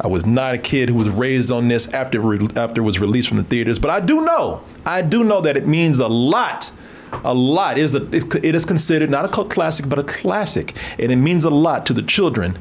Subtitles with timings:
[0.00, 2.98] I was not a kid who was raised on this after re- after it was
[2.98, 6.08] released from the theaters, but I do know, I do know that it means a
[6.08, 6.72] lot.
[7.24, 8.08] A lot it is a,
[8.46, 11.84] it is considered not a cult classic, but a classic, and it means a lot
[11.86, 12.58] to the children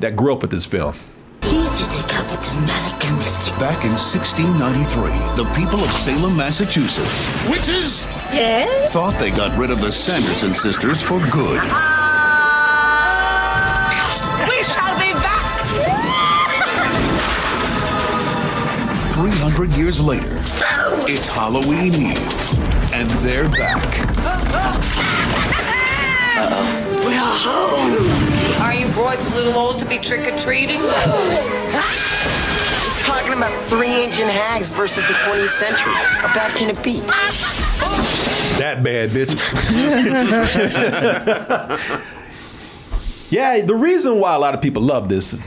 [0.00, 0.94] that grew up with this film.
[3.58, 8.06] Back in 1693, the people of Salem, Massachusetts Witches!
[8.32, 8.92] Yes?
[8.92, 11.60] thought they got rid of the Sanderson sisters for good.
[19.54, 20.42] 300 years later,
[21.06, 23.84] it's Halloween Eve, and they're back.
[27.06, 28.10] We are home!
[28.60, 30.80] Are you boys a little old to be trick or treating?
[33.04, 35.92] Talking about three ancient hags versus the 20th century.
[35.92, 36.98] How bad can it be?
[38.58, 39.30] That bad, bitch.
[43.30, 45.44] yeah, the reason why a lot of people love this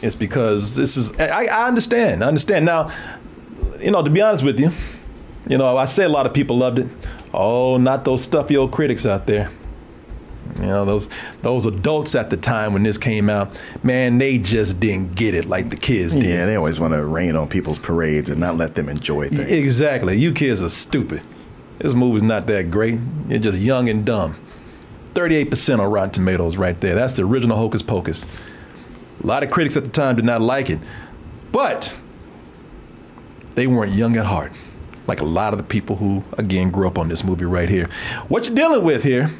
[0.00, 1.12] is because this is.
[1.20, 2.24] I, I understand.
[2.24, 2.64] I understand.
[2.64, 2.90] Now,
[3.80, 4.70] you know, to be honest with you,
[5.48, 6.88] you know, I say a lot of people loved it.
[7.32, 9.50] Oh, not those stuffy old critics out there.
[10.56, 11.08] You know, those
[11.42, 15.46] those adults at the time when this came out, man, they just didn't get it
[15.46, 16.24] like the kids did.
[16.24, 19.50] Yeah, they always want to rain on people's parades and not let them enjoy things.
[19.50, 20.16] Exactly.
[20.16, 21.22] You kids are stupid.
[21.78, 23.00] This movie's not that great.
[23.28, 24.36] You're just young and dumb.
[25.14, 26.94] 38% on Rotten Tomatoes right there.
[26.94, 28.26] That's the original Hocus Pocus.
[29.22, 30.78] A lot of critics at the time did not like it,
[31.52, 31.94] but
[33.54, 34.52] they weren't young at heart,
[35.06, 37.88] like a lot of the people who, again, grew up on this movie right here.
[38.28, 39.30] What you're dealing with here,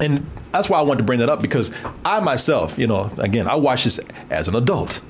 [0.00, 1.70] and that's why I wanted to bring that up because
[2.04, 5.00] I myself, you know, again, I watched this as an adult,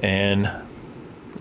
[0.00, 0.50] and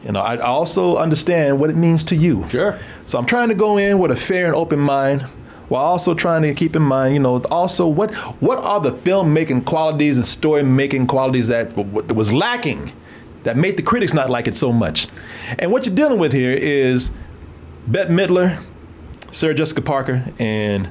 [0.03, 2.47] you know, I also understand what it means to you.
[2.49, 2.79] Sure.
[3.07, 5.25] So I'm trying to go in with a fair and open mind,
[5.69, 9.65] while also trying to keep in mind, you know, also what what are the filmmaking
[9.65, 12.93] qualities and story making qualities that was lacking,
[13.47, 15.07] that made the critics not like it so much.
[15.57, 17.11] And what you're dealing with here is
[17.87, 18.61] Bette Midler,
[19.31, 20.89] Sarah Jessica Parker, and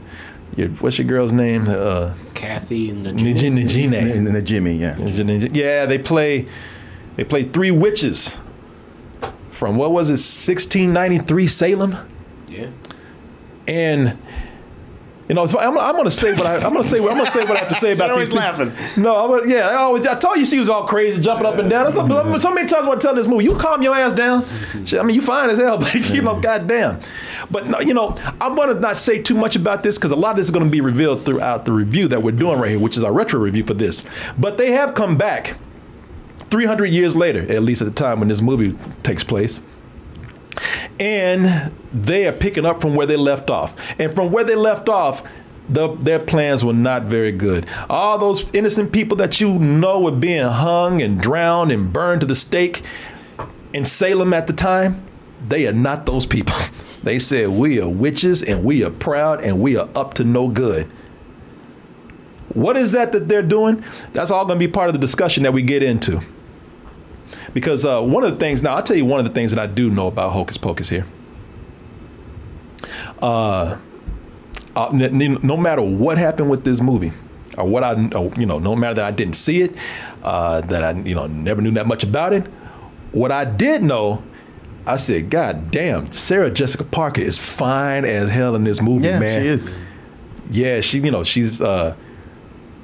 [0.56, 1.68] your, what's your girl's name?
[1.68, 4.16] Uh, Kathy and the Najee Najee.
[4.16, 4.96] And the Jimmy, yeah.
[4.96, 6.48] Yeah, they play
[7.16, 8.38] they play three witches
[9.50, 11.96] from what was it, 1693 Salem?
[12.48, 12.70] Yeah.
[13.68, 14.16] And
[15.28, 17.00] you know, so I'm, I'm going to say what I, I'm going to say.
[17.00, 18.36] What, I'm going to say what I have to say about always these.
[18.36, 18.72] laughing.
[18.96, 21.56] No, I'm gonna, yeah, I, always, I told you she was all crazy, jumping up
[21.58, 21.84] and down.
[21.84, 21.96] That's
[22.42, 24.46] so many times I tell this movie, you calm your ass down.
[24.84, 27.00] Shit, I mean, you fine as hell, but you know, goddamn.
[27.50, 30.16] But no, you know, I'm going to not say too much about this because a
[30.16, 32.70] lot of this is going to be revealed throughout the review that we're doing right
[32.70, 34.04] here, which is our retro review for this.
[34.38, 35.56] But they have come back
[36.50, 39.60] 300 years later, at least at the time when this movie takes place.
[40.98, 43.74] And they are picking up from where they left off.
[43.98, 45.22] And from where they left off,
[45.68, 47.66] the, their plans were not very good.
[47.90, 52.26] All those innocent people that you know were being hung and drowned and burned to
[52.26, 52.82] the stake
[53.72, 55.02] in Salem at the time,
[55.46, 56.56] they are not those people.
[57.02, 60.48] They said, We are witches and we are proud and we are up to no
[60.48, 60.90] good.
[62.52, 63.84] What is that that they're doing?
[64.12, 66.20] That's all going to be part of the discussion that we get into.
[67.56, 69.58] Because uh, one of the things, now I'll tell you one of the things that
[69.58, 71.06] I do know about Hocus Pocus here.
[73.22, 73.78] Uh,
[74.76, 77.12] uh, no matter what happened with this movie,
[77.56, 77.98] or what I,
[78.36, 79.74] you know, no matter that I didn't see it,
[80.22, 82.44] uh, that I, you know, never knew that much about it.
[83.12, 84.22] What I did know,
[84.86, 89.18] I said, God damn, Sarah Jessica Parker is fine as hell in this movie, Yeah,
[89.18, 89.40] man.
[89.40, 89.74] she is.
[90.50, 91.96] Yeah, she, you know, she's, uh,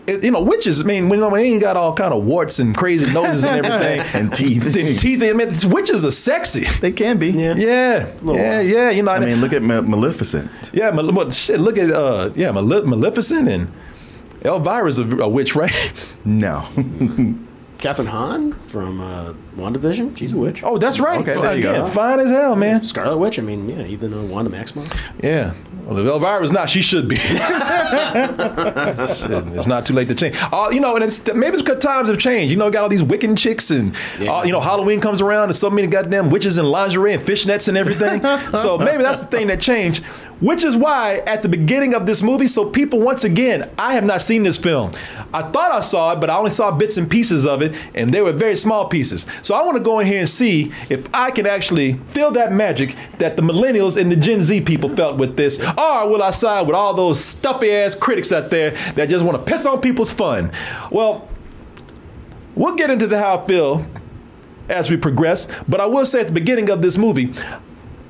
[0.07, 0.81] you know, witches.
[0.81, 3.45] I mean, when you know, they ain't got all kind of warts and crazy noses
[3.45, 4.65] and everything, And teeth.
[4.77, 5.23] and teeth.
[5.23, 6.65] I mean, witches are sexy.
[6.81, 7.31] They can be.
[7.31, 7.55] Yeah.
[7.55, 8.91] Yeah, yeah, yeah.
[8.91, 10.51] You know, I mean, look at Ma- Maleficent.
[10.73, 11.61] yeah, Mal- but shit.
[11.61, 13.73] Look at uh, yeah, Male- Maleficent and
[14.45, 15.93] Elvira's a, a witch, right?
[16.25, 16.65] No.
[17.83, 20.17] Kathryn Hahn from uh, WandaVision.
[20.17, 20.63] She's a witch.
[20.63, 21.21] Oh, that's right.
[21.21, 21.89] Okay, there you Again, go.
[21.89, 22.85] Fine as hell, man.
[22.85, 23.41] Scarlet Witch.
[23.41, 24.97] I mean, yeah, even uh, Wanda Maximoff.
[25.21, 25.53] Yeah.
[25.85, 27.17] Well, if Elvira's not, she should be.
[27.17, 27.35] Shit,
[29.49, 30.37] it's not too late to change.
[30.53, 32.53] Uh, you know, and it's maybe it's because times have changed.
[32.53, 35.57] You know, got all these Wiccan chicks, and uh, you know, Halloween comes around, and
[35.57, 38.21] so many goddamn witches in lingerie and fishnets and everything.
[38.57, 40.05] so maybe that's the thing that changed.
[40.43, 44.03] Which is why at the beginning of this movie, so people once again, I have
[44.03, 44.91] not seen this film.
[45.33, 47.77] I thought I saw it, but I only saw bits and pieces of it.
[47.95, 49.25] and they were very small pieces.
[49.43, 52.53] So I want to go in here and see if I can actually feel that
[52.53, 56.33] magic that the millennials and the Gen Z people felt with this, or will I
[56.33, 59.81] side with all those stuffy ass critics out there that just want to piss on
[59.81, 60.51] people's fun?
[60.91, 61.29] Well,
[62.57, 63.87] we'll get into the how I feel
[64.69, 67.33] as we progress, but I will say at the beginning of this movie,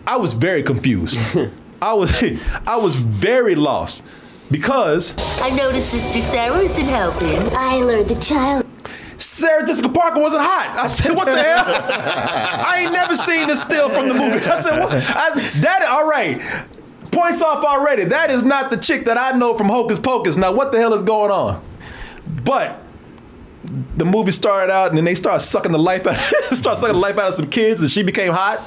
[0.07, 1.19] I was very confused.
[1.83, 2.13] I was
[2.67, 4.05] I was very lost
[4.51, 7.57] because I noticed Sister Sarah isn't helping.
[7.57, 8.67] I lured the child.
[9.19, 10.77] Sarah Jessica Parker wasn't hot.
[10.77, 11.65] I said, what the hell?
[11.67, 14.45] I ain't never seen this still from the movie.
[14.45, 14.93] I said, what?
[14.93, 16.41] I, that, all right.
[17.13, 18.05] Points off already.
[18.05, 20.37] That is not the chick that I know from Hocus Pocus.
[20.37, 21.65] Now, what the hell is going on?
[22.45, 22.83] But
[23.97, 26.19] the movie started out and then they start sucking the life out,
[26.53, 28.59] start sucking the life out of some kids and she became hot.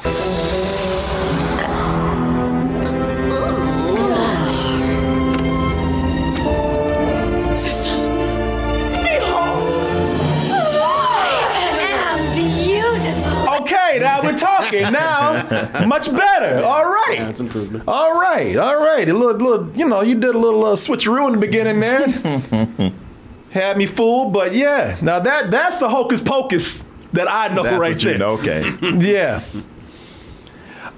[14.26, 14.82] We're talking.
[14.92, 16.64] Now, much better.
[16.64, 17.20] All right.
[17.20, 17.84] That's improvement.
[17.88, 19.08] All right, all right.
[19.08, 22.08] A little, little, you know, you did a little uh, switcheroo in the beginning there.
[23.52, 24.98] Had me fooled, but yeah.
[25.02, 26.84] Now that that's the hocus pocus
[27.14, 28.18] that I know That's right what you there.
[28.20, 28.32] know.
[28.34, 28.74] Okay.
[29.00, 29.42] Yeah.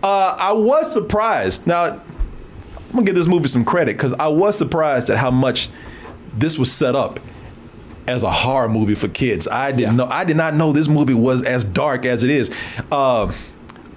[0.04, 1.68] Uh, I was surprised.
[1.68, 2.02] Now, I'm
[2.92, 5.70] gonna give this movie some credit because I was surprised at how much
[6.34, 7.20] this was set up
[8.08, 9.48] as a horror movie for kids.
[9.48, 10.08] I didn't know.
[10.10, 12.50] I did not know this movie was as dark as it is.
[12.92, 13.32] Uh,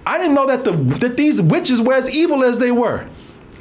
[0.07, 3.07] I didn't know that the that these witches were as evil as they were.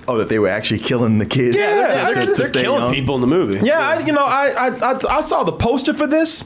[0.08, 1.56] Oh, that they were actually killing the kids.
[1.56, 2.94] Yeah, to- I to- didn't- to They're killing young.
[2.94, 3.60] people in the movie.
[3.64, 6.46] Yeah, I, you know, I, I I I saw the poster for this,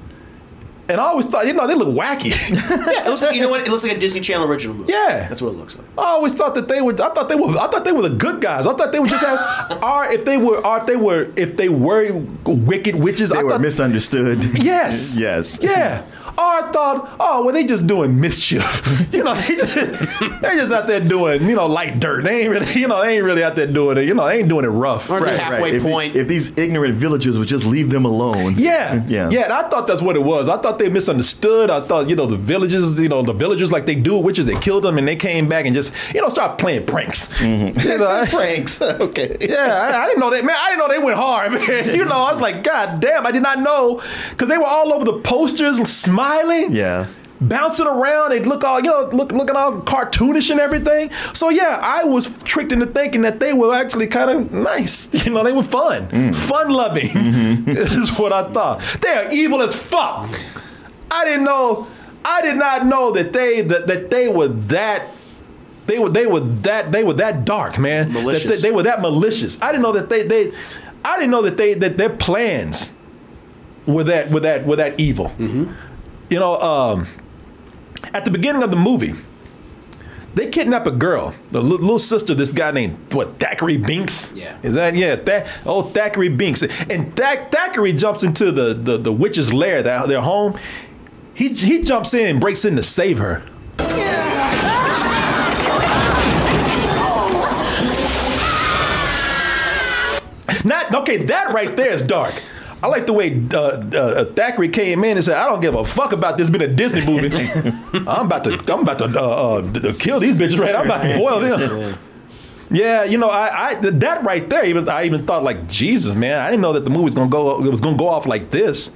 [0.90, 2.32] and I always thought, you know, they look wacky.
[2.94, 3.62] Yeah, it looks like you know what?
[3.68, 4.92] It looks like a Disney Channel original movie.
[4.92, 5.86] yeah, That's what it looks like.
[5.98, 6.94] I always thought that they were.
[6.94, 7.50] I thought they were.
[7.58, 8.68] I thought they were the good guys.
[8.68, 9.84] I thought they were just have.
[9.84, 12.12] or if they were, or if they were, if they were
[12.46, 14.58] wicked witches, They I were thought, misunderstood.
[14.58, 15.18] Yes.
[15.28, 15.60] yes.
[15.62, 16.06] Yeah.
[16.38, 18.64] Or I thought, oh, well, they just doing mischief.
[19.14, 22.24] you know, they just, they just out there doing, you know, light dirt.
[22.24, 24.06] They ain't really, you know, they ain't really out there doing it.
[24.08, 25.10] You know, they ain't doing it rough.
[25.12, 26.16] Or the halfway If, point.
[26.16, 28.56] if these ignorant villagers would just leave them alone.
[28.58, 29.30] Yeah, Yeah.
[29.30, 29.42] yeah.
[29.42, 30.50] And I thought that's what it was.
[30.50, 31.70] I thought they misunderstood.
[31.70, 34.58] I thought, you know, the villages, you know, the villagers like they do witches, they
[34.60, 37.28] killed them and they came back and just, you know, start playing pranks.
[37.40, 37.80] Mm-hmm.
[37.88, 38.82] You know, I- Pranks.
[38.82, 39.38] okay.
[39.40, 40.56] yeah, I, I didn't know that, man.
[40.60, 41.94] I didn't know they went hard, man.
[41.96, 44.02] You know, I was like, God damn, I did not know
[44.32, 46.23] because they were all over the posters, smiling,
[46.72, 47.08] Yeah.
[47.42, 48.32] bouncing around.
[48.32, 51.12] They look all, you know, look looking all cartoonish and everything.
[51.34, 55.10] So yeah, I was tricked into thinking that they were actually kind of nice.
[55.26, 56.36] You know, they were fun, mm.
[56.36, 57.10] fun loving.
[57.10, 57.70] Mm-hmm.
[58.02, 58.82] is what I thought.
[59.02, 60.30] They are evil as fuck.
[61.12, 61.88] I didn't know.
[62.26, 65.08] I did not know that they that, that they were that.
[65.86, 68.14] They were they were that they were that dark, man.
[68.14, 68.62] That Malicious.
[68.62, 69.62] they, they were that malicious.
[69.62, 70.54] I didn't know that they they.
[71.04, 72.94] I didn't know that they that their plans
[73.86, 75.26] were that were that were that evil.
[75.38, 75.74] Mm-hmm.
[76.34, 77.06] You know, um,
[78.12, 79.14] at the beginning of the movie,
[80.34, 84.36] they kidnap a girl, the li- little sister, of this guy named what Thackery Binx.
[84.36, 84.58] Yeah.
[84.64, 85.14] is that yeah?
[85.14, 90.08] That oh Thackery Binx, and Thack, Thackery jumps into the the, the witch's lair, their,
[90.08, 90.58] their home.
[91.36, 93.44] He he jumps in and breaks in to save her.
[100.66, 101.18] Not okay.
[101.26, 102.34] That right there is dark.
[102.84, 105.86] I like the way uh, uh, Thackery came in and said, "I don't give a
[105.86, 107.34] fuck about this being a Disney movie.
[108.08, 110.60] I'm about to, I'm about to uh, uh, kill these bitches.
[110.60, 110.76] Right?
[110.76, 111.98] I'm about to boil them."
[112.72, 116.42] Yeah, you know, I, I that right there, even I even thought like Jesus, man,
[116.42, 118.50] I didn't know that the movie was gonna go, it was gonna go off like
[118.50, 118.92] this.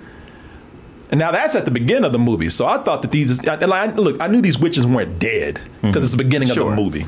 [1.11, 3.53] And now that's at the beginning of the movie, so I thought that these, I,
[3.55, 6.71] I, look, I knew these witches weren't dead because it's the beginning Sure.
[6.71, 7.05] of the movie.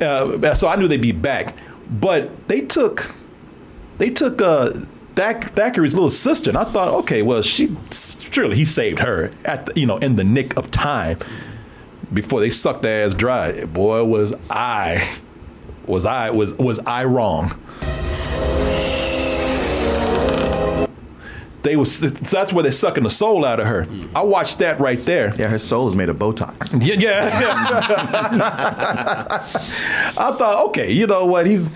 [0.00, 1.54] Uh, so I knew they'd be back,
[1.90, 3.14] but they took,
[3.98, 4.70] they took uh,
[5.16, 9.64] Thack, Thackery's little sister, and I thought, okay, well, she surely he saved her at
[9.64, 11.18] the, you know in the nick of time
[12.12, 13.64] before they sucked their ass dry.
[13.64, 15.18] Boy, was I,
[15.86, 17.58] was I was was I wrong?
[21.62, 23.86] They was that's where they're sucking the soul out of her.
[24.14, 25.34] I watched that right there.
[25.36, 26.72] Yeah, her soul is made of Botox.
[26.86, 27.30] Yeah, yeah.
[30.18, 31.46] I thought, okay, you know what?
[31.46, 31.70] He's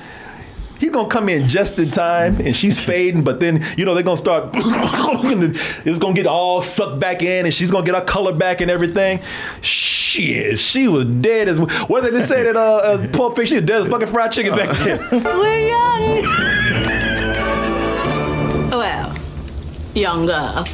[0.80, 3.22] he's gonna come in just in time, and she's fading.
[3.22, 4.50] But then you know they're gonna start.
[4.54, 8.70] it's gonna get all sucked back in, and she's gonna get her color back and
[8.70, 9.20] everything.
[9.60, 13.56] Shit, she was dead as what did they just say that uh, uh Pulp Fiction?
[13.56, 14.98] She was dead as fucking fried chicken back there.
[15.12, 16.22] We're young.
[18.70, 19.16] well,
[19.94, 20.64] younger.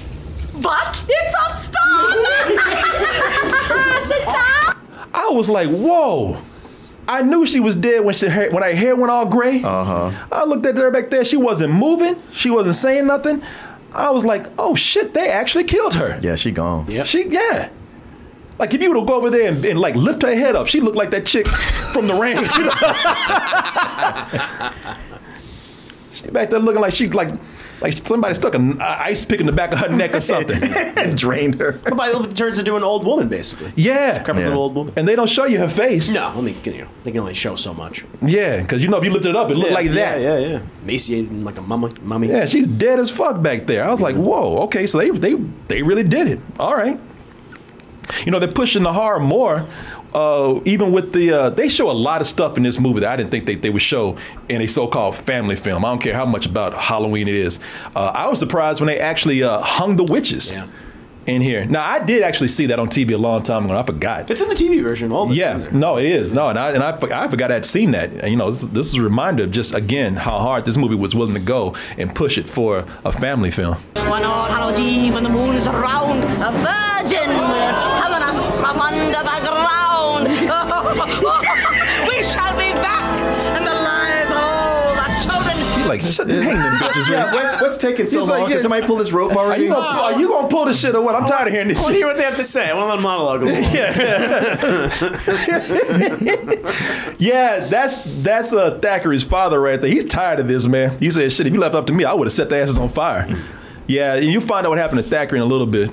[0.63, 1.77] But it's a star!
[5.13, 6.41] I was like, whoa.
[7.09, 9.63] I knew she was dead when she when her hair went all gray.
[9.63, 10.27] Uh huh.
[10.33, 11.25] I looked at her back there.
[11.25, 12.21] She wasn't moving.
[12.33, 13.43] She wasn't saying nothing.
[13.93, 16.19] I was like, oh shit, they actually killed her.
[16.23, 16.91] Yeah, she gone.
[16.91, 17.07] Yep.
[17.07, 17.71] She yeah.
[18.59, 20.67] Like if you would to go over there and, and like lift her head up,
[20.67, 21.47] she looked like that chick
[21.93, 22.57] from the ranch.
[22.57, 22.73] You know?
[26.13, 27.31] she back there looking like she's like
[27.81, 30.63] like somebody stuck an ice pick in the back of her neck or something.
[30.97, 31.73] And drained her.
[31.73, 33.73] But it turns into an old woman, basically.
[33.77, 34.23] Yeah.
[34.23, 34.49] Crummy Yeah.
[34.49, 34.95] little old woman.
[34.97, 36.13] And they don't show you her face.
[36.13, 38.05] No, I mean, you know, they can only show so much.
[38.23, 40.21] Yeah, because you know if you lift it up, it looked like yeah, that.
[40.21, 41.91] Yeah, yeah, Emaciated and like a mummy.
[42.03, 42.29] mummy.
[42.29, 43.85] Yeah, she's dead as fuck back there.
[43.85, 44.25] I was like, mm-hmm.
[44.25, 45.35] whoa, okay, so they they
[45.69, 46.41] they really did it.
[46.59, 46.99] All right.
[48.25, 49.67] You know, they're pushing the horror more.
[50.17, 53.11] Uh, even with the, uh, they show a lot of stuff in this movie that
[53.11, 54.17] I didn't think they, they would show
[54.49, 55.85] in a so-called family film.
[55.85, 57.59] I don't care how much about Halloween it is.
[57.95, 60.69] Uh, I was surprised when they actually uh, hung the witches Yeah.
[61.27, 61.67] in here.
[61.67, 63.77] Now I did actually see that on TV a long time ago.
[63.79, 64.31] I forgot.
[64.31, 65.13] It's in the TV version.
[65.13, 66.33] All of it's in Yeah, no, it is.
[66.33, 66.93] No, and I and I,
[67.25, 68.09] I forgot I'd seen that.
[68.13, 70.95] And, you know, this, this is a reminder of just again how hard this movie
[70.95, 73.75] was willing to go and push it for a family film.
[74.09, 78.81] One All Hallows Eve when the moon is around, a virgin will summon us from
[78.81, 79.76] under the ground.
[82.09, 83.05] We shall be back
[83.57, 85.57] in the lives of all the children.
[85.77, 87.09] He's like, shut the hang them bitches.
[87.11, 88.51] Yeah, what, what's taking so He's like, long?
[88.51, 89.65] Can somebody pull this rope Are already?
[89.65, 91.15] you, gonna, are you gonna pull this shit or what?
[91.15, 91.99] I'm tired of hearing this I want to shit.
[92.01, 92.69] hear what they have to say.
[92.71, 93.63] I want to monologue a little.
[97.19, 99.91] Yeah, that's that's uh, Thackery's father right there.
[99.91, 100.99] He's tired of this, man.
[100.99, 102.77] He said, "Shit, if you left up to me, I would have set the asses
[102.79, 103.27] on fire."
[103.87, 105.91] Yeah, and you find out what happened to Thackery in a little bit.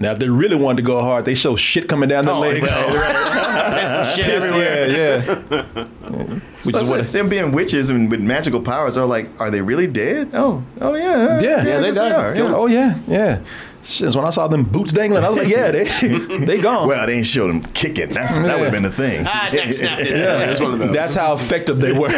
[0.00, 2.70] Now, if they really wanted to go hard, they show shit coming down their legs.
[2.70, 4.88] Pissing shit everywhere.
[4.90, 6.38] Yeah, yeah.
[6.62, 7.12] Which That's is what, what.
[7.12, 10.30] them being witches and with magical powers are like, are they really dead?
[10.32, 12.12] Oh, oh yeah, Yeah, yeah, they yes, died.
[12.12, 12.34] are.
[12.34, 12.54] yeah.
[12.54, 13.42] Oh yeah, yeah.
[13.82, 15.84] Shit, when I saw them boots dangling, I was like, yeah, they
[16.44, 16.86] they gone.
[16.88, 18.10] Well, they ain't showed them kicking.
[18.10, 19.24] That's that would have been the thing.
[19.26, 20.16] Ah, neck snapped it.
[20.16, 20.44] Yeah.
[20.44, 20.92] It was one of those.
[20.92, 22.10] That's how effective they were.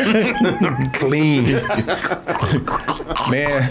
[0.94, 1.44] clean.
[3.30, 3.70] man.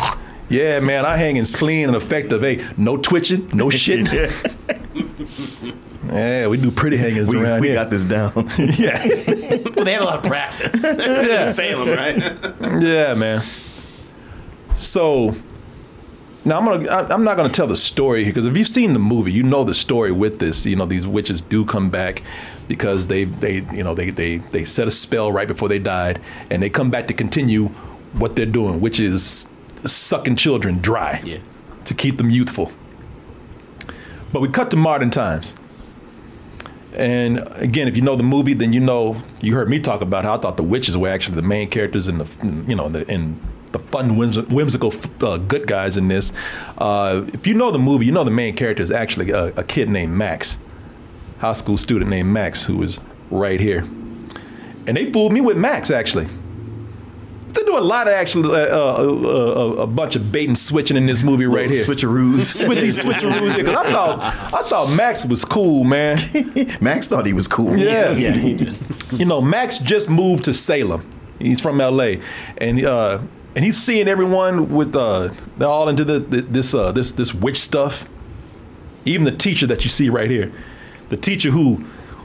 [0.52, 2.42] Yeah, man, our hanging's clean and effective.
[2.42, 4.08] Hey, no twitching, no shit.
[6.08, 7.76] yeah, we do pretty hangings we around we here.
[7.76, 8.32] got this down.
[8.78, 9.06] yeah.
[9.76, 10.84] Well, they had a lot of practice.
[10.98, 11.50] Yeah.
[11.52, 12.16] Salem, right?
[12.84, 13.42] yeah, man.
[14.76, 15.36] So
[16.46, 16.90] now I'm gonna.
[16.90, 19.64] I- I'm not gonna tell the story because if you've seen the movie, you know
[19.64, 20.66] the story with this.
[20.66, 22.22] You know these witches do come back
[22.68, 26.22] because they they you know they they they set a spell right before they died,
[26.50, 27.68] and they come back to continue
[28.14, 29.50] what they're doing, which is
[29.86, 31.38] sucking children dry Yeah.
[31.86, 32.72] to keep them youthful.
[34.34, 35.56] But we cut to modern times.
[36.94, 40.26] And again, if you know the movie, then you know you heard me talk about
[40.26, 42.28] how I thought the witches were actually the main characters in the
[42.68, 43.40] you know the in
[43.72, 46.34] the fun whimsical uh, good guys in this.
[46.78, 49.64] Uh, if you know the movie, you know the main character is actually a, a
[49.64, 50.58] kid named Max,
[51.40, 53.86] high school student named Max, who is right here.
[54.86, 56.28] And they fooled me with Max actually.
[57.54, 60.98] They do a lot of actually uh, uh, uh, a bunch of bait and switching
[60.98, 61.86] in this movie right here.
[61.86, 62.68] Switcheroos.
[62.70, 64.20] With these switcheroos here, 'cause I thought
[64.54, 66.18] I thought Max was cool, man.
[66.82, 67.78] Max thought he was cool.
[67.78, 68.12] Yeah.
[68.12, 68.78] Yeah, he did.
[69.12, 71.08] You know, Max just moved to Salem.
[71.40, 72.16] He's from LA,
[72.58, 73.20] and uh,
[73.56, 77.34] and he's seeing everyone with uh, they're all into the, the this uh, this this
[77.34, 78.06] witch stuff.
[79.06, 80.52] Even the teacher that you see right here,
[81.10, 81.84] the teacher who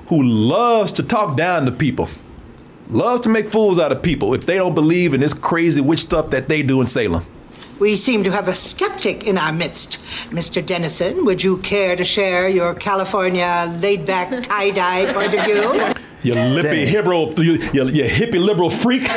[0.08, 2.08] who loves to talk down to people,
[2.88, 6.00] loves to make fools out of people if they don't believe in this crazy witch
[6.00, 7.26] stuff that they do in Salem.
[7.78, 10.00] We seem to have a skeptic in our midst.
[10.30, 10.64] Mr.
[10.64, 15.94] Dennison, would you care to share your California laid back tie dye point of view?
[16.26, 16.92] You lippy Dang.
[16.92, 19.08] liberal, you, you, you hippie liberal freak.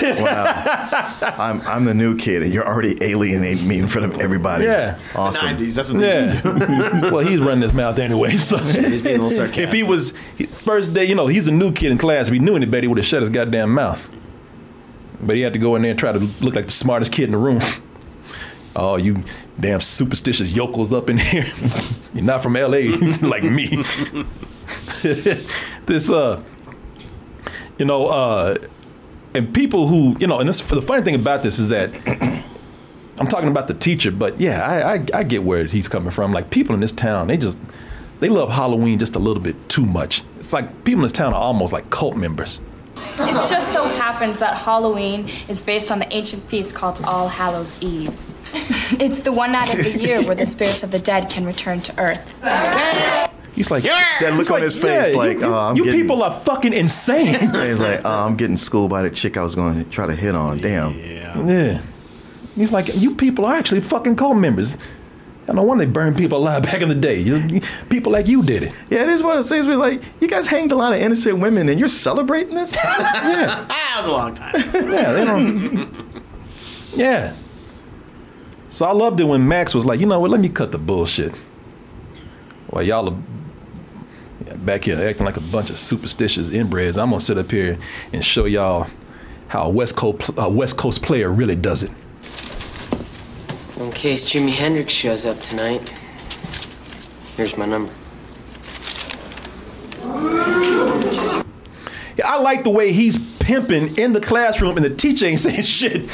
[0.00, 1.14] Wow.
[1.36, 4.64] I'm I'm the new kid, and you're already alienating me in front of everybody.
[4.64, 4.98] Yeah.
[5.14, 5.58] Awesome.
[5.58, 5.74] The 90s.
[5.74, 6.48] That's what they used do.
[6.48, 7.10] Yeah.
[7.10, 8.36] well, he's running his mouth anyway.
[8.38, 9.68] So He's being a little sarcastic.
[9.68, 10.14] If he was
[10.52, 12.28] first day, you know, he's a new kid in class.
[12.28, 14.08] If he knew any better, he would have shut his goddamn mouth.
[15.20, 17.24] But he had to go in there and try to look like the smartest kid
[17.24, 17.60] in the room.
[18.76, 19.24] Oh, you
[19.58, 21.44] damn superstitious yokels up in here.
[22.14, 23.82] You're not from LA like me.
[25.90, 26.42] This uh
[27.78, 28.56] you know, uh
[29.34, 31.90] and people who, you know, and this the funny thing about this is that
[33.18, 36.32] I'm talking about the teacher, but yeah, I, I I get where he's coming from.
[36.32, 37.58] Like people in this town, they just
[38.20, 40.22] they love Halloween just a little bit too much.
[40.38, 42.60] It's like people in this town are almost like cult members.
[43.18, 47.80] It just so happens that Halloween is based on the ancient feast called All Hallows
[47.82, 48.14] Eve.
[49.00, 51.80] It's the one night of the year where the spirits of the dead can return
[51.82, 52.34] to Earth.
[53.54, 54.18] He's like yeah.
[54.20, 56.22] That look he's on his face, yeah, like, you, you- oh, I'm you getting- people
[56.22, 57.26] are fucking insane.
[57.50, 60.14] He's like, oh, I'm getting schooled by the chick I was going to try to
[60.14, 60.58] hit on.
[60.58, 60.96] Damn.
[60.98, 61.44] Yeah.
[61.46, 61.82] yeah,
[62.54, 64.76] he's like you people are actually fucking cult members.
[65.48, 67.18] I no wonder they burned people alive back in the day.
[67.20, 68.72] You- People like you did it.
[68.88, 71.00] Yeah, it is one of those things where like you guys hanged a lot of
[71.00, 72.72] innocent women and you're celebrating this.
[72.84, 74.54] Yeah, that was a long time.
[74.54, 76.22] yeah, they don't.
[76.94, 77.34] Yeah.
[78.70, 80.30] So I loved it when Max was like, you know what?
[80.30, 81.34] Let me cut the bullshit.
[82.68, 83.16] While y'all are
[84.64, 87.78] back here acting like a bunch of superstitious inbreds, I'm gonna sit up here
[88.12, 88.88] and show y'all
[89.48, 91.90] how a West Coast a West Coast player really does it.
[93.78, 95.88] In case Jimi Hendrix shows up tonight,
[97.36, 97.92] here's my number.
[102.16, 105.62] Yeah, I like the way he's pimping in the classroom and the teacher ain't saying
[105.62, 106.10] shit.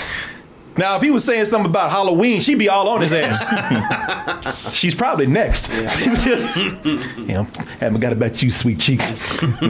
[0.76, 4.73] Now, if he was saying something about Halloween, she'd be all on his ass.
[4.75, 5.68] She's probably next.
[5.71, 7.45] Yeah,
[7.80, 9.40] haven't got about you, sweet cheeks.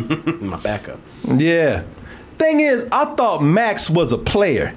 [0.40, 0.98] My backup.
[1.28, 1.84] Yeah.
[2.38, 4.74] Thing is, I thought Max was a player.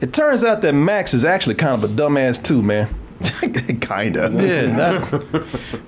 [0.00, 2.94] It turns out that Max is actually kind of a dumbass too, man.
[3.80, 4.30] Kinda.
[4.34, 5.06] Yeah.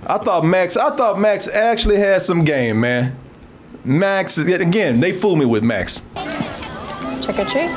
[0.07, 0.77] I, I thought Max.
[0.77, 3.17] I thought Max actually had some game, man.
[3.85, 5.01] Max again.
[5.01, 6.03] They fooled me with Max.
[7.23, 7.71] Trick or treat.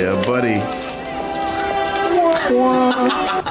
[0.00, 0.60] Yeah, buddy.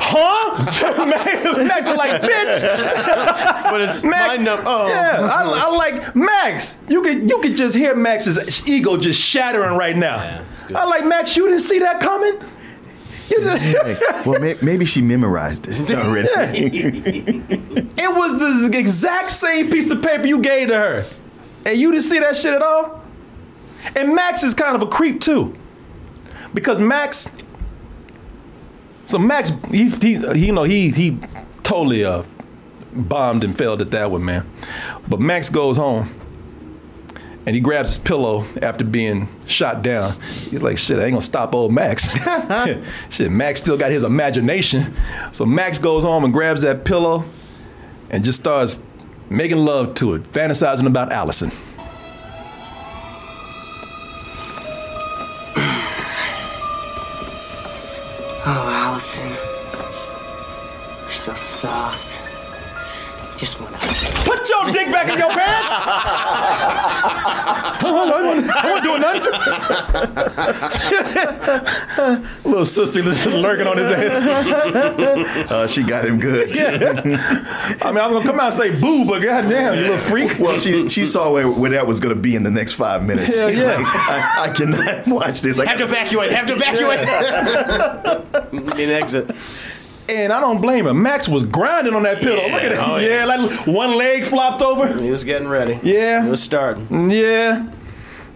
[0.01, 1.05] Huh?
[1.05, 3.55] Max, Max was like, bitch.
[3.69, 4.63] But it's Max, my number.
[4.65, 4.87] Oh.
[4.87, 6.79] Yeah, I, I like Max.
[6.87, 10.15] You could you could just hear Max's ego just shattering right now.
[10.15, 10.43] Yeah.
[10.75, 11.37] I like Max.
[11.37, 12.39] You didn't see that coming.
[13.29, 13.41] You
[14.25, 16.29] well, may, maybe she memorized it already.
[17.95, 21.05] it was the exact same piece of paper you gave to her,
[21.63, 23.03] and you didn't see that shit at all.
[23.95, 25.55] And Max is kind of a creep too,
[26.53, 27.29] because Max.
[29.05, 31.17] So Max, he, he, you know, he he
[31.63, 32.23] totally uh
[32.93, 34.49] bombed and failed at that one, man.
[35.07, 36.09] But Max goes home
[37.45, 40.19] and he grabs his pillow after being shot down.
[40.49, 42.07] He's like, shit, I ain't gonna stop old Max.
[43.09, 44.93] shit, Max still got his imagination.
[45.31, 47.25] So Max goes home and grabs that pillow
[48.09, 48.81] and just starts
[49.29, 51.51] making love to it, fantasizing about Allison.
[58.99, 59.29] Allison.
[61.05, 62.28] You're so soft.
[63.39, 63.77] Just wanna.
[63.77, 65.71] Put your dick back in your pants!
[67.81, 69.31] I wasn't doing nothing.
[72.43, 75.29] Little sister just lurking on his ass.
[75.49, 76.49] Uh, she got him good.
[76.59, 80.37] I mean, I was gonna come out and say boo, but goddamn, you little freak.
[80.39, 83.05] Well, she she saw where, where that was going to be in the next five
[83.05, 83.35] minutes.
[83.37, 83.77] Hell yeah.
[83.77, 85.57] Like, I, I cannot watch this.
[85.59, 86.31] I Have to evacuate.
[86.31, 86.99] Have to evacuate.
[88.77, 89.31] Need an exit.
[90.09, 91.01] And I don't blame him.
[91.01, 92.41] Max was grinding on that pillow.
[92.49, 92.89] Look at that.
[92.89, 93.19] oh, yeah.
[93.19, 93.25] yeah.
[93.25, 94.87] like one leg flopped over.
[94.99, 95.79] He was getting ready.
[95.83, 96.23] Yeah.
[96.23, 97.09] He was starting.
[97.11, 97.71] Yeah.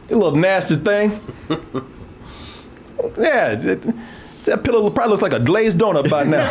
[0.10, 1.20] A little nasty thing.
[3.18, 3.52] yeah.
[3.60, 3.96] it-
[4.44, 6.46] that pillow probably looks like a glazed donut by now.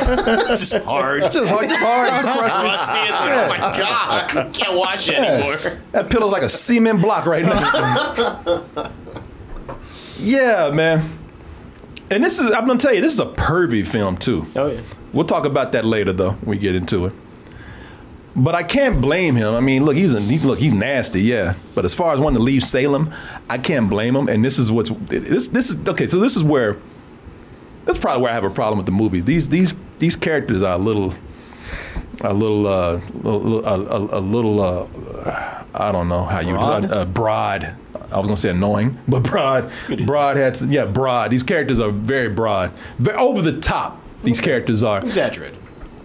[0.50, 1.24] It's just hard.
[1.30, 2.08] just hard, just hard.
[2.24, 2.98] It's rusty.
[3.00, 5.24] It's like, oh my god, I can't wash it Yeah.
[5.24, 5.78] anymore.
[5.92, 8.64] That pillow's like a cement block right now.
[10.18, 11.18] yeah, man.
[12.10, 14.46] And this is, I'm gonna tell you, this is a pervy film too.
[14.56, 14.80] Oh yeah.
[15.12, 16.32] We'll talk about that later, though.
[16.32, 17.12] When we get into it.
[18.34, 19.52] But I can't blame him.
[19.54, 21.54] I mean, look, he's a, he, look, he's nasty, yeah.
[21.74, 23.12] But as far as wanting to leave Salem,
[23.50, 24.28] I can't blame him.
[24.28, 26.08] And this is what's this this is okay.
[26.08, 26.78] So this is where
[27.84, 29.20] that's probably where I have a problem with the movie.
[29.20, 31.12] These these these characters are a little
[32.22, 36.90] a little uh, a, a, a little uh, I don't know how you Broad?
[36.90, 37.76] uh, broad.
[38.10, 39.70] I was gonna say annoying, but broad.
[40.06, 41.30] Broad had to, yeah broad.
[41.30, 44.01] These characters are very broad, very over the top.
[44.22, 45.58] These characters are Exaggerated.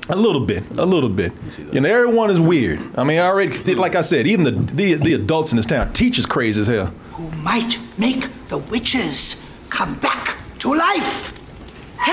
[0.10, 1.32] a little bit, a little bit.
[1.72, 2.80] You know, everyone is weird.
[2.98, 5.94] I mean, I already, like I said, even the, the the adults in this town,
[5.94, 6.88] teachers crazy as hell.
[7.14, 9.36] Who might make the witches
[9.70, 11.34] come back to life?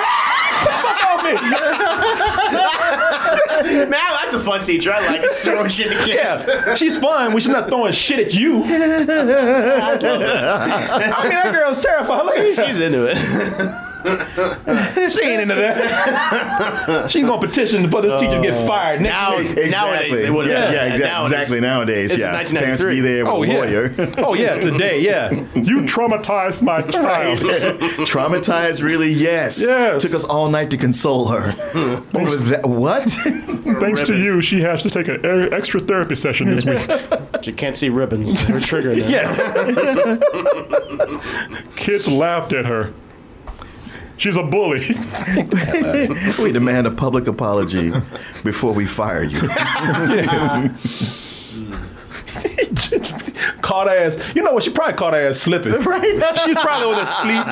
[3.65, 4.93] Man, that's a fun teacher.
[4.93, 6.47] I like just throwing shit at kids.
[6.49, 8.63] Yeah, she's fun when she's not throwing shit at you.
[8.65, 8.69] I
[10.01, 12.25] I mean, that girl's terrified.
[12.25, 13.17] Look at She's into it.
[15.15, 17.07] She ain't into that.
[17.11, 19.47] She's gonna petition for this teacher to get uh, fired next Now, week.
[19.51, 19.71] Exactly.
[19.71, 20.99] nowadays they would yeah, have.
[20.99, 21.61] yeah, exa- exactly.
[21.61, 22.33] Nowadays, This yeah.
[22.35, 22.61] 1993.
[22.61, 23.55] Parents be there with Oh a yeah.
[23.59, 24.15] lawyer.
[24.27, 24.59] Oh yeah.
[24.61, 25.31] Today, yeah.
[25.65, 27.39] You traumatized my child.
[28.09, 29.11] Traumatized, really?
[29.13, 29.59] Yes.
[29.61, 30.03] Yes.
[30.03, 31.55] Took us all night to console her.
[32.15, 33.09] Over that, what?
[33.81, 36.81] Thanks to you, she has to take an extra therapy session this week.
[37.43, 38.43] She can't see ribbons.
[38.45, 38.95] Her trigger.
[38.95, 39.07] Now.
[39.09, 40.19] Yeah.
[41.77, 42.93] Kids laughed at her.
[44.17, 44.81] She's a bully.
[46.43, 47.93] we demand a public apology
[48.43, 49.41] before we fire you.
[53.63, 54.19] caught ass.
[54.35, 54.63] You know what?
[54.63, 55.75] She probably caught ass slipping.
[55.85, 56.39] Right.
[56.45, 57.45] She's probably over there asleep.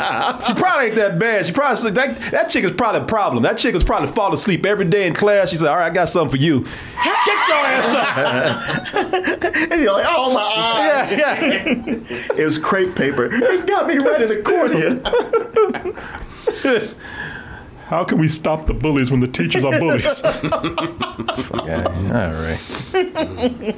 [0.47, 1.47] She probably ain't that bad.
[1.47, 1.95] She probably sleep.
[1.95, 3.43] That, that chick is probably a problem.
[3.43, 5.51] That chick is probably falling asleep every day in class.
[5.51, 6.61] She said, "All right, I got something for you.
[7.05, 11.09] Get your ass up." and you're like, oh my eye.
[11.11, 12.37] Yeah, yeah.
[12.37, 13.29] It was crepe paper.
[13.33, 15.01] It got me right in the corner.
[17.87, 20.23] How can we stop the bullies when the teachers are bullies?
[21.65, 23.77] Yeah, all right.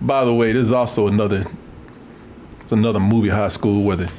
[0.00, 1.44] By the way, there's also another.
[2.60, 4.10] It's another movie high school where the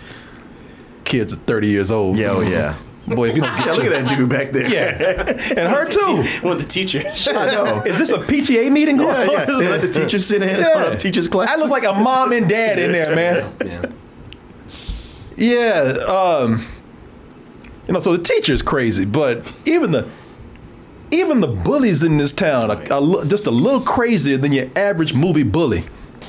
[1.05, 2.17] kids are 30 years old.
[2.17, 2.75] Yeah, oh, yeah.
[3.07, 4.67] Boy, if you don't get Yeah, look at that dude back there.
[4.69, 6.23] Yeah, and her too.
[6.45, 7.27] One of the teachers.
[7.27, 7.81] I know.
[7.83, 9.53] Is this a PTA meeting going Yeah, yeah.
[9.53, 9.59] on?
[9.59, 11.69] They let the teachers sit in on the teachers' I look classes.
[11.69, 13.53] like a mom and dad in there, man.
[13.65, 13.85] Yeah.
[15.35, 16.65] Yeah, um,
[17.89, 20.07] you know, so the teacher's crazy, but even the
[21.09, 25.15] even the bullies in this town are, are just a little crazier than your average
[25.15, 25.85] movie bully.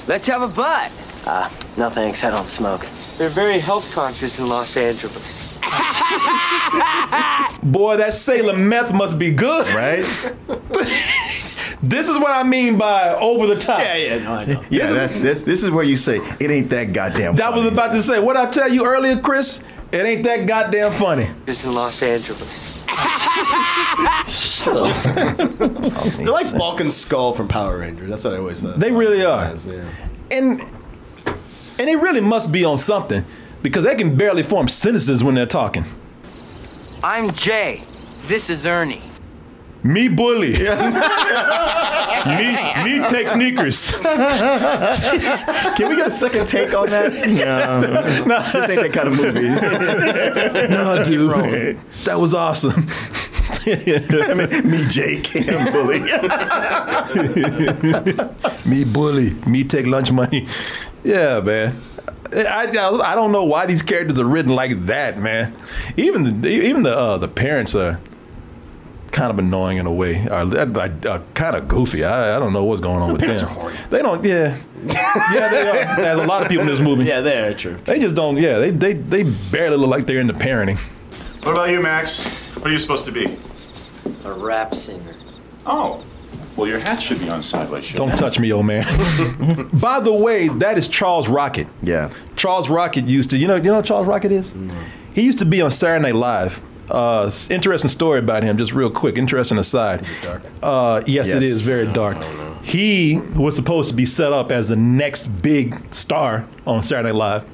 [0.09, 0.91] Let's have a butt.
[1.27, 2.87] Uh, no thanks, I don't smoke.
[3.19, 5.59] They're very health conscious in Los Angeles.
[7.63, 10.03] Boy, that Salem meth must be good, right?
[11.83, 13.81] this is what I mean by over the top.
[13.81, 14.65] Yeah, yeah, no, I know.
[14.71, 17.37] Yeah, that, this, this is where you say it ain't that goddamn.
[17.37, 19.63] That was about to say what I tell you earlier, Chris.
[19.93, 21.29] It ain't that goddamn funny.
[21.47, 22.85] Just in Los Angeles.
[26.17, 28.09] They're like Bulk and Skull from Power Rangers.
[28.09, 28.79] That's what I always thought.
[28.79, 29.55] They really are.
[29.67, 29.89] Yeah.
[30.31, 30.61] And
[31.79, 33.25] and they really must be on something
[33.63, 35.85] because they can barely form sentences when they're talking.
[37.03, 37.83] I'm Jay.
[38.25, 39.03] This is Ernie.
[39.83, 40.53] Me bully.
[40.53, 40.59] me
[42.85, 43.93] me take sneakers.
[44.03, 47.13] Can we get a second take on that?
[48.27, 49.49] No, this ain't that kind of movie.
[50.69, 51.79] no, dude.
[52.05, 52.87] That was awesome.
[53.67, 56.01] I mean, me, Jake, and Bully.
[58.65, 59.35] me bully.
[59.47, 60.47] Me take lunch money.
[61.05, 61.81] Yeah, man.
[62.33, 65.55] I, I, I don't know why these characters are written like that, man.
[65.97, 67.99] Even the even the uh, the parents are
[69.13, 70.27] kind of annoying in a way.
[70.29, 72.05] Are, are, are kind of goofy.
[72.05, 73.51] I, I don't know what's going on with parents them.
[73.51, 73.77] are horny.
[73.91, 74.25] They don't.
[74.25, 75.49] Yeah, yeah.
[75.49, 75.97] They are.
[75.97, 77.05] There's a lot of people in this movie.
[77.05, 77.77] Yeah, they're true.
[77.85, 78.37] They just don't.
[78.37, 80.79] Yeah, they they they barely look like they're into parenting.
[81.45, 82.27] What about you, Max?
[82.57, 83.37] What are you supposed to be?
[84.25, 85.15] A rap singer.
[85.67, 86.05] Oh.
[86.57, 87.91] Well, your hat should be on sideways.
[87.95, 88.17] Don't it?
[88.17, 88.85] touch me, old man.
[89.73, 91.69] By the way, that is Charles Rocket.
[91.81, 92.11] Yeah.
[92.37, 94.53] Charles Rocket used to, you know, you know what Charles Rocket is?
[95.15, 96.61] He used to be on Saturday Night Live.
[96.91, 99.17] Uh, interesting story about him, just real quick.
[99.17, 100.03] Interesting aside.
[100.03, 100.43] Is it dark?
[100.63, 101.53] Uh, yes, it Yes.
[101.53, 102.19] is very dark.
[102.63, 107.19] He was supposed to be set up as the next big star on Saturday Night
[107.19, 107.45] Live.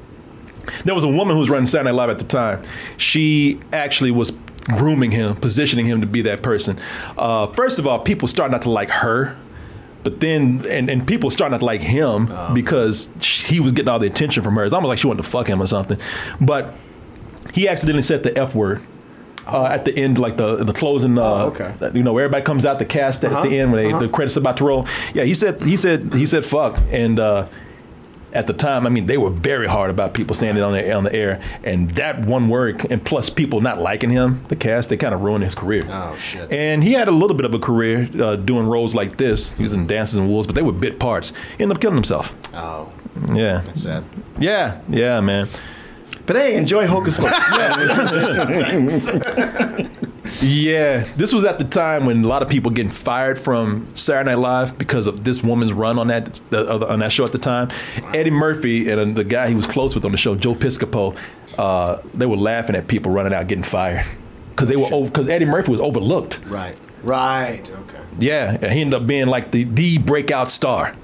[0.85, 2.63] There was a woman who was running Saturday Night Live at the time.
[2.97, 4.33] She actually was
[4.65, 6.77] grooming him, positioning him to be that person.
[7.17, 9.37] Uh, first of all, people start not to like her.
[10.03, 13.89] But then, and, and people start not to like him because sh- he was getting
[13.89, 14.65] all the attention from her.
[14.65, 15.99] It's almost like she wanted to fuck him or something.
[16.41, 16.75] But
[17.55, 18.83] he accidentally said the F word.
[19.47, 21.73] Uh, at the end, like the the closing, uh, Oh, okay.
[21.95, 24.01] you know, everybody comes out the cast at Uh-huh, the end when they, uh-huh.
[24.01, 24.87] the credits about to roll.
[25.15, 27.47] Yeah, he said he said he said fuck, and uh,
[28.33, 30.93] at the time, I mean, they were very hard about people saying it on the
[30.93, 34.89] on the air, and that one word, and plus people not liking him, the cast,
[34.89, 35.83] they kind of ruined his career.
[35.89, 36.51] Oh shit.
[36.53, 39.53] And he had a little bit of a career uh, doing roles like this.
[39.53, 41.33] He was in Dances and Wolves, but they were bit parts.
[41.57, 42.35] He ended up killing himself.
[42.53, 42.93] Oh,
[43.33, 43.61] Yeah.
[43.65, 44.03] that's sad.
[44.41, 44.81] Yeah.
[44.89, 45.49] Yeah, man.
[46.27, 49.11] But hey, enjoy Hocus Pocus.
[50.43, 51.07] Yeah.
[51.17, 54.39] This was at the time when a lot of people getting fired from Saturday Night
[54.39, 57.71] Live because of this woman's run on that the, on that show at the time.
[58.13, 61.17] Eddie Murphy and uh, the guy he was close with on the show, Joe Piscopo,
[61.59, 64.05] uh, they were laughing at people running out getting fired
[64.51, 66.41] because they were because Eddie Murphy was overlooked.
[66.47, 66.77] Right.
[67.03, 67.71] Right.
[67.71, 68.01] Okay.
[68.19, 70.97] Yeah, and he ended up being like the the breakout star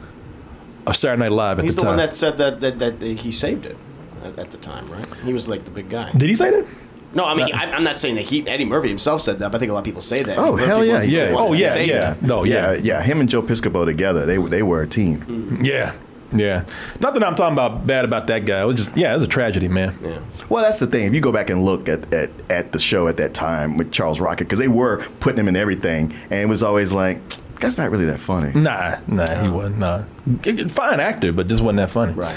[0.87, 1.97] of Saturday Night Live at He's the the time.
[1.97, 3.77] one that said that, that that he saved it
[4.25, 5.07] at, at the time, right?
[5.25, 6.11] He was like the big guy.
[6.13, 6.67] Did he say that?
[7.15, 9.51] No, I mean I, I'm not saying that he Eddie Murphy himself said that.
[9.53, 10.39] But I think a lot of people say that.
[10.39, 11.33] Oh Eddie hell Murphy yeah, was the yeah.
[11.33, 12.13] one Oh, that yeah, saved yeah.
[12.15, 12.23] it.
[12.23, 12.81] No, yeah, yeah.
[12.83, 13.03] yeah.
[13.03, 15.19] Him and Joe Piscopo together, they they were a team.
[15.21, 15.63] Mm-hmm.
[15.65, 15.93] Yeah,
[16.33, 16.65] yeah.
[17.01, 18.63] Not that I'm talking about bad about that guy.
[18.63, 19.99] It was just yeah, it was a tragedy, man.
[20.03, 20.21] Yeah.
[20.49, 21.05] Well, that's the thing.
[21.07, 23.93] If you go back and look at at, at the show at that time with
[23.93, 27.19] Charles Rocket, because they were putting him in everything, and it was always like,
[27.61, 28.59] that's not really that funny.
[28.59, 29.79] Nah, nah, he wasn't.
[29.79, 30.05] Nah,
[30.41, 32.15] G- g- fine actor, but just wasn't that funny.
[32.15, 32.37] Right.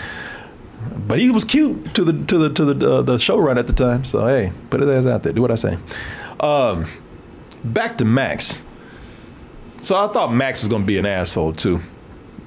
[1.07, 3.67] But he was cute to the to the to the uh, the show run at
[3.67, 4.05] the time.
[4.05, 5.33] So hey, put it as out there.
[5.33, 5.77] Do what I say.
[6.39, 6.85] Um,
[7.63, 8.61] back to Max.
[9.81, 11.81] So I thought Max was gonna be an asshole too.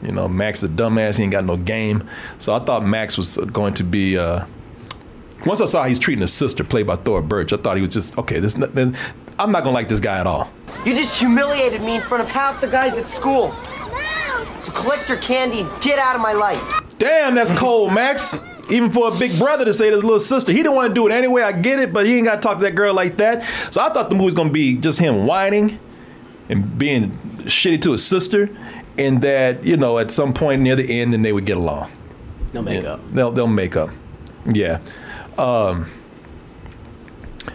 [0.02, 1.16] You know, Max is a dumbass.
[1.16, 2.08] He ain't got no game.
[2.38, 4.16] So I thought Max was going to be.
[4.16, 4.46] Uh,
[5.46, 7.90] once I saw he's treating his sister, played by Thora Birch, I thought he was
[7.90, 8.40] just okay.
[8.40, 10.50] This, I'm not gonna like this guy at all.
[10.84, 13.54] You just humiliated me in front of half the guys at school.
[14.60, 16.87] So collect your candy and get out of my life.
[16.98, 18.38] Damn, that's cold, Max.
[18.70, 20.94] Even for a big brother to say to his little sister, he didn't want to
[20.94, 21.42] do it anyway.
[21.42, 23.42] I get it, but he ain't got to talk to that girl like that.
[23.72, 25.78] So I thought the movie was gonna be just him whining
[26.50, 27.12] and being
[27.44, 28.50] shitty to his sister,
[28.98, 31.90] and that you know at some point near the end, then they would get along.
[32.52, 33.10] They'll make Yeah, up.
[33.10, 33.90] They'll they'll make up.
[34.46, 34.80] Yeah.
[35.38, 35.86] Um,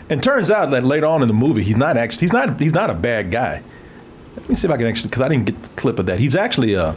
[0.09, 2.73] and turns out that later on in the movie, he's not actually he's not he's
[2.73, 3.61] not a bad guy.
[4.35, 6.19] Let me see if I can actually because I didn't get the clip of that.
[6.19, 6.95] He's actually uh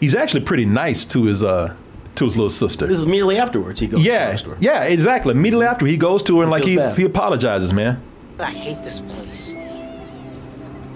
[0.00, 1.74] he's actually pretty nice to his uh
[2.16, 2.86] to his little sister.
[2.86, 3.80] This is immediately afterwards.
[3.80, 4.04] He goes.
[4.04, 5.32] Yeah, yeah, exactly.
[5.32, 6.96] Immediately after he goes to her and like he bad.
[6.96, 8.02] he apologizes, man.
[8.40, 9.54] I hate this place.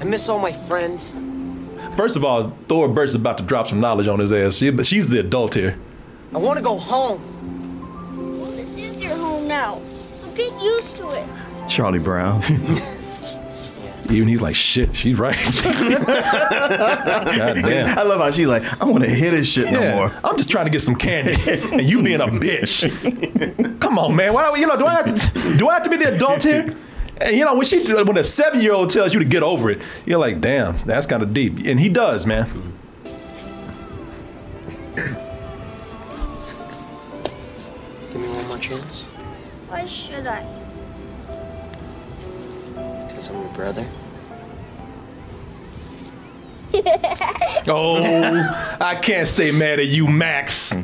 [0.00, 1.12] I miss all my friends.
[1.96, 4.56] First of all, Thora Birch's about to drop some knowledge on his ass.
[4.56, 5.78] She, but she's the adult here.
[6.34, 7.20] I want to go home.
[8.40, 11.26] Well, this is your home now, so get used to it.
[11.68, 12.42] Charlie Brown.
[14.12, 15.37] Even he's like, shit, she's right.
[15.62, 17.98] God damn.
[17.98, 20.12] I love how she's like, I want to hear this shit no more.
[20.22, 23.81] I'm just trying to get some candy, and you being a bitch.
[23.81, 24.35] Come on, man.
[24.35, 24.55] Why?
[24.57, 26.77] You know, do I have to, do I have to be the adult here?
[27.22, 29.70] And you know, when she when a seven year old tells you to get over
[29.70, 31.59] it, you're like, damn, that's kind of deep.
[31.64, 32.48] And he does, man.
[38.12, 39.03] Give me one more chance.
[39.68, 40.44] Why should I?
[43.07, 43.87] Because I'm your brother.
[47.68, 47.96] Oh,
[48.80, 50.74] I can't stay mad at you, Max.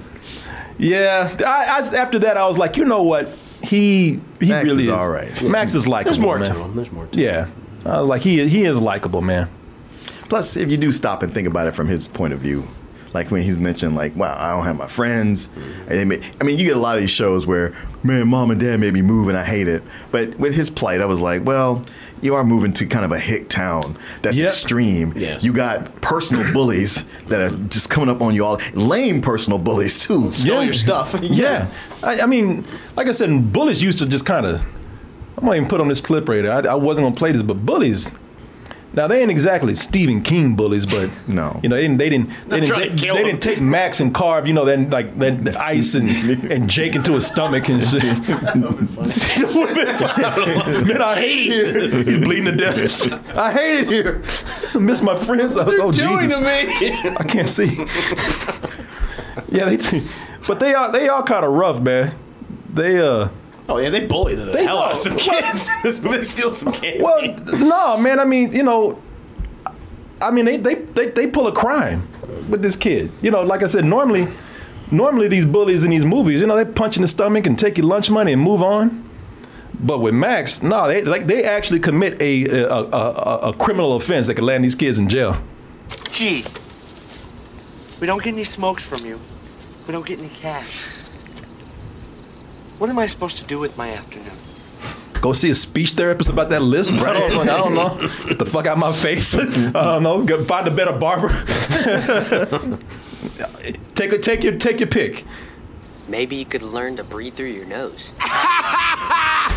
[0.79, 3.31] Yeah, I, I, after that, I was like, you know what?
[3.63, 5.43] He he Max really is is all right.
[5.43, 6.13] Max is likable.
[6.13, 6.49] There's more man.
[6.49, 6.77] to him.
[6.77, 7.25] There's more to him.
[7.25, 7.49] Yeah,
[7.85, 9.51] I was like, he he is likable, man.
[10.29, 12.69] Plus, if you do stop and think about it from his point of view,
[13.15, 15.49] like when he's mentioned, like, wow, I don't have my friends.
[15.49, 15.89] Mm-hmm.
[15.89, 18.61] They may, I mean, you get a lot of these shows where, man, mom and
[18.61, 19.83] dad made me move and I hate it.
[20.11, 21.85] But with his plight, I was like, well,
[22.23, 24.49] you are moving to kind of a hick town that's Yep.
[24.51, 25.13] extreme.
[25.17, 25.43] Yes.
[25.45, 29.99] You got personal bullies that are just coming up on you all, lame personal bullies
[29.99, 30.31] too.
[30.31, 31.15] Steal your stuff.
[31.23, 31.69] Yeah,
[32.03, 32.65] I, I mean,
[32.97, 34.61] like I said, bullies used to just kind of.
[35.37, 36.51] I'm gonna even put on this clip right here.
[36.53, 38.11] I, I wasn't gonna play this, but bullies.
[38.95, 41.61] Now they ain't exactly Stephen King bullies, but No.
[41.63, 44.47] you know they didn't they didn't they didn't, they, they didn't take Max and carve
[44.47, 46.09] you know then like then the ice and
[46.51, 48.03] and Jake into his stomach and shit.
[50.85, 51.91] Man, I hate it here.
[51.91, 53.37] He's bleeding to death.
[53.37, 54.23] I hate it here.
[54.75, 55.57] I miss my friends.
[55.57, 56.39] Oh, oh doing Jesus.
[56.39, 57.17] to me?
[57.19, 57.85] I can't see.
[59.51, 60.03] yeah, they,
[60.47, 62.15] but they are they are kind of rough, man.
[62.73, 63.29] They uh.
[63.69, 65.69] Oh yeah, they bully the They hell out of some kids.
[66.01, 67.03] they steal some candy.
[67.03, 68.19] Well, no, man.
[68.19, 69.01] I mean, you know,
[70.21, 72.09] I mean, they, they they they pull a crime
[72.49, 73.13] with this kid.
[73.21, 74.27] You know, like I said, normally,
[74.91, 77.77] normally these bullies in these movies, you know, they punch in the stomach and take
[77.77, 79.05] your lunch money and move on.
[79.81, 83.97] But with Max, no, they like they actually commit a a, a, a, a criminal
[83.97, 85.37] offense that could land these kids in jail.
[86.11, 86.45] Gee,
[88.01, 89.21] we don't get any smokes from you.
[89.87, 90.98] We don't get any cash.
[92.79, 94.37] What am I supposed to do with my afternoon?
[95.21, 97.11] Go see a speech therapist about that list, bro.
[97.11, 97.99] I don't, I don't know.
[98.29, 99.35] Get the fuck out of my face.
[99.37, 100.23] I don't know.
[100.25, 101.29] Go find a better barber.
[103.97, 105.25] take a, take your take your pick.
[106.07, 108.13] Maybe you could learn to breathe through your nose.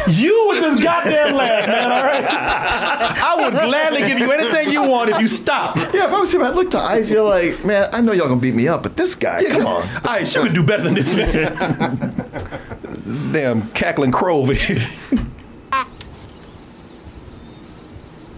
[0.08, 1.92] You with this goddamn laugh, man.
[1.92, 2.24] All right.
[2.26, 5.76] I would gladly give you anything you want if you stop.
[5.78, 7.12] Yeah, if I was him, I'd look to Ice.
[7.12, 9.88] You're like, man, I know y'all gonna beat me up, but this guy, come on.
[10.06, 13.32] Ice, you could do better than this, man.
[13.32, 14.80] Damn cackling crow over here.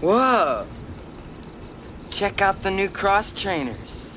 [0.00, 0.66] Whoa.
[2.10, 4.16] Check out the new cross trainers.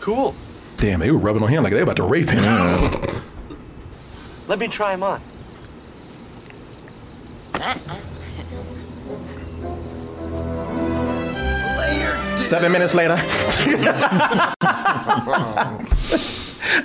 [0.00, 0.34] Cool.
[0.76, 2.42] Damn, they were rubbing on him like they were about to rape him.
[4.48, 5.20] Let me try them on.
[12.36, 13.16] Seven minutes later.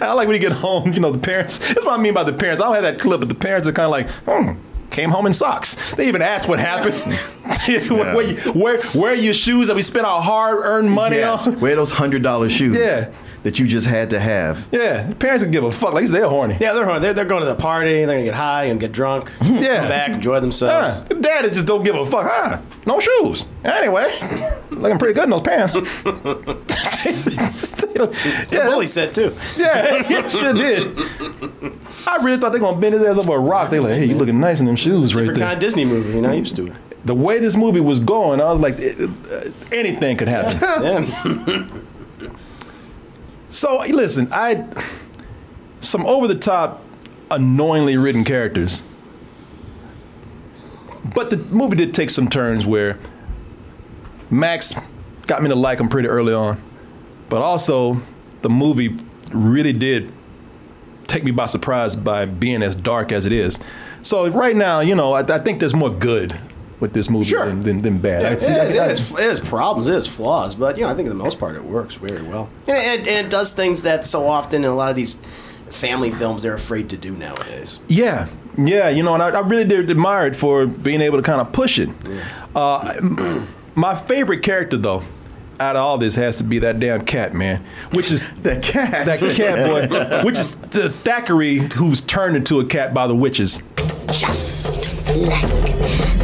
[0.02, 1.58] I like when you get home, you know, the parents.
[1.58, 2.62] That's what I mean by the parents.
[2.62, 4.52] I don't have that clip, but the parents are kind of like, hmm,
[4.90, 5.76] came home in socks.
[5.96, 6.96] They even asked what happened.
[7.90, 11.48] where, where, where, where are your shoes that we spent our hard earned money Yes,
[11.48, 11.60] on?
[11.60, 12.78] wear those hundred dollar shoes.
[12.78, 13.12] Yeah.
[13.44, 14.68] That you just had to have.
[14.72, 15.94] Yeah, parents would give a fuck.
[15.94, 16.58] Like they're horny.
[16.60, 17.00] Yeah, they're horny.
[17.00, 18.04] they're, they're going to the party.
[18.04, 19.32] They're gonna get high and get drunk.
[19.42, 19.80] Yeah.
[19.80, 21.00] come back, enjoy themselves.
[21.00, 21.06] Huh.
[21.22, 22.26] Daddy just don't give a fuck.
[22.30, 22.60] Huh?
[22.86, 23.46] No shoes.
[23.64, 24.08] Anyway,
[24.72, 25.74] looking pretty good in those pants.
[25.74, 25.82] The
[28.70, 29.36] bully said too.
[29.58, 30.98] Yeah, he sure did.
[32.08, 33.70] I really thought they were gonna bend his ass over a rock.
[33.70, 35.36] They like, hey, you looking nice in them shoes right there.
[35.36, 36.12] kind of Disney movie.
[36.14, 36.74] You're not used to it.
[37.06, 39.00] The way this movie was going, I was like, it-
[39.32, 40.60] uh, anything could happen.
[40.84, 41.68] Yeah.
[43.50, 44.66] So listen, I
[45.80, 46.84] some over the top,
[47.32, 48.84] annoyingly written characters.
[51.16, 53.00] But the movie did take some turns where
[54.30, 54.74] Max
[55.28, 56.62] got me to like him pretty early on.
[57.30, 58.02] but also
[58.42, 58.96] the movie
[59.32, 60.12] really did
[61.08, 63.60] take me by surprise by being as dark as it is.
[64.04, 66.40] So right now, you know, I, I think there's more good
[66.80, 67.46] with this movie Sure.
[67.46, 68.22] than, than, than bad.
[68.22, 70.84] Yeah, I it, see- has, it, has, it has problems, it has flaws, but you
[70.84, 72.50] know, I think for the most part it works very well.
[72.68, 75.16] And it, and it does things that so often in a lot of these
[75.70, 77.80] family films they're afraid to do nowadays.
[77.88, 81.24] Yeah, yeah, you know, and I, I really did admire it for being able to
[81.24, 81.90] kind of push it.
[82.56, 85.04] Uh, my favorite character, though,
[85.60, 87.64] out of all this, has to be that damn cat, man.
[87.94, 92.66] Which is that cat, that cat boy, which is the Thackery who's turned into a
[92.66, 93.62] cat by the witches.
[94.08, 96.19] Just like this.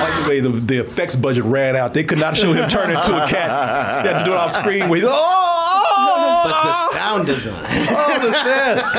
[0.00, 2.90] Like the way the, the effects budget ran out, they could not show him turn
[2.90, 4.04] into a cat.
[4.04, 4.88] They had to do it off screen.
[4.88, 7.86] Where he's oh, But the sound design.
[7.90, 8.92] oh, the sass.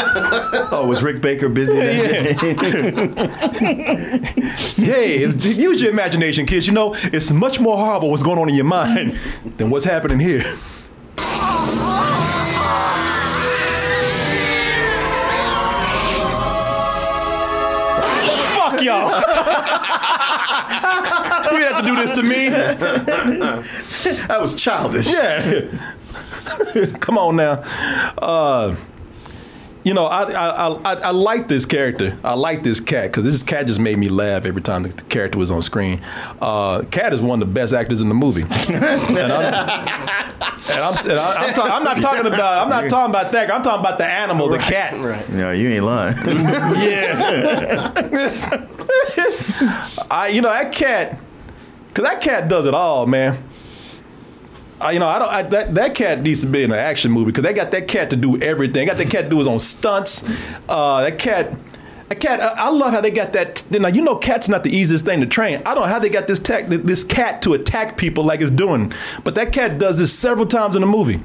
[0.72, 1.78] Oh, was Rick Baker busy?
[1.78, 2.36] That
[4.76, 6.68] hey, it's, use your imagination, kids.
[6.68, 9.18] You know, it's much more horrible what's going on in your mind
[9.58, 10.44] than what's happening here.
[18.88, 19.10] Y'all.
[21.52, 22.50] you have to do this to me.
[22.50, 25.08] that was childish.
[25.08, 25.94] Yeah.
[27.00, 27.64] Come on now.
[28.18, 28.76] Uh,
[29.88, 32.18] you know, I, I I I like this character.
[32.22, 35.04] I like this cat because this cat just made me laugh every time the, the
[35.04, 36.02] character was on screen.
[36.42, 38.42] Uh, cat is one of the best actors in the movie.
[38.42, 43.12] and I'm, and I'm, and I, I'm, talk, I'm not talking about I'm not talking
[43.12, 43.50] about that.
[43.50, 45.00] I'm talking about the animal, the cat.
[45.00, 45.30] Right.
[45.30, 46.18] No, you ain't lying.
[46.78, 47.94] Yeah.
[50.12, 51.18] I you know that cat,
[51.94, 53.42] cause that cat does it all, man.
[54.80, 55.30] I, you know, I don't.
[55.30, 57.88] I, that that cat needs to be in an action movie because they got that
[57.88, 58.88] cat to do everything.
[58.88, 60.24] Got that cat to do his own stunts.
[60.70, 61.54] Uh, that cat.
[62.10, 63.70] That cat, I, I love how they got that.
[63.70, 65.62] Now you know, cat's not the easiest thing to train.
[65.66, 68.50] I don't know how they got this tech, this cat to attack people like it's
[68.50, 68.94] doing,
[69.26, 71.18] but that cat does this several times in the movie.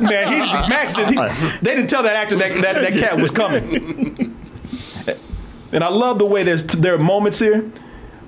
[0.00, 0.38] Man, he,
[0.70, 1.14] Max, he,
[1.60, 4.34] they didn't tell that actor that, that that cat was coming.
[5.72, 7.70] And I love the way there's there are moments here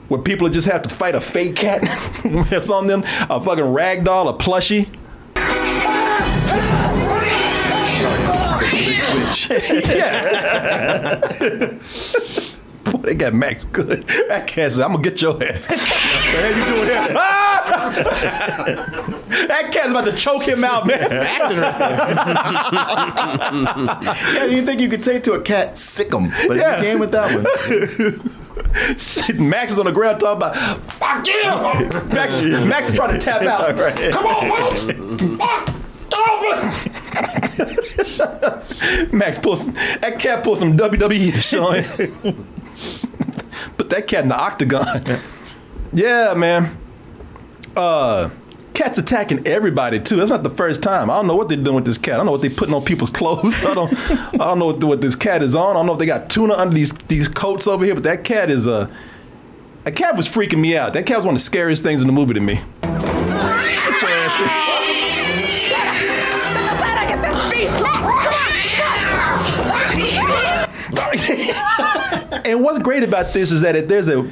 [0.08, 1.82] where people just have to fight a fake cat
[2.48, 4.88] that's on them, a fucking rag doll, a plushie.
[9.96, 11.20] yeah.
[12.84, 14.02] Boy, they got Max good.
[14.28, 15.68] That cat said, I'm gonna get your ass.
[15.68, 17.06] what the hell you doing here?
[17.16, 17.90] Ah!
[19.48, 21.00] that cat's about to choke him out, man.
[24.34, 26.76] yeah, you think you could take to a cat, sick 'em, but Yeah.
[26.78, 27.46] you can with that one.
[28.98, 30.56] Shit, Max is on the ground talking about,
[30.92, 31.42] fuck you!
[32.14, 33.66] Max, Max is trying to tap out.
[33.78, 34.12] Right.
[34.12, 34.86] Come on, Max!
[39.12, 42.46] Max pulls, that cat pulls some WWE shit on him.
[43.76, 44.86] Put that cat in the octagon.
[45.92, 46.76] Yeah, man.
[47.76, 48.30] Uh,
[48.76, 50.16] cat's attacking everybody too.
[50.16, 51.10] That's not the first time.
[51.10, 52.14] I don't know what they're doing with this cat.
[52.14, 53.64] I don't know what they're putting on people's clothes.
[53.64, 53.92] I don't.
[54.10, 55.70] I don't know what, what this cat is on.
[55.70, 57.94] I don't know if they got tuna under these these coats over here.
[57.94, 58.88] But that cat is Uh,
[59.84, 60.92] that cat was freaking me out.
[60.92, 62.60] That cat was one of the scariest things in the movie to me.
[72.44, 74.30] and what's great about this is that it, there's a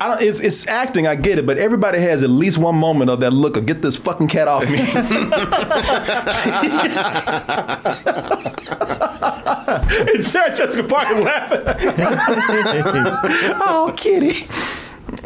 [0.00, 3.10] I don't, it's, it's acting, I get it, but everybody has at least one moment
[3.10, 4.78] of that look of get this fucking cat off me.
[10.12, 11.62] and Sarah Jessica Parker laughing.
[13.64, 14.46] oh, kitty.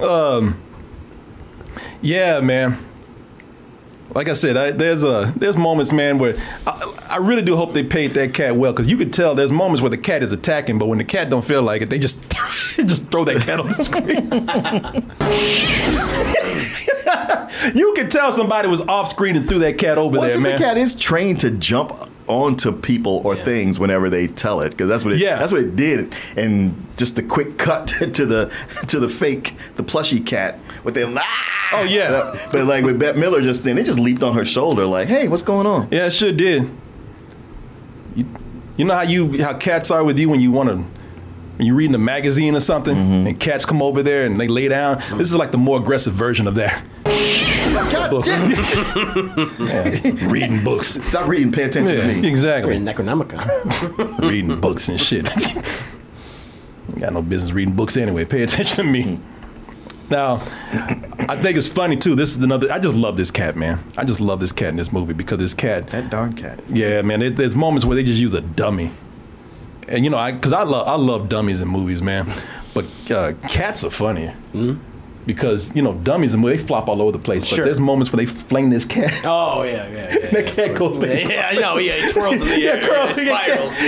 [0.00, 0.60] Um,
[2.00, 2.78] yeah, man.
[4.14, 7.72] Like I said, I, there's a there's moments, man, where I, I really do hope
[7.72, 10.32] they paid that cat well because you could tell there's moments where the cat is
[10.32, 12.22] attacking, but when the cat don't feel like it, they just
[12.76, 14.30] just throw that cat on the screen.
[17.74, 20.42] you could tell somebody was off screen and threw that cat over What there, if
[20.42, 20.52] man.
[20.52, 21.92] the cat is trained to jump
[22.26, 24.70] onto people or things whenever they tell it?
[24.70, 25.38] Because that's what it, Yeah.
[25.38, 26.14] that's what it did.
[26.36, 28.52] And just the quick cut to the
[28.88, 31.46] to the fake the plushy cat with the ah!
[31.72, 34.86] Oh yeah, but like with Bette Midler just then, it just leaped on her shoulder
[34.86, 35.88] like, hey, what's going on?
[35.92, 36.68] Yeah, it sure did.
[38.20, 38.26] You,
[38.76, 41.76] you know how you how cats are with you when you want to when you're
[41.76, 43.26] reading a magazine or something mm-hmm.
[43.26, 45.02] and cats come over there and they lay down.
[45.18, 46.82] This is like the more aggressive version of that.
[49.60, 50.98] Yeah, reading books.
[51.06, 51.52] Stop reading.
[51.52, 52.28] Pay attention Yeah, to me.
[52.28, 52.76] exactly.
[52.78, 54.18] Necronomicon.
[54.30, 55.26] reading books and shit.
[56.98, 58.24] Got no business reading books anyway.
[58.24, 59.02] Pay attention to me.
[59.02, 60.10] Hmm.
[60.10, 60.42] Now,
[61.30, 62.14] I think it's funny too.
[62.16, 62.72] This is another.
[62.72, 63.78] I just love this cat, man.
[63.96, 65.90] I just love this cat in this movie because this cat.
[65.90, 66.58] That darn cat.
[66.68, 67.22] Yeah, man.
[67.22, 68.90] It, there's moments where they just use a dummy,
[69.86, 72.32] and you know, I because I love I love dummies in movies, man.
[72.74, 74.32] But uh, cats are funny.
[75.26, 77.42] because you know dummies and they flop all over the place.
[77.42, 77.64] But Sure.
[77.64, 79.12] there's moments where they fling this cat.
[79.24, 80.30] Oh yeah, yeah, yeah.
[80.32, 81.28] that cat goes back.
[81.28, 81.76] Yeah, I know.
[81.78, 82.80] Yeah, it twirls in the Yeah, air.
[82.80, 83.80] curls, it yeah, spirals.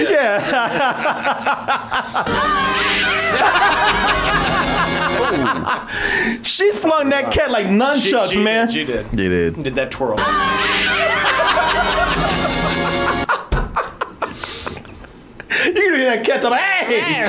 [3.32, 4.58] Yeah.
[6.42, 8.66] She flung that cat like nunchucks, she, she man.
[8.68, 9.06] Did, she did.
[9.12, 9.62] You did.
[9.62, 10.18] Did that twirl?
[15.64, 17.22] You can hear that cat talk, hey!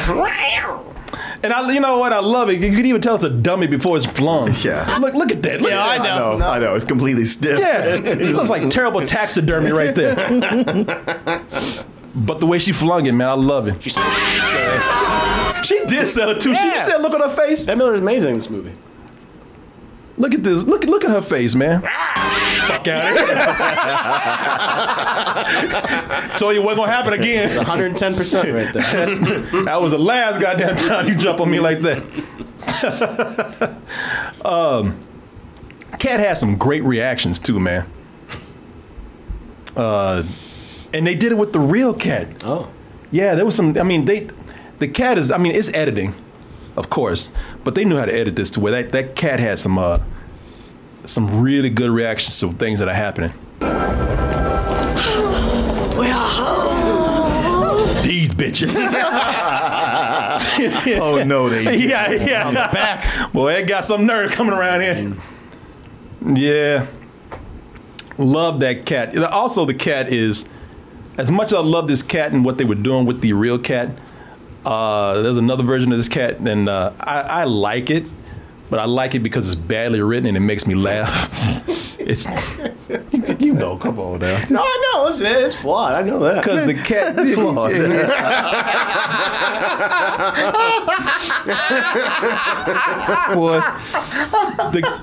[1.43, 2.13] And I, you know what?
[2.13, 2.61] I love it.
[2.61, 4.53] You can even tell it's a dummy before it's flung.
[4.63, 4.97] Yeah.
[5.01, 5.59] Look, look at that.
[5.61, 6.15] Look Yeah, at I that.
[6.17, 6.33] know.
[6.33, 6.49] I know.
[6.51, 6.75] I know.
[6.75, 7.59] It's completely stiff.
[7.59, 10.15] Yeah, it looks like terrible taxidermy right there.
[12.15, 13.81] but the way she flung it, man, I love it.
[13.83, 13.89] She
[15.85, 16.53] did sell it too.
[16.55, 16.83] She Yeah.
[16.83, 17.65] said, "Look at her face.
[17.65, 18.73] Bette Midler is amazing in this movie.
[20.17, 20.63] Look at this.
[20.63, 21.81] Look, look at her face, man.
[21.81, 23.17] Fuck out of
[26.19, 26.37] here.
[26.37, 27.57] Told you what gonna happen It's again.
[27.57, 29.15] 110 percent right there.
[29.65, 32.03] that was the last goddamn time you jump on me like that.
[34.45, 34.99] um,
[35.99, 37.85] Cat has some great reactions too, man.
[39.75, 40.23] Uh,
[40.93, 42.43] and they did it with the real cat.
[42.43, 42.69] Oh.
[43.11, 43.77] Yeah, there was some.
[43.77, 44.27] I mean, they,
[44.79, 45.31] the cat is.
[45.31, 46.15] I mean, it's editing,
[46.75, 47.31] of course,
[47.63, 49.99] but they knew how to edit this to where that, that cat had some uh,
[51.05, 53.33] some really good reactions to things that are happening.
[53.59, 53.67] We
[56.07, 58.03] are home.
[58.03, 58.75] These bitches.
[60.35, 61.63] Oh no, they.
[61.77, 61.89] did.
[61.89, 62.47] yeah, yeah.
[62.47, 63.31] On the back.
[63.33, 65.13] Boy, they got some nerve coming around here.
[66.35, 66.87] Yeah.
[68.17, 69.15] Love that cat.
[69.17, 70.45] Also, the cat is,
[71.17, 73.59] as much as I love this cat and what they were doing with the real
[73.59, 73.89] cat,
[74.65, 78.05] uh, there's another version of this cat, and uh, I, I like it,
[78.69, 81.29] but I like it because it's badly written and it makes me laugh.
[81.99, 82.25] it's,
[83.13, 84.43] you, you know, come on now.
[84.49, 85.03] No, I know.
[85.03, 85.93] Listen, it's flawed.
[85.93, 86.43] I know that.
[86.43, 87.73] Because the cat flawed.
[93.33, 93.59] Boy,
[94.71, 95.01] the,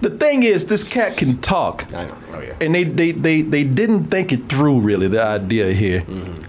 [0.00, 1.92] the thing is, this cat can talk.
[1.94, 2.16] I know.
[2.32, 2.56] Oh yeah.
[2.60, 6.02] And they, they, they, they didn't think it through, really, the idea here.
[6.02, 6.44] Mm-hmm.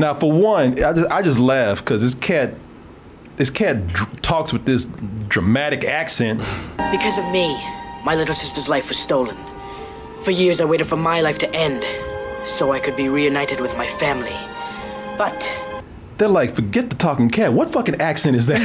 [0.00, 2.54] Now, for one, I just, I just laugh because this cat,
[3.36, 4.86] this cat dr- talks with this
[5.28, 6.40] dramatic accent.
[6.90, 7.54] Because of me,
[8.04, 9.36] my little sister's life was stolen.
[10.24, 11.84] For years, I waited for my life to end
[12.46, 14.36] so I could be reunited with my family.
[15.16, 15.50] But
[16.16, 17.52] They're like, forget the talking cat.
[17.52, 18.60] What fucking accent is that?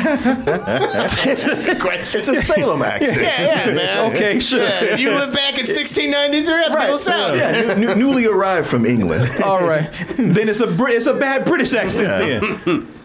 [1.66, 2.20] Good question.
[2.22, 3.22] It's a Salem accent.
[3.22, 4.12] Yeah, yeah, man.
[4.14, 4.60] okay, sure.
[4.60, 7.38] Yeah, you live back in 1693, that's what it'll sound.
[7.40, 9.42] Yeah, new, new- newly arrived from England.
[9.44, 9.90] All right.
[10.18, 12.40] then it's a Brit- it's a bad British accent Yeah.
[12.66, 12.88] then.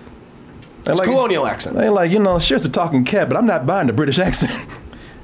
[0.86, 1.76] It's colonial accent.
[1.76, 4.18] They're like, you know, sure it's a talking cat, but I'm not buying the British
[4.18, 4.52] accent.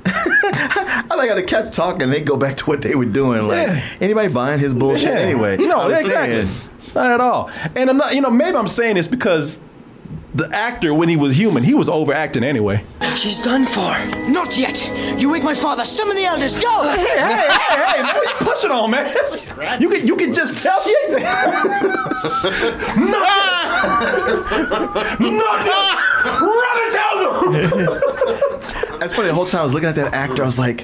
[0.06, 3.46] I like how the cats talk and they go back to what they were doing.
[3.46, 3.82] Like Yeah.
[4.00, 5.58] anybody buying his bullshit anyway?
[5.58, 6.46] No, I'm exactly.
[6.46, 7.50] saying, Not at all.
[7.74, 9.60] And I'm not, you know, maybe I'm saying this because
[10.34, 12.84] the actor, when he was human, he was overacting anyway.
[13.16, 13.90] she's done for.
[14.30, 14.80] Not yet.
[15.20, 15.84] You wake my father.
[15.84, 16.54] Summon the elders.
[16.60, 16.82] Go.
[16.82, 19.14] Hey, hey, hey, hey, man, what you pushing on, man?
[19.80, 20.94] You can you can just tell me.
[22.96, 23.20] no,
[25.20, 25.50] no,
[26.40, 27.16] run and tell
[27.52, 28.98] them.
[29.00, 29.28] That's funny.
[29.28, 30.82] The whole time I was looking at that actor, I was like,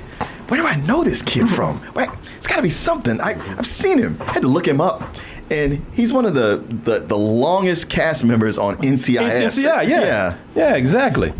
[0.48, 1.80] "Where do I know this kid from?
[1.94, 3.20] Wait, it's got to be something.
[3.20, 4.16] I, I've seen him.
[4.20, 5.02] I had to look him up."
[5.50, 9.62] And he's one of the, the, the longest cast members on NCIS.
[9.62, 10.38] Yeah, yeah, yeah.
[10.54, 11.32] yeah, exactly.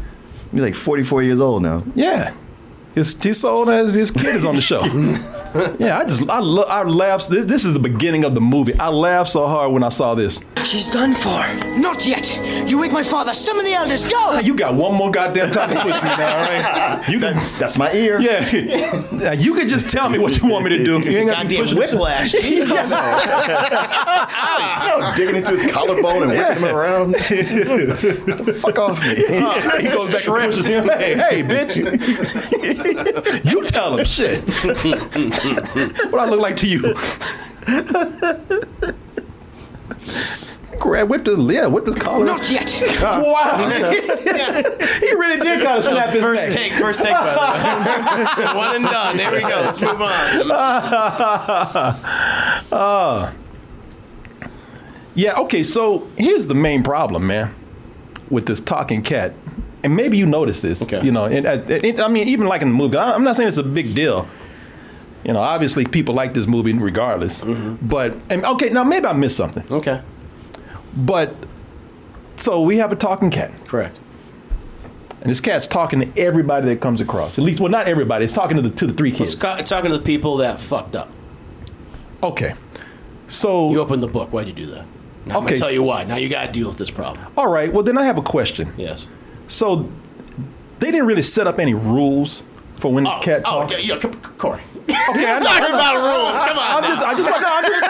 [0.53, 1.83] He's like 44 years old now.
[1.95, 2.33] Yeah.
[2.97, 4.83] His, his old as his kid is on the show.
[5.79, 7.29] yeah, I just I lo- I laughed.
[7.29, 8.75] This this is the beginning of the movie.
[8.81, 10.41] I laughed so hard when I saw this.
[10.65, 11.39] She's done for.
[11.79, 12.35] Not yet.
[12.69, 13.35] You wake my father.
[13.35, 14.05] Summon the elders.
[14.05, 14.17] Go.
[14.19, 17.05] Ah, you got one more goddamn time to push me now, all right?
[17.13, 18.19] You can, That's my ear.
[18.21, 19.05] yeah.
[19.13, 20.99] Now, you can just tell me what you want me to do.
[21.09, 22.33] You ain't got to be Goddamn pushing whiplash.
[22.33, 22.91] Jesus.
[25.17, 27.15] Digging into his collarbone and whipping him around.
[28.57, 29.15] Fuck off me.
[29.15, 30.89] he goes back and pushes him.
[30.89, 31.77] Hey, hey, bitch.
[33.45, 34.43] you tell him shit.
[36.11, 36.95] what I look like to you?
[40.79, 42.27] Grab whip the yeah, whip his collar.
[42.27, 42.79] Not yet.
[43.01, 43.69] Wow.
[43.69, 46.57] he really did kind of snap his First neck.
[46.57, 48.57] take, first take, by the way.
[48.57, 49.17] One and done.
[49.17, 49.63] There we go.
[49.63, 50.51] Let's move on.
[52.73, 53.33] Uh,
[55.15, 57.55] yeah, okay, so here's the main problem, man,
[58.29, 59.33] with this talking cat.
[59.87, 61.01] And maybe you notice this, Okay.
[61.05, 63.47] you know, and, uh, and- I mean, even like in the movie, I'm not saying
[63.47, 64.27] it's a big deal.
[65.25, 67.41] You know, obviously people like this movie regardless.
[67.81, 69.63] But, and okay, now maybe I missed something.
[69.71, 70.01] Okay.
[70.97, 71.37] But,
[72.35, 73.53] so we have a talking cat.
[73.69, 74.01] Correct.
[75.21, 77.39] And this cat's talking to everybody that comes across.
[77.39, 78.25] At least, well, not everybody.
[78.25, 79.35] It's talking to the, to the three It's kids.
[79.37, 81.11] ca- talking to the people that fucked up.
[82.25, 82.55] Okay.
[83.29, 84.33] So, You opened the book.
[84.33, 84.85] Why'd you do that?
[85.27, 86.03] Now I'm Okay, gonna tell you why.
[86.03, 87.25] Now you gotta deal with this problem.
[87.37, 88.73] all right, well, then I have a question.
[88.77, 89.07] Yes.
[89.49, 89.91] So
[90.79, 92.43] they didn't really set up any rules
[92.77, 93.73] for when this cat talks.
[93.75, 93.83] Oh, talks.
[93.85, 94.61] yeah, yeah, C- Korey.
[94.89, 96.39] Okay, I'm know, talking about rules.
[96.41, 96.85] Come on.
[96.85, 97.83] I'm just, I just, no, I'm just,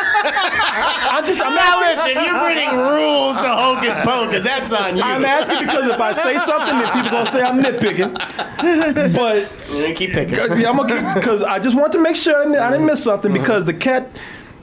[1.13, 4.45] I'm just, I'm now not listen, you're bringing rules to Hocus Pocus.
[4.45, 5.03] That's on you.
[5.03, 9.15] I'm asking because if I say something, then people gonna say I'm nitpicking.
[9.15, 10.35] But You're gonna keep picking.
[10.61, 13.03] yeah, I'm gonna because I just want to make sure I didn't, I didn't miss
[13.05, 13.43] something Mm-hmm.
[13.43, 14.09] because the cat.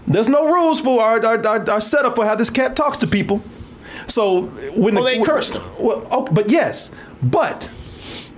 [0.05, 3.07] There's no rules for our, our, our, our setup for how this cat talks to
[3.07, 3.41] people.
[4.07, 4.43] So
[4.75, 5.63] when Well, the, they cursed him.
[5.79, 6.91] Well, oh, but yes,
[7.21, 7.69] but.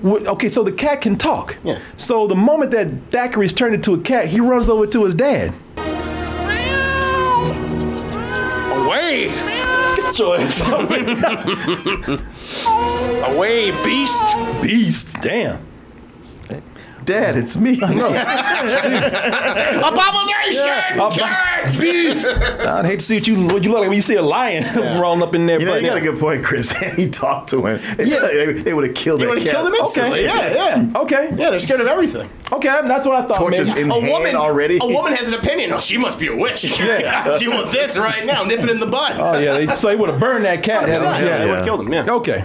[0.03, 1.57] Okay, so the cat can talk.
[1.63, 1.79] Yeah.
[1.97, 5.53] So the moment that Thackery's turned into a cat, he runs over to his dad.
[8.85, 9.27] Away!
[9.95, 10.61] Get your ass
[13.33, 14.23] Away, beast!
[14.61, 15.65] Beast, damn.
[17.05, 17.73] Dad, it's me.
[17.81, 18.99] Abomination!
[20.99, 22.27] Ab- Beast!
[22.39, 24.63] I'd hate to see what you what you look like when you see a lion
[24.99, 25.59] rolling up in there.
[25.59, 26.71] You know, but you got a good point, Chris.
[26.95, 27.81] he talked to him.
[27.97, 29.55] They, they would have killed They that would have cat.
[29.55, 30.27] killed him instantly.
[30.27, 30.53] Okay.
[30.55, 30.99] Yeah, yeah.
[31.01, 31.29] Okay.
[31.37, 32.29] Yeah, they're scared of everything.
[32.51, 33.37] Okay, that's what I thought.
[33.37, 33.77] Torches man.
[33.85, 34.77] in A hand woman already.
[34.81, 35.71] A woman has an opinion.
[35.73, 36.63] Oh, she must be a witch.
[36.79, 37.35] Yeah.
[37.37, 38.43] Deal with this right now.
[38.43, 39.13] Nip it in the bud.
[39.17, 40.87] Oh yeah, they, so they would have burned that cat.
[40.87, 41.93] 100%, Yeah, yeah, they would have killed him.
[41.93, 42.13] Yeah.
[42.15, 42.43] Okay.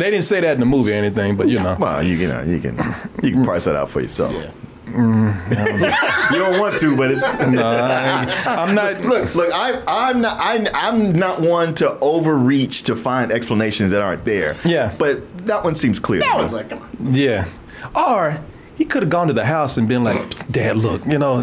[0.00, 1.76] They didn't say that in the movie or anything, but you know.
[1.78, 2.76] Well, you, you uh, know, you can
[3.22, 4.32] you can price that out for yourself.
[4.32, 4.50] Yeah.
[4.86, 6.06] Mm.
[6.30, 9.00] You don't want to, but it's No, I, I'm not.
[9.04, 14.00] Look, look, I, I'm not, I, I'm not one to overreach to find explanations that
[14.00, 14.56] aren't there.
[14.64, 14.94] Yeah.
[14.96, 16.20] but that one seems clear.
[16.20, 17.14] That was like, come on.
[17.14, 17.48] Yeah.
[17.96, 18.40] Or
[18.80, 21.42] he could have gone to the house and been like, "Dad, look, you know,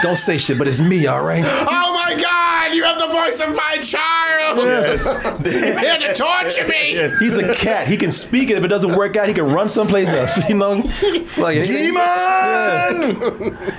[0.00, 2.72] don't say shit, but it's me, all right." Oh my God!
[2.72, 4.58] You have the voice of my child.
[4.58, 5.04] Yes.
[5.44, 7.10] Here to torture me.
[7.18, 7.88] He's a cat.
[7.88, 8.50] He can speak.
[8.50, 8.58] It.
[8.58, 10.38] If it doesn't work out, he can run someplace else.
[10.48, 10.82] You know,
[11.36, 11.98] like Demon!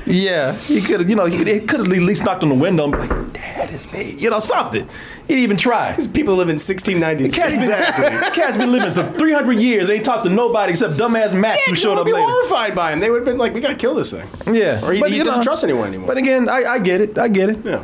[0.06, 1.10] Yeah, he could have.
[1.10, 3.70] You know, he could have at least knocked on the window and be like, "Dad,
[3.72, 4.90] it's me." You know, something.
[5.30, 5.94] He didn't even try.
[5.96, 7.30] These people live in 1690.
[7.30, 8.32] Cat, exactly.
[8.42, 9.88] Cat's been living for 300 years.
[9.88, 12.26] They ain't talked to nobody except dumbass Max who showed would up be later.
[12.28, 13.00] horrified by him.
[13.00, 15.20] They would have been like, "We gotta kill this thing." Yeah, Or he, But, he
[15.20, 16.08] doesn't know, trust anyone anymore.
[16.08, 17.18] But again, I, I get it.
[17.20, 17.60] I get it.
[17.64, 17.84] yeah.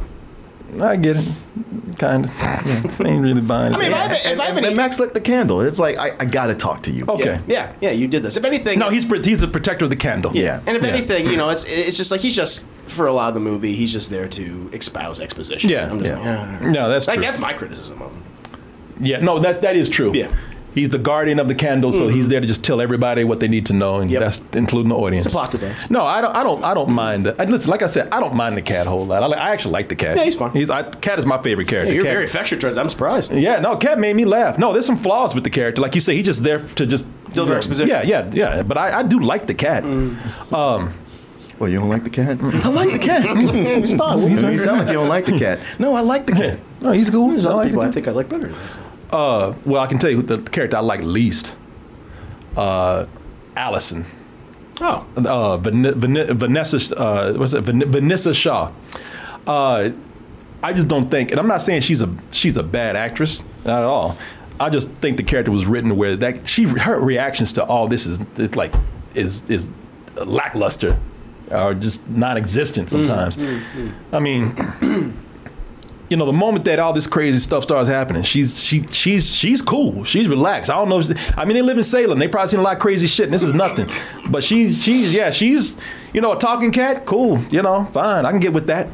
[0.82, 1.26] I get it.
[2.00, 2.32] Kind of.
[2.42, 3.78] Yeah, ain't really buying it.
[3.78, 5.14] I mean, if I have, a- if And, I have and, any, and Max lit
[5.14, 5.62] the candle.
[5.62, 7.06] It's like I, I got to talk to you.
[7.08, 7.40] okay.
[7.48, 8.36] yeah, yeah, you did this.
[8.38, 10.36] If anything, No, he's pro- he's a protector of the candle.
[10.36, 10.62] Yeah.
[10.66, 10.90] And if Yeah.
[10.90, 13.74] anything, you know, it's it's just like he's just for a lot of the movie,
[13.76, 15.70] he's just there to espouse exposition.
[15.70, 15.90] Yeah.
[15.90, 16.58] I'm just Yeah.
[16.62, 17.24] like, No, that's like, true.
[17.26, 18.24] that's my criticism of him.
[19.02, 20.12] Yeah, no, that that is true.
[20.14, 20.28] Yeah.
[20.74, 23.48] He's the guardian of the candle, so he's there to just tell everybody what they
[23.48, 24.20] need to know, and Yep.
[24.20, 25.26] that's including the audience.
[25.26, 25.90] It's a plot device.
[25.90, 26.36] No, I don't.
[26.36, 26.64] I don't.
[26.66, 27.26] I don't mind.
[27.26, 29.24] The, I, listen, like I said, I don't mind the cat a whole lot.
[29.24, 30.18] I, like, I actually like the cat.
[30.18, 30.52] Yeah, he's fun.
[30.52, 31.92] He's I, cat is my favorite character.
[31.92, 32.76] Yeah, you're Cat- very affectionate towards.
[32.78, 33.32] I'm surprised.
[33.34, 34.58] Yeah, no, Cat made me laugh.
[34.58, 35.82] No, there's some flaws with the character.
[35.82, 37.88] Like you say, he's just there to just Deliver you know, exposition.
[37.90, 38.64] Yeah, yeah, yeah.
[38.64, 39.86] But I, I do like the cat.
[40.52, 40.94] Um,
[41.60, 42.38] Well, you don't like the cat?
[42.42, 43.38] I like the cat.
[43.38, 44.22] He's fun.
[44.30, 45.60] You sound like you don't like the cat.
[45.80, 46.60] No, I like the cat.
[46.82, 47.30] no, he's cool.
[47.30, 48.54] There's I other like people I think I like better.
[49.10, 51.56] Uh, well, I can tell you who the character I like least.
[52.58, 53.06] Uh,
[53.56, 54.06] Allison.
[54.82, 57.62] Oh, uh, Van- Van- Vanessa, uh, what's it?
[57.62, 58.72] Van- Vanessa Shaw.
[59.48, 59.92] Uh,
[60.62, 63.80] I just don't think, and I'm not saying she's a she's a bad actress, not
[63.80, 64.18] at all.
[64.60, 68.06] I just think the character was written where that she her reactions to all this
[68.06, 68.74] is it's like
[69.14, 69.72] is is
[70.16, 70.98] lackluster
[71.52, 73.38] or just non-existent sometimes.
[73.38, 73.92] Mm, mm, mm.
[74.14, 75.24] I mean.
[76.08, 79.60] You know, the moment that all this crazy stuff starts happening, she's she she's she's
[79.60, 80.04] cool.
[80.04, 80.70] She's relaxed.
[80.70, 81.00] I don't know.
[81.00, 82.20] if- I mean, they live in Salem.
[82.20, 83.90] They probably seen a lot of crazy shit, and this is nothing.
[84.30, 85.76] But she she's yeah, she's
[86.14, 87.08] you know a talking cat.
[87.08, 87.40] Cool.
[87.50, 88.24] You know, fine.
[88.24, 88.88] I can get with that.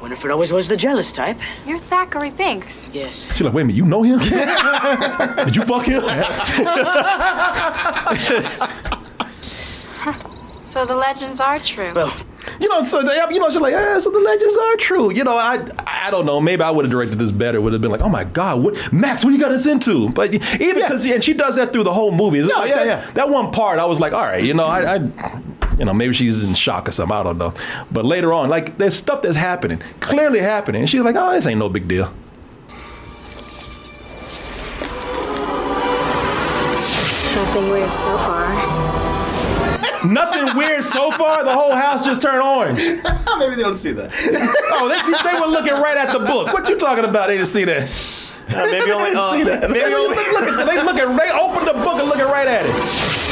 [0.00, 1.36] Winifred always was the jealous type.
[1.66, 2.88] You're Thackery Binx.
[2.94, 3.28] Yes.
[3.32, 4.18] She's like, wait a minute, you know him?
[5.44, 6.02] Did you fuck him?
[10.74, 11.92] So the legends are true.
[11.94, 12.12] Well,
[12.58, 15.14] You know, so they, you know, she's like, yeah, so the legends are true.
[15.14, 16.40] You know, I, I don't know.
[16.40, 17.60] Maybe I would have directed this better.
[17.60, 20.08] Would have been like, oh my god, what, Max, what you got us into?
[20.08, 22.40] But even because, and she does that through the whole movie.
[22.40, 23.10] It's No, like yeah, that, yeah.
[23.12, 25.42] That one part, I was like, all right, you know, I, I,
[25.78, 27.16] you know, maybe she's in shock or something.
[27.16, 27.54] I don't know.
[27.92, 31.46] But later on, like, there's stuff that's happening, clearly happening, and she's like, oh, this
[31.46, 32.12] ain't no big deal.
[37.36, 38.83] Nothing weird so far.
[40.04, 41.44] Nothing weird so far.
[41.44, 42.78] The whole house just turned orange.
[43.38, 44.12] maybe they don't see that.
[44.76, 44.98] Oh, they,
[45.30, 46.52] they were looking right at the book.
[46.52, 47.28] What you talking about?
[47.28, 47.88] They didn't see that.
[48.50, 49.10] Uh, maybe only.
[49.10, 49.70] didn't Uh, see that.
[49.70, 50.16] Maybe They only.
[50.16, 51.16] look at- they looking.
[51.16, 52.72] They opened the book and looking right at it.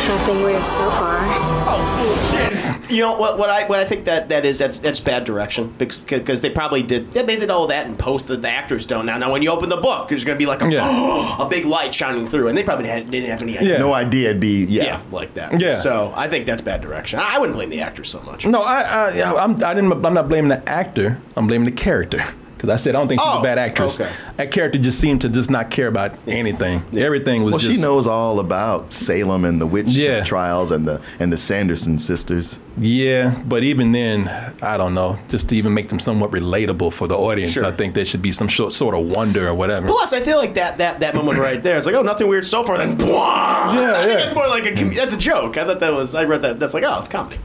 [0.08, 1.18] Nothing weird so far.
[1.66, 2.71] Oh bullshit.
[2.92, 3.38] You know what?
[3.38, 6.50] What I what I think that that is that's that's bad direction because because they
[6.50, 9.16] probably did yeah, they did all that in post that the actors don't now.
[9.18, 11.36] Now when you open the book, there's going to be like a, Yeah.
[11.40, 13.72] a big light shining through, and they probably had, didn't have any idea.
[13.72, 13.78] Yeah.
[13.78, 14.84] No idea it'd be, yeah.
[14.84, 15.58] Yeah, like that.
[15.58, 15.70] Yeah.
[15.72, 17.18] So I think that's bad direction.
[17.18, 18.46] I I wouldn't blame the actors so much.
[18.46, 20.04] No, I, I, yeah, I'm, I didn't.
[20.04, 21.18] I'm not blaming the actor.
[21.36, 22.22] I'm blaming the character
[22.62, 24.00] Because I said I don't think she's Oh, a bad actress.
[24.00, 24.08] okay.
[24.36, 26.82] That character just seemed to just not care about anything.
[26.96, 30.22] Everything was Well, just she knows all about Salem and the witch Yeah.
[30.22, 32.60] trials and the and the Sanderson sisters.
[32.78, 34.30] Yeah, but even then,
[34.62, 35.18] I don't know.
[35.28, 37.64] Just to even make them somewhat relatable for the audience, Sure.
[37.66, 39.88] I think there should be some sort sort of wonder or whatever.
[39.88, 41.76] Plus, I feel like that that that moment right there.
[41.76, 42.78] It's like, oh, nothing weird so far.
[42.78, 44.06] Then, yeah, I yeah.
[44.06, 45.58] think that's more like a that's a joke.
[45.58, 46.14] I thought that was.
[46.14, 46.60] I read that.
[46.60, 47.38] That's like, oh, it's comedy.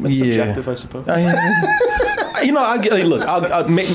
[0.00, 0.32] That's Yeah.
[0.32, 1.08] subjective, I suppose.
[1.08, 2.92] I- you know, I get.
[2.92, 3.88] Hey, look, I'll, I'll make.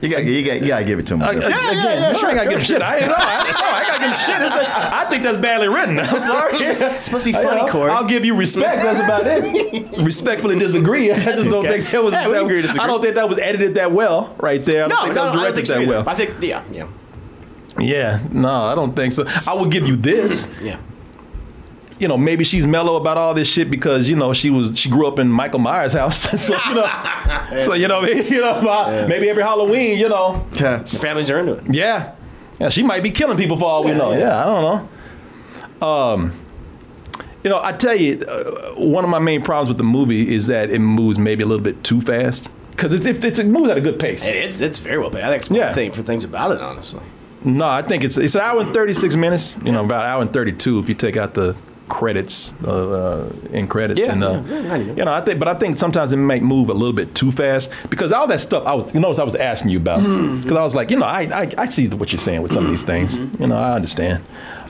[0.00, 1.22] You got you got you got to give it to him.
[1.22, 1.46] I, Gus.
[1.46, 2.82] again, no, I gotta give him shit.
[2.82, 3.14] I ain't know.
[3.16, 4.42] I, no, I gotta give him shit.
[4.42, 5.98] It's like, I think that's badly written.
[5.98, 6.56] I'm sorry.
[6.58, 7.90] It's supposed to be funny, I'll, Korey.
[7.90, 8.82] I'll give you respect.
[8.82, 9.98] That's about it.
[10.04, 11.10] Respectfully disagree.
[11.10, 11.80] I just don't okay.
[11.80, 12.12] think that was.
[12.12, 12.84] Yeah, that- agree disagree.
[12.84, 14.84] I don't think that was edited that well right there.
[14.84, 15.90] I don't no, think no, that no, I don't directed think so that either.
[15.90, 16.08] well.
[16.08, 16.88] I think, yeah, yeah,
[17.78, 19.24] Yeah, no, I don't think so.
[19.46, 20.48] I would give you this.
[20.62, 20.78] yeah.
[22.00, 24.88] You know, maybe she's mellow about all this shit because you know she was she
[24.90, 29.06] grew up in Michael Myers' house, so you know, so you know, you know, my-
[29.06, 30.78] maybe every Halloween, you know, Yeah.
[30.78, 31.62] The families are into it.
[31.72, 32.12] yeah,
[32.58, 34.12] yeah, she might be killing people for all we know.
[34.12, 34.88] Yeah, I don't
[35.80, 35.86] know.
[35.86, 36.32] Um,
[37.44, 40.46] you know, I tell you, uh, one of my main problems with the movie is
[40.48, 43.68] that it moves maybe a little bit too fast because it, it, it's- it moves
[43.70, 44.24] at a good pace.
[44.24, 45.24] Hey, It's it's very well paced.
[45.24, 45.72] I think it's one Yeah.
[45.74, 47.02] thing for things about it, honestly.
[47.44, 49.56] No, I think it's it's an hour and thirty six minutes.
[49.64, 51.54] You know, about an hour and thirty two if you take out the
[51.88, 54.00] credits uh, uh, in credits.
[54.00, 56.42] Yeah, and, uh, yeah, yeah, you know, I think, but I think sometimes it might
[56.42, 59.24] move a little bit too fast because all that stuff I was, you notice I
[59.24, 62.12] was asking you about because I was like, you know, I, I I see what
[62.12, 63.18] you're saying with some of these things.
[63.38, 64.24] You know, I understand.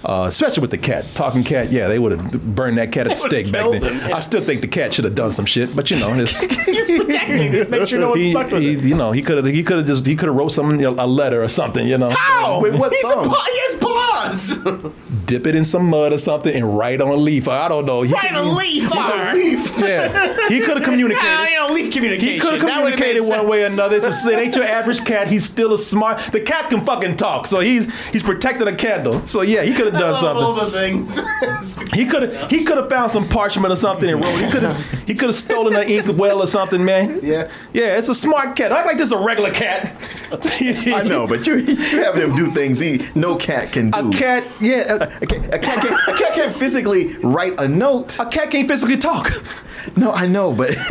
[0.04, 3.10] Uh, especially with the cat, talking cat, yeah, they would have burned that cat at
[3.10, 3.82] the stake back then.
[3.82, 4.14] him.
[4.14, 6.90] I still think the cat should have done some shit, but you know, it's, He's
[6.90, 8.84] protecting to make sure no one he, fucked with he- it.
[8.84, 10.90] you know, he could have he could have just he could have wrote some you
[10.92, 12.10] know, a letter or something, you know.
[12.10, 12.60] How?
[12.60, 14.92] With what He's a paw, he has paws.
[15.24, 17.48] dip it in some mud or something and write on a leaf.
[17.48, 18.02] I don't know.
[18.02, 19.34] He Write could- a leaf, he- all right.
[19.34, 19.72] leaf.
[19.84, 21.22] Yeah, he could have communicated.
[21.24, 22.34] Yeah, you know, leaf communication.
[22.34, 23.96] He could have communicated made one way or another.
[23.96, 25.28] It's a, it ain't your average cat.
[25.28, 26.20] He's still a smart.
[26.32, 29.24] The cat can fucking talk, so he's he's protecting a candle.
[29.26, 30.44] So yeah, he could have I done something.
[30.44, 31.20] all the things.
[31.92, 34.36] He could have he could have found some parchment or something and wrote.
[34.40, 37.20] He could have he could have stolen an ink well or something, man.
[37.22, 37.48] Yeah.
[37.72, 37.96] yeah.
[37.98, 38.72] It's a smart cat.
[38.72, 39.94] Act like this is a regular cat.
[40.32, 44.08] I know, but you you have him do things he no cat can do.
[44.08, 44.94] A cat, yeah.
[44.94, 48.18] A, A cat, a cat can't, a cat can't physically write a note.
[48.18, 49.30] a cat can't physically talk.
[49.96, 50.70] No, I know, but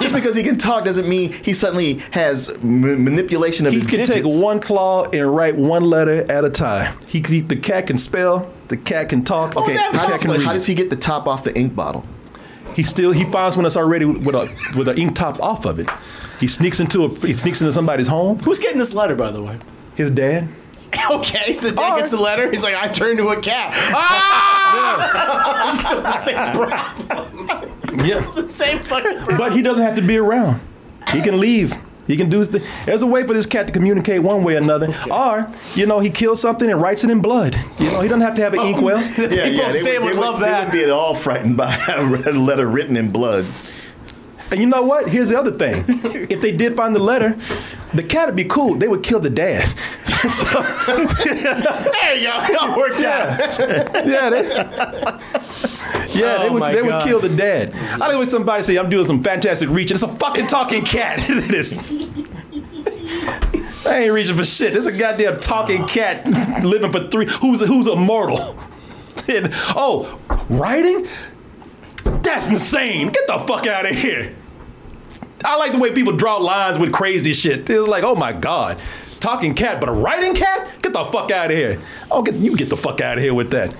[0.00, 3.88] just because he can talk doesn't mean he suddenly has ma- manipulation of He his
[3.88, 6.96] can take one claw and write one letter at a time.
[7.06, 8.50] He, he the cat can spell.
[8.68, 9.54] The cat can talk.
[9.56, 10.42] Oh, okay, that how, the cat does, can read.
[10.42, 12.06] how does he get the top off the ink bottle?
[12.74, 15.78] He still he finds one that's already with a with an ink top off of
[15.78, 15.88] it.
[16.40, 18.38] He sneaks into a he sneaks into somebody's home.
[18.40, 19.58] Who's getting this letter, by the way?
[19.94, 20.48] His dad.
[21.10, 22.50] Okay, so the dad All gets the letter.
[22.50, 23.72] He's like, I turned into a cat.
[23.94, 25.74] Ah!
[25.74, 28.06] You still have the same problem.
[28.06, 28.20] Yeah.
[28.34, 29.38] the same fucking problem.
[29.38, 30.60] But he doesn't have to be around.
[31.10, 31.74] He can leave.
[32.06, 32.62] He can do his thing.
[32.84, 34.94] There's a way for this cat to communicate one way or another.
[35.10, 37.54] Or, you know, he kills something and writes it in blood.
[37.78, 39.00] You know, he doesn't have to have an ink well.
[39.14, 40.66] People they say would they love they that.
[40.66, 43.46] would be at all frightened by a letter written in blood.
[44.52, 45.08] And you know what?
[45.08, 45.84] Here's the other thing.
[46.28, 47.36] If they did find the letter,
[47.94, 48.74] the cat would be cool.
[48.74, 49.74] They would kill the dad.
[50.22, 52.38] There you go.
[52.44, 53.38] It all worked out.
[54.06, 57.74] yeah, they, yeah, oh they Oh would they would kill the dad.
[57.74, 61.18] I think when somebody say I'm doing some fantastic reaching, it's a fucking talking cat.
[61.28, 61.80] it is.
[63.86, 64.74] I ain't reaching for shit.
[64.74, 66.26] There's a goddamn talking cat
[66.62, 67.26] living for three.
[67.26, 68.56] Who's who's immortal?
[69.28, 71.06] And, oh, writing?
[72.04, 73.08] That's insane.
[73.10, 74.34] Get the fuck out of here.
[75.44, 77.68] I like the way people draw lines with crazy shit.
[77.68, 78.80] It's like, oh my god,
[79.20, 80.82] talking cat, but a writing cat?
[80.82, 81.80] Get the fuck out of here.
[82.10, 83.74] Oh, get, you get the fuck out of here with that.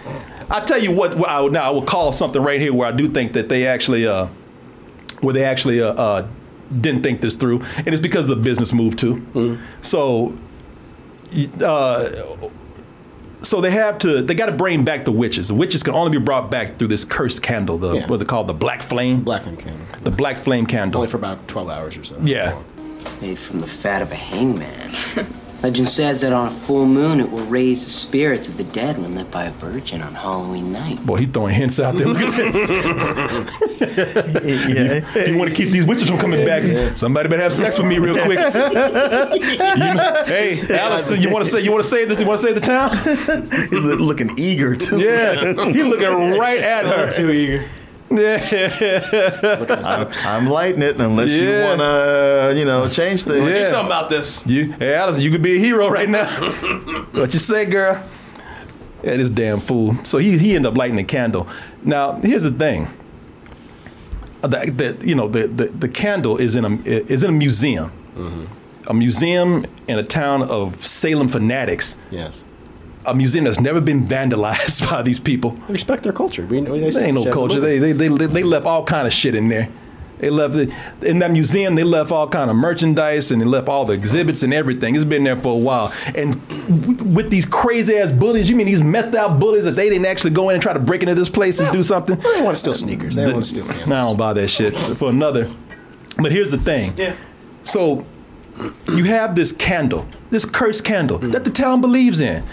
[0.50, 2.92] I tell you what, I would, now I will call something right here where I
[2.92, 4.28] do think that they actually, uh,
[5.20, 6.28] where they actually uh, uh,
[6.80, 9.58] didn't think this through, and it's because of the business move too.
[9.82, 10.36] So,
[11.62, 12.08] uh,
[13.42, 15.48] so they have to, they got to bring back the witches.
[15.48, 18.06] The witches can only be brought back through this cursed candle, the Yeah.
[18.06, 19.86] what's it called, the black flame, Black Flame Candle.
[20.02, 21.00] the black flame candle.
[21.00, 22.16] Only for about 12 hours or so.
[22.22, 22.60] Yeah.
[23.20, 24.90] Made from the fat of a hangman.
[25.62, 28.98] Legend says that on a full moon it will raise the spirits of the dead
[28.98, 31.04] when lit by a virgin on Halloween night.
[31.06, 32.08] Boy, he throwing hints out there.
[32.08, 34.42] Look at that.
[35.14, 35.24] Yeah.
[35.26, 36.96] you want to keep these witches from coming back?
[36.96, 38.38] Somebody better have sex with me real quick.
[38.38, 42.40] You know- hey, Allison, you want to say you want to save the you want
[42.40, 42.96] to save the town?
[43.70, 45.00] He's looking eager too.
[45.00, 47.10] Yeah, he looking right at her.
[47.10, 47.64] Too eager.
[48.16, 53.46] Yeah, I'm, I'm lighting it unless you want to, you know, change things.
[53.48, 53.54] Yeah.
[53.54, 54.46] Do something about this.
[54.46, 56.26] you, hey Alice, you could be a hero right now.
[57.12, 58.02] what you say, girl?
[59.02, 59.96] Yeah, this damn fool.
[60.04, 61.48] So he he ended up lighting the candle.
[61.82, 62.88] Now here's the thing.
[64.42, 67.32] Uh, The, the, you know the, the, the candle is in a is in a
[67.32, 67.90] museum.
[68.88, 71.98] a museum in a town of Salem fanatics.
[72.10, 72.44] Yes.
[73.04, 75.50] A museum that's never been vandalized by these people.
[75.66, 76.46] They respect their culture.
[76.46, 77.60] We, they There ain't no culture.
[77.60, 79.68] They, they they they left all kind of shit in there.
[80.22, 80.70] They left it
[81.02, 81.74] in that museum.
[81.74, 84.94] They left all kind of merchandise and they left all the exhibits and everything.
[84.94, 85.92] It's been there for a while.
[86.14, 86.36] And
[87.16, 90.30] with these crazy ass bullies, you mean these methed out bullies that they didn't actually
[90.30, 92.16] go in and try to break into this place and do something?
[92.20, 93.16] Well, they want to steal sneakers.
[93.16, 95.50] They don't want to steal I don't buy that shit for another.
[96.16, 96.92] But here's the thing.
[96.96, 97.16] Yeah.
[97.64, 98.06] So
[98.94, 102.44] you have this candle, this cursed candle that the town believes in.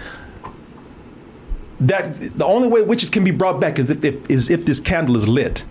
[1.81, 4.79] That the only way witches can be brought back is if, if is if this
[4.79, 5.63] candle is lit.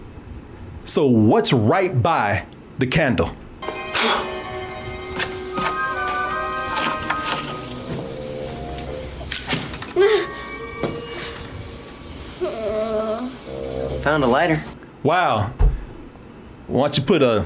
[0.84, 2.46] So what's right by
[2.78, 3.34] the candle?
[14.02, 14.62] Found a lighter.
[15.02, 15.52] Wow.
[16.66, 17.44] Why don't you put a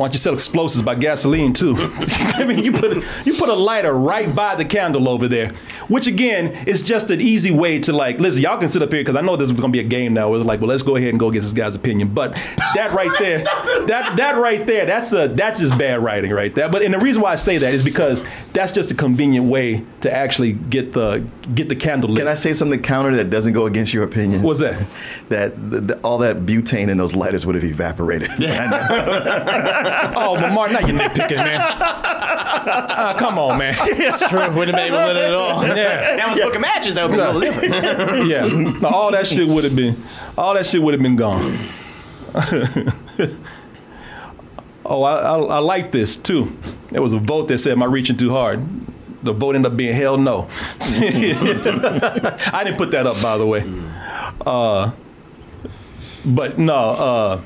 [0.00, 1.74] why don't you sell explosives by gasoline too?
[1.78, 5.50] I mean, you put a, you put a lighter right by the candle over there,
[5.88, 8.18] which again is just an easy way to like.
[8.18, 9.86] Listen, y'all can sit up here because I know this is going to be a
[9.86, 10.30] game now.
[10.30, 12.14] Where it's like, well, let's go ahead and go get this guy's opinion.
[12.14, 12.32] But
[12.74, 13.44] that right there,
[13.88, 16.70] that that right there, that's a that's just bad writing right there.
[16.70, 18.24] But and the reason why I say that is because
[18.54, 22.20] that's just a convenient way to actually get the get the candle lit.
[22.20, 24.40] Can I say something counter that doesn't go against your opinion?
[24.40, 24.82] What's that?
[25.28, 28.30] that the, the, all that butane in those lighters would have evaporated.
[30.16, 31.60] oh, but Mark, now you're nitpicking, man.
[31.60, 33.74] Uh, come on, man.
[33.80, 34.38] It's true.
[34.38, 35.62] Wouldn't have been able to lit it at all.
[35.66, 36.16] Yeah.
[36.16, 36.94] That was book of matches.
[36.96, 38.26] That would be a little different.
[38.28, 39.96] yeah, No, all that shit would have been,
[40.36, 41.58] all that shit would have been gone.
[44.84, 46.56] oh, I, I, I like this too.
[46.90, 48.64] There was a vote that said, "Am I reaching too hard?"
[49.22, 50.48] The vote ended up being hell no.
[50.80, 53.64] I didn't put that up, by the way.
[54.46, 54.92] Uh,
[56.24, 57.40] but no, uh,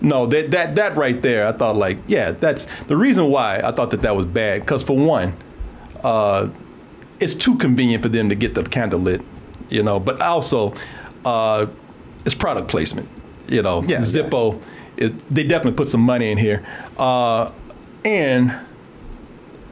[0.00, 3.72] no, that that that right there, I thought like, yeah, that's the reason why I
[3.72, 4.60] thought that that was bad.
[4.60, 5.36] Because for one,
[6.02, 6.48] uh,
[7.20, 9.22] it's too convenient for them to get the candle lit,
[9.68, 9.98] you know.
[10.00, 10.74] But also,
[11.24, 11.66] uh,
[12.24, 13.08] it's product placement,
[13.48, 13.82] you know.
[13.84, 14.62] Yeah, Zippo,
[14.96, 16.64] It, they definitely put some money in here,
[16.96, 17.50] uh,
[18.04, 18.52] and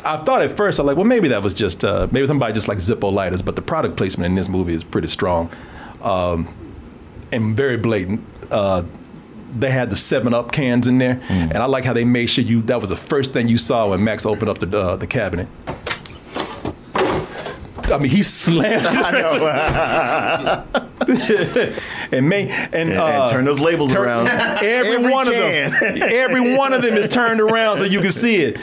[0.04, 2.68] I thought at first, I'm like, well, maybe that was just uh, maybe somebody just
[2.68, 5.50] like Zippo lighters, but the product placement in this movie is pretty strong
[6.02, 6.48] um,
[7.32, 8.24] and very blatant.
[8.50, 8.82] Uh,
[9.54, 12.44] they had the Seven Up cans in there, and I like how they made sure
[12.44, 15.06] you that was the first thing you saw when Max opened up the uh, the
[15.06, 15.48] cabinet.
[17.88, 18.84] I mean, he slammed.
[18.86, 20.64] I
[22.12, 24.26] and may and, And- and uh, turn those labels around.
[24.62, 25.72] Every, Every one can.
[25.72, 28.58] of them, every one of them is turned around so you can see it.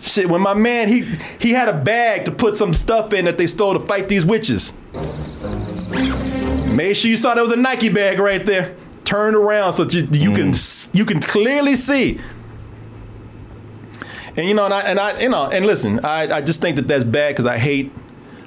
[0.00, 1.04] Shit, when my man he
[1.38, 4.24] he had a bag to put some stuff in that they stole to fight these
[4.24, 4.72] witches.
[6.74, 8.74] Made sure you saw there was a Nike bag right there.
[9.10, 10.94] Turned around so you, you can mm.
[10.94, 12.20] you can clearly see.
[14.36, 16.76] And you know, and I, and I you know, and listen, I, I just think
[16.76, 17.90] that that's bad because I hate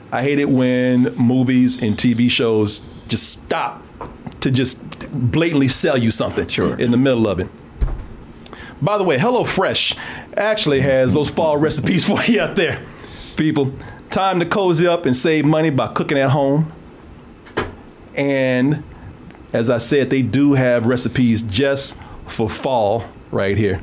[0.10, 3.84] I hate it when movies and TV shows just stop
[4.40, 6.80] to just blatantly sell you something sure.
[6.80, 7.50] in the middle of it.
[8.82, 9.98] By the way, HelloFresh
[10.38, 12.82] actually has those fall recipes for you out there,
[13.36, 13.74] people.
[14.12, 16.72] Time to cozy up and save money by cooking at home.
[18.16, 18.86] And
[19.54, 21.96] as I said, they do have recipes just
[22.26, 23.82] for fall right here.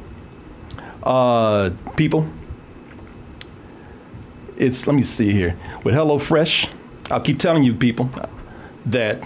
[1.02, 2.28] Uh, people,
[4.56, 6.68] it's let me see here with HelloFresh.
[7.10, 8.10] I'll keep telling you, people,
[8.84, 9.20] that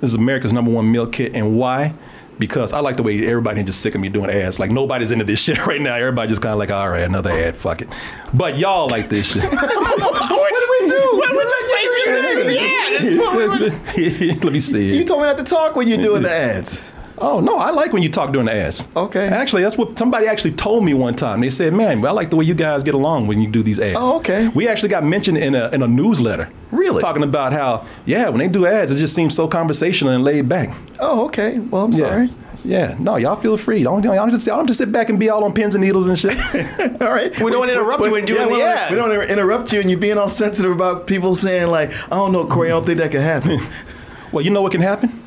[0.00, 1.94] this is America's number one meal kit, and why?
[2.38, 4.58] Because I like the way everybody just sick of me doing ads.
[4.58, 5.94] Like nobody's into this shit right now.
[5.94, 7.88] Everybody just kind of like, all right, another ad, fuck it.
[8.32, 9.42] But y'all like this shit.
[9.42, 12.92] we're just, we're, we're just waiting for you to do the ad.
[12.92, 14.96] This is what we were- Let me see.
[14.96, 16.90] You told me not to talk when you're doing the ads.
[17.20, 18.86] Oh no, I like when you talk during the ads.
[18.96, 19.26] Okay.
[19.26, 21.40] Actually, that's what somebody actually told me one time.
[21.40, 23.80] They said, "Man, I like the way you guys get along when you do these
[23.80, 24.48] ads." Oh, okay.
[24.48, 26.48] We actually got mentioned in a in a newsletter.
[26.70, 27.00] Really?
[27.02, 30.48] Talking about how yeah, when they do ads, it just seems so conversational and laid
[30.48, 30.74] back.
[31.00, 31.58] Oh, okay.
[31.58, 31.98] Well, I'm Yeah.
[32.08, 32.30] sorry.
[32.64, 33.82] Yeah, no, y'all feel free.
[33.84, 35.82] Don't y'all don't just y'all don't just sit back and be all on pins and
[35.82, 36.36] needles and shit.
[37.00, 37.30] All right.
[37.40, 38.90] We don't wanna interrupt you when doing we the don't- ad.
[38.90, 42.32] We don't interrupt you and you being all sensitive about people saying like, I don't
[42.32, 43.60] know, Korey, I don't think that could happen.
[44.32, 45.22] well, you know what can happen?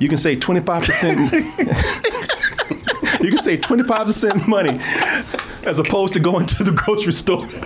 [0.00, 1.32] You can say twenty five percent.
[3.20, 4.80] You can save five percent money
[5.62, 7.46] as opposed to going to the grocery store.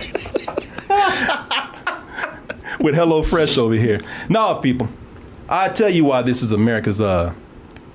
[2.79, 3.99] with HelloFresh over here.
[4.29, 4.87] Now, people,
[5.49, 7.33] I tell you why this is America's uh,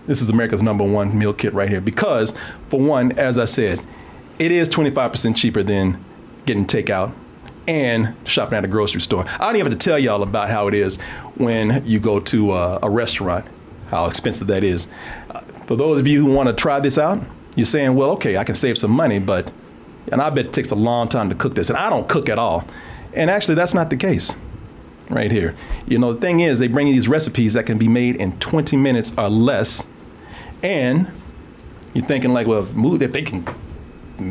[0.07, 1.81] this is America's number one meal kit right here.
[1.81, 2.35] Because
[2.69, 3.81] for one, as I said,
[4.39, 6.05] it is twenty five percent cheaper than
[6.47, 7.13] getting takeout
[7.69, 9.25] and shopping at a grocery store.
[9.39, 10.97] I don't even have to tell y'all about how it is
[11.37, 13.47] when you go to uh, a restaurant,
[13.91, 14.89] how expensive that is.
[15.67, 17.23] For those of you who want to try this out,
[17.55, 19.53] you're saying, well, okay, I can save some money, but
[20.11, 21.71] And I bet it takes a long time to cook this.
[21.71, 22.65] And I don't cook at all.
[23.13, 24.35] And actually, that's not the case
[25.09, 25.55] right here.
[25.87, 28.39] You know, the thing is, they bring you these recipes that can be made in
[28.39, 29.87] 20 minutes or less.
[30.63, 31.11] And
[31.95, 32.69] you're thinking like, well,
[33.03, 33.47] if they can,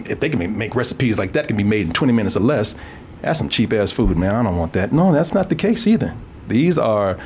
[0.06, 2.76] if they can make recipes like that can be made in 20 minutes or less,
[3.22, 4.34] that's some cheap ass food, man.
[4.34, 4.94] I don't want that.
[4.94, 6.16] No, that's not the case either.
[6.48, 7.18] These are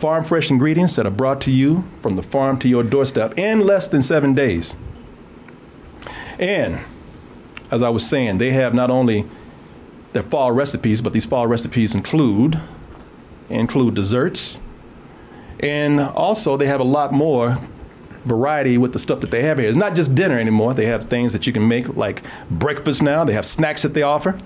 [0.00, 3.60] farm fresh ingredients that are brought to you from the farm to your doorstep in
[3.60, 4.76] less than seven days.
[6.38, 6.80] And
[7.70, 9.26] as I was saying, they have not only
[10.12, 12.60] their fall recipes, but these fall recipes include
[13.48, 14.60] include desserts,
[15.58, 17.58] and also they have a lot more
[18.24, 19.68] variety with the stuff that they have here.
[19.68, 20.72] It's not just dinner anymore.
[20.72, 23.24] They have things that you can make like breakfast now.
[23.24, 24.38] They have snacks that they offer.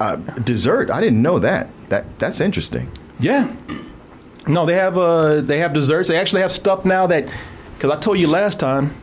[0.00, 0.90] Uh, dessert?
[0.90, 1.68] I didn't know that.
[1.90, 2.90] That that's interesting.
[3.20, 3.54] Yeah.
[4.46, 6.08] No, they have uh they have desserts.
[6.08, 7.28] They actually have stuff now that
[7.74, 8.96] because I told you last time.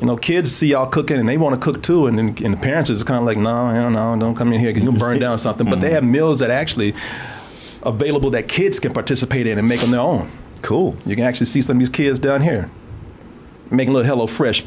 [0.00, 2.54] You know, kids see y'all cooking and they want to cook too, and then and
[2.54, 5.18] the parents is kind of like, no, hell no, don't come in here you'll burn
[5.18, 5.68] down something.
[5.68, 6.94] But they have meals that actually
[7.82, 10.30] available that kids can participate in and make on their own.
[10.62, 10.96] Cool.
[11.04, 12.70] You can actually see some of these kids down here
[13.70, 14.64] making little HelloFresh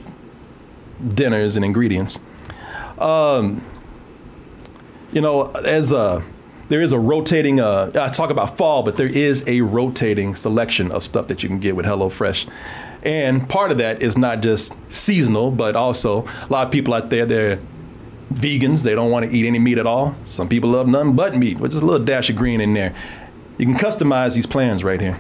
[1.13, 2.20] dinners and ingredients.
[2.97, 3.63] Um,
[5.11, 6.24] you know, as a
[6.70, 7.59] there is a rotating.
[7.59, 11.49] Uh, I talk about fall, but there is a rotating selection of stuff that you
[11.49, 12.47] can get with HelloFresh,
[13.03, 17.09] and part of that is not just seasonal, but also a lot of people out
[17.09, 17.59] there they're
[18.34, 18.84] vegans.
[18.84, 20.16] They don't want to eat any meat at all.
[20.26, 22.93] Some people love none but meat, with just a little dash of green in there.
[23.57, 25.20] You can customize these plans right here,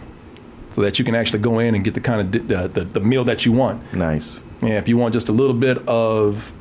[0.71, 3.23] so that you can actually go in and get the kind of the, the meal
[3.23, 3.93] that you want.
[3.93, 4.41] Nice.
[4.61, 6.51] Yeah, if you want just a little bit of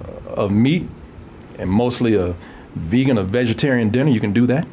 [0.00, 0.88] uh, of meat
[1.58, 2.34] and mostly a
[2.76, 4.66] vegan or vegetarian dinner, you can do that.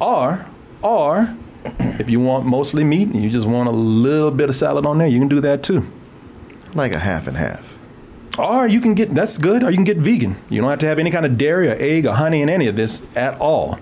[0.00, 0.46] Or
[0.82, 4.86] or if you want mostly meat and you just want a little bit of salad
[4.86, 5.90] on there, you can do that too.
[6.74, 7.78] Like a half and half.
[8.38, 10.36] Or you can get that's good, or you can get vegan.
[10.48, 12.66] You don't have to have any kind of dairy or egg or honey in any
[12.66, 13.78] of this at all.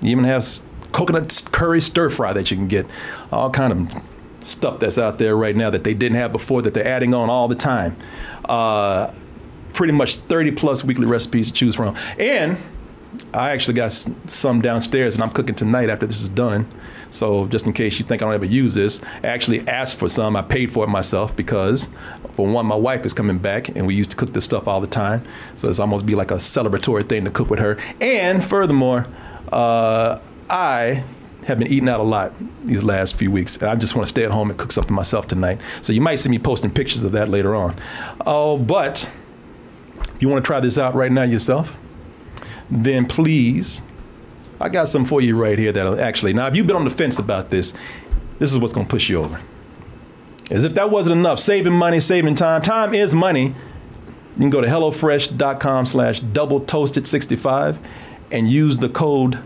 [0.00, 0.46] You even have
[0.92, 2.86] coconut curry stir fry that you can get.
[3.32, 4.02] All kind of
[4.40, 7.28] stuff that's out there right now that they didn't have before that they're adding on
[7.28, 7.96] all the time.
[8.44, 9.12] Uh,
[9.78, 11.94] pretty much 30 plus weekly recipes to choose from.
[12.18, 12.58] And
[13.32, 16.66] I actually got some downstairs and I'm cooking tonight after this is done.
[17.12, 20.08] So just in case you think I don't ever use this, I actually asked for
[20.08, 20.34] some.
[20.34, 21.88] I paid for it myself because,
[22.34, 24.80] for one, my wife is coming back and we used to cook this stuff all
[24.80, 25.22] the time.
[25.54, 27.78] So it's almost be like a celebratory thing to cook with her.
[28.00, 29.06] And furthermore,
[29.52, 30.18] uh,
[30.50, 31.04] I
[31.44, 32.32] have been eating out a lot
[32.66, 33.54] these last few weeks.
[33.54, 35.60] And I just want to stay at home and cook something myself tonight.
[35.82, 37.76] So you might see me posting pictures of that later on.
[38.26, 39.08] Oh, but
[40.20, 41.76] you want to try this out right now yourself,
[42.70, 43.82] then please,
[44.60, 46.90] I got some for you right here that'll actually, now if you've been on the
[46.90, 47.72] fence about this,
[48.38, 49.40] this is what's going to push you over.
[50.50, 52.62] As if that wasn't enough, saving money, saving time.
[52.62, 53.54] Time is money.
[54.34, 57.78] You can go to HelloFresh.com slash double toasted 65
[58.30, 59.40] and use the code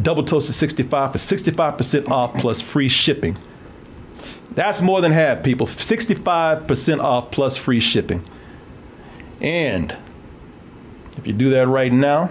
[0.00, 3.36] double toasted 65 for 65% off plus free shipping.
[4.52, 5.66] That's more than half, people.
[5.66, 8.24] 65% off plus free shipping.
[9.40, 9.96] And
[11.16, 12.30] if you do that right now,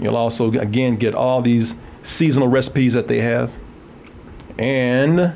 [0.00, 3.52] you'll also, again, get all these seasonal recipes that they have.
[4.58, 5.34] And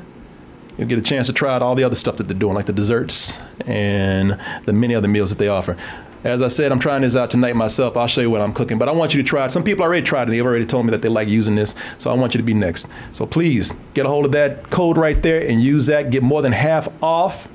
[0.77, 2.65] you'll get a chance to try out all the other stuff that they're doing, like
[2.65, 5.77] the desserts and the many other meals that they offer.
[6.23, 7.95] As I said, I'm trying this out tonight myself.
[7.95, 9.51] I'll show you what I'm cooking, but I want you to try it.
[9.51, 10.31] Some people already tried it.
[10.31, 12.55] They've already told me that they like using this, so I want you to be
[12.55, 12.87] next.
[13.11, 16.09] So please get a hold of that code right there and use that.
[16.09, 17.47] Get more than half off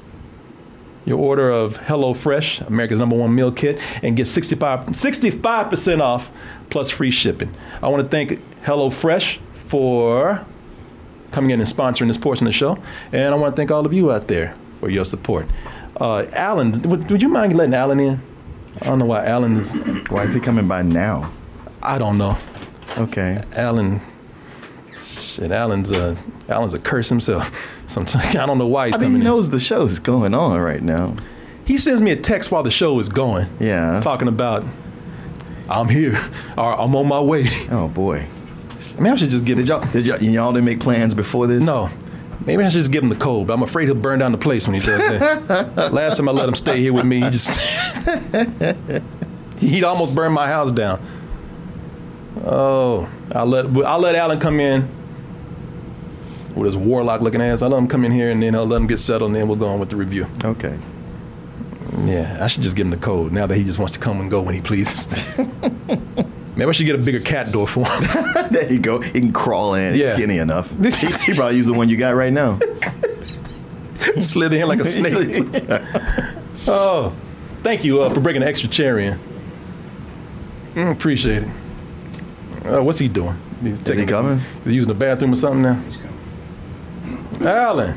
[1.04, 6.30] your order of HelloFresh, America's number one meal kit, and get 65, 65% off
[6.68, 7.54] plus free shipping.
[7.82, 10.44] I want to thank HelloFresh for
[11.30, 12.78] coming in and sponsoring this portion of the show,
[13.12, 15.48] and I want to thank all of you out there for your support.
[16.00, 18.20] Uh, Alan, would, would you mind letting Alan in?
[18.82, 19.72] I don't know why Alan is.
[20.08, 21.32] Why is he coming by now?
[21.82, 22.38] I don't know.
[22.96, 23.42] Okay.
[23.54, 24.00] Alan.
[25.04, 26.16] Shit, Alan's a
[26.48, 27.50] Alan's a curse himself.
[27.90, 29.32] Sometimes I don't know why he's I mean, coming he in.
[29.32, 31.16] knows the show's going on right now.
[31.64, 33.48] He sends me a text while the show is going.
[33.58, 34.00] Yeah.
[34.00, 34.64] Talking about
[35.68, 36.16] I'm here
[36.56, 37.46] or I'm on my way.
[37.70, 38.26] Oh boy.
[38.98, 41.64] Maybe I should just give Did y'all did y'all, y'all didn't make plans before this?
[41.64, 41.90] No.
[42.46, 44.38] Maybe I should just give him the code, but I'm afraid he'll burn down the
[44.38, 45.74] place when he does that.
[45.92, 47.50] Last time I let him stay here with me, he just
[49.58, 51.04] he'd almost burn my house down.
[52.44, 54.88] Oh, I'll let I'll let Alan come in
[56.54, 57.62] with his warlock looking ass.
[57.62, 59.46] I'll let him come in here and then I'll let him get settled and then
[59.48, 60.26] we'll go on with the review.
[60.44, 60.78] Okay.
[62.04, 64.20] Yeah, I should just give him the code now that he just wants to come
[64.20, 65.06] and go when he pleases.
[66.56, 68.02] Maybe I should get a bigger cat door for him.
[68.50, 69.00] there you go.
[69.00, 69.94] He can crawl in.
[69.94, 70.14] He's Yeah.
[70.14, 70.70] skinny enough.
[70.82, 72.58] he, he probably use the one you got right now.
[74.18, 75.44] Slither in like a snake.
[76.66, 77.14] oh,
[77.62, 79.18] Thank you uh, for bringing an extra chair in.
[80.74, 82.66] Mm, appreciate it.
[82.66, 83.36] Uh, what's he doing?
[83.62, 84.40] He's he taking- coming?
[84.64, 85.82] He's using the bathroom or something now?
[87.40, 87.94] Alan,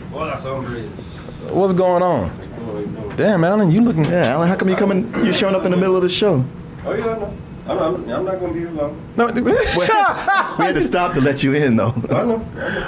[1.52, 3.16] what's going on?
[3.18, 4.06] Damn, Alan, you looking.
[4.06, 5.14] Yeah, Alan, how come you coming?
[5.24, 6.44] You showing up in the middle of the show?
[6.86, 7.34] Oh yeah, no.
[7.66, 9.02] I'm, I'm, I'm not gonna be here long.
[9.16, 11.94] No, we had to stop to let you in, though.
[12.10, 12.40] I know.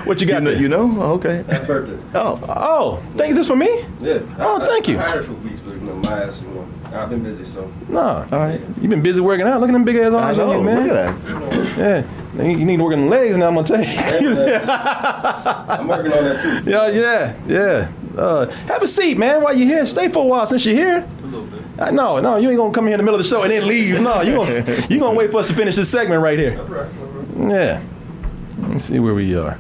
[0.06, 0.52] What you got You know?
[0.52, 0.62] there?
[0.62, 1.02] You know?
[1.02, 1.44] Oh, okay.
[1.50, 1.98] Happy birthday.
[2.14, 3.36] Oh, Oh, thank you.
[3.36, 3.86] This for me?
[4.00, 4.20] Yeah.
[4.38, 5.00] Oh, I, thank I, you.
[5.00, 7.46] I had it for weeks, but you know, my ass, you know, I've been busy,
[7.46, 7.72] so.
[7.88, 8.02] No.
[8.02, 8.60] all right.
[8.82, 9.62] You've been busy working out.
[9.62, 10.88] Look at them big ass I arms on you, man.
[10.88, 11.78] Look at that.
[11.78, 12.25] Yeah.
[12.38, 14.30] You need to work on the legs now, I'm going to tell you.
[14.36, 16.70] I'm working on that too.
[16.70, 17.92] Yeah, yeah, yeah.
[18.20, 19.86] Uh, have a seat, man, while you're here.
[19.86, 20.98] Stay for a while since you're here.
[20.98, 21.62] A little bit.
[21.78, 23.52] Uh, no, no, you ain't gonna come here in the middle of the show and
[23.52, 24.00] then leave.
[24.00, 26.54] No, you gonna you gonna wait for us to finish this segment right here.
[27.38, 27.82] Yeah.
[28.60, 29.58] Let's see where we are.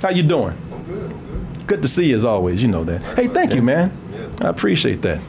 [0.00, 0.56] How you doing?
[0.86, 1.66] Good.
[1.66, 2.62] Good to see you as always.
[2.62, 3.02] You know that.
[3.16, 3.90] Hey, thank you, man.
[4.12, 4.46] Yeah.
[4.46, 5.20] I appreciate that.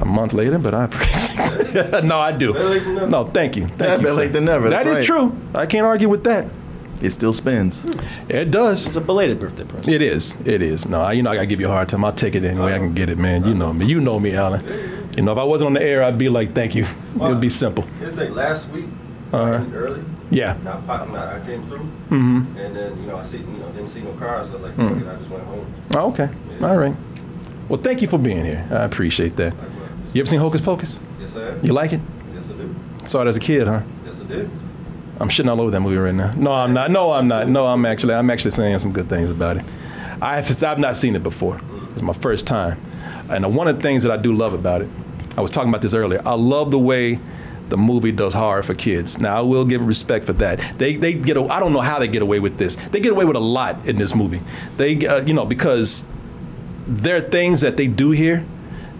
[0.00, 1.74] A month later, but I appreciate.
[1.76, 2.04] it.
[2.12, 2.52] no, I do.
[3.08, 3.66] No, thank you.
[3.66, 4.02] Thank Yeah, you.
[4.02, 5.06] better late than never, That that's right.
[5.06, 5.36] true.
[5.54, 6.46] I can't argue with that.
[7.02, 7.84] It still spins.
[8.28, 8.86] It does.
[8.86, 9.88] It's a belated birthday present.
[9.92, 10.34] It is.
[10.46, 10.86] It is.
[10.88, 12.04] No, I, you know, I gotta give you a hard time.
[12.04, 13.44] I'll take it any way I can get it, man.
[13.44, 13.84] You know me.
[13.86, 14.64] You know me, Alan.
[15.16, 16.84] You know, if I wasn't on the air, I'd be like, thank you.
[16.84, 17.84] It would be simple.
[18.00, 18.86] His thing last week,
[19.32, 19.62] Uh-huh.
[19.74, 20.02] early.
[20.30, 20.54] Yeah.
[20.56, 22.56] And I, popped, I I came through, Mm-hmm.
[22.58, 24.62] and then you know I see, you know, didn't see no cars, so I was
[24.64, 25.04] like, Mm.
[25.04, 25.66] fuck I just went home.
[25.94, 26.28] Oh, okay.
[26.62, 26.94] All right.
[27.68, 28.66] Well, thank you for being here.
[28.70, 29.52] I appreciate that.
[30.16, 30.98] You ever seen Hocus Pocus?
[31.20, 31.58] Yes, sir.
[31.62, 32.00] You like it?
[32.34, 32.74] Yes, I do.
[33.04, 33.82] Saw it as a kid, huh?
[34.02, 34.50] Yes, I did.
[35.20, 36.30] I'm shitting all over that movie right now.
[36.30, 36.90] No, I'm not.
[36.90, 37.50] No, I'm not.
[37.50, 38.14] No, I'm actually.
[38.14, 39.64] I'm actually saying some good things about it.
[40.22, 41.60] I've I've not seen it before.
[41.92, 42.80] It's my first time,
[43.28, 44.88] and one of the things that I do love about it,
[45.36, 46.22] I was talking about this earlier.
[46.24, 47.20] I love the way
[47.68, 49.20] the movie does horror for kids.
[49.20, 50.78] Now I will give respect for that.
[50.78, 51.36] They they get.
[51.36, 52.78] a- I don't know how they get away with this.
[52.90, 54.40] They get away with a lot in this movie.
[54.78, 56.06] They uh, you know because
[56.86, 58.46] there are things that they do here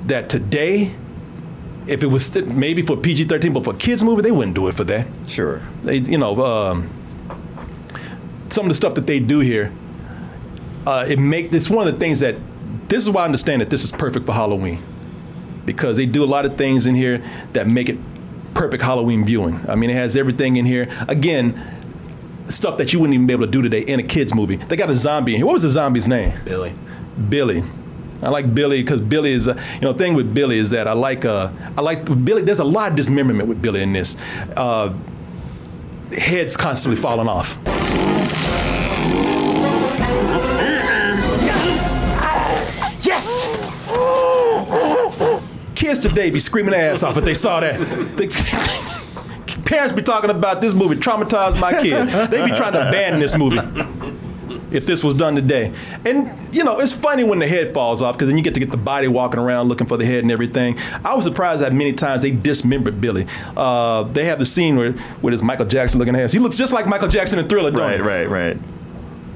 [0.09, 0.95] that today
[1.87, 4.75] if it was st- maybe for PG-13, but for kids movie, they wouldn't do it
[4.75, 5.07] for that.
[5.29, 5.63] Sure.
[5.83, 6.91] They, you know, um,
[8.49, 9.73] some of the stuff that they do here,
[10.87, 12.37] uh, it make this one of the things that
[12.89, 14.83] this is why I understand that this is perfect for Halloween
[15.65, 17.23] because they do a lot of things in here
[17.53, 17.99] that make it
[18.55, 19.61] perfect Halloween viewing.
[19.69, 20.89] I mean, it has everything in here.
[21.09, 21.61] Again,
[22.49, 24.57] stuff that you wouldn't even be able to do today in a kids movie.
[24.57, 25.47] They got a zombie in here.
[25.47, 26.33] What was the zombie's name?
[26.45, 26.75] Billy.
[27.29, 27.65] Billy.
[28.23, 30.93] I like Billy because Billy is, a, you know, thing with Billy is that I
[30.93, 32.43] like, uh, I like Billy.
[32.43, 34.17] There's a lot of dismemberment with Billy in this.
[34.57, 34.95] Uh,
[36.13, 37.59] heads constantly falling off.
[43.03, 43.49] Yes!
[45.75, 47.79] Kids today be screaming their ass off if they saw that.
[48.17, 48.29] They-
[49.65, 52.09] parents be talking about this movie traumatized my kid.
[52.31, 53.59] They be trying to ban this movie
[54.71, 55.73] if this was done today.
[56.05, 58.61] And you know, it's funny when the head falls off because then you get to
[58.61, 60.79] get the body walking around looking for the head and everything.
[61.05, 63.27] I was surprised that many times they dismembered Billy.
[63.57, 66.33] Uh, they have the scene where with his Michael Jackson looking ass.
[66.33, 67.71] He looks just like Michael Jackson in Thriller.
[67.71, 68.59] don't Right, right, right.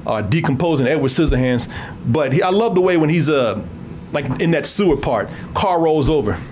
[0.05, 1.71] uh, decomposing Edward Scissorhands.
[2.05, 3.63] But he, I love the way when he's uh,
[4.11, 6.37] like in that sewer part, car rolls over.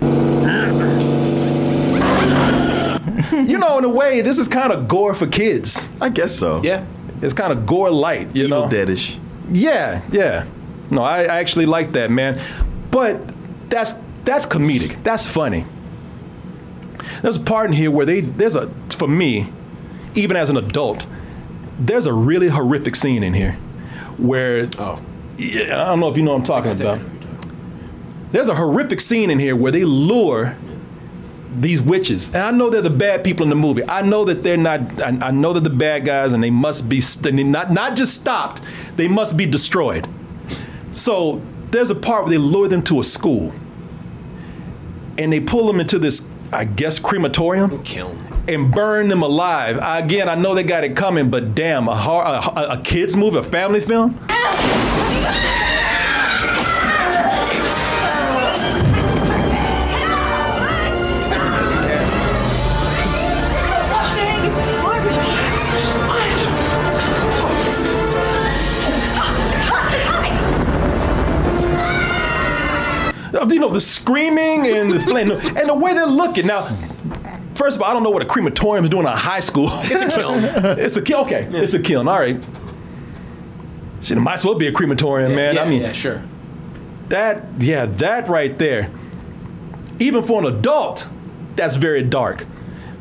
[3.32, 5.86] you know, in a way, this is kind of gore for kids.
[6.00, 6.62] I guess so.
[6.62, 6.84] Yeah.
[7.22, 8.68] It's kind of gore light, you Evil know.
[8.68, 9.18] Deadish.
[9.52, 10.46] Yeah, yeah.
[10.90, 12.40] No, I, I actually like that, man.
[12.90, 13.32] But
[13.70, 13.94] that's
[14.24, 15.02] that's comedic.
[15.02, 15.64] That's funny.
[17.22, 19.52] There's a part in here where they there's a for me,
[20.14, 21.06] even as an adult,
[21.78, 23.52] there's a really horrific scene in here
[24.16, 25.00] where Oh.
[25.38, 27.00] yeah, I don't know if you know what I'm talking about.
[28.32, 30.56] There's a horrific scene in here where they lure
[31.58, 33.82] these witches, and I know they're the bad people in the movie.
[33.88, 35.02] I know that they're not.
[35.02, 38.14] I, I know they're the bad guys, and they must be st- not not just
[38.14, 38.62] stopped.
[38.96, 40.08] They must be destroyed.
[40.92, 43.52] So there's a part where they lure them to a school,
[45.18, 48.44] and they pull them into this, I guess, crematorium Kill him.
[48.48, 49.78] and burn them alive.
[49.82, 53.16] Again, I know they got it coming, but damn, a, hor- a, a, a kids
[53.16, 54.18] movie, a family film.
[73.48, 76.46] You know, the screaming and the flame, and the way they're looking.
[76.46, 76.64] Now,
[77.54, 79.68] first of all, I don't know what a crematorium is doing in a high school.
[79.72, 80.44] It's a kiln.
[80.78, 81.24] it's a kiln.
[81.26, 82.08] Okay, it's a kiln.
[82.08, 82.42] All right.
[84.02, 85.56] Shit, it might as well be a crematorium, man.
[85.56, 86.22] yeah, I mean, yeah, sure.
[87.10, 88.88] that, yeah, that right there.
[89.98, 91.06] Even for an adult,
[91.56, 92.46] that's very dark.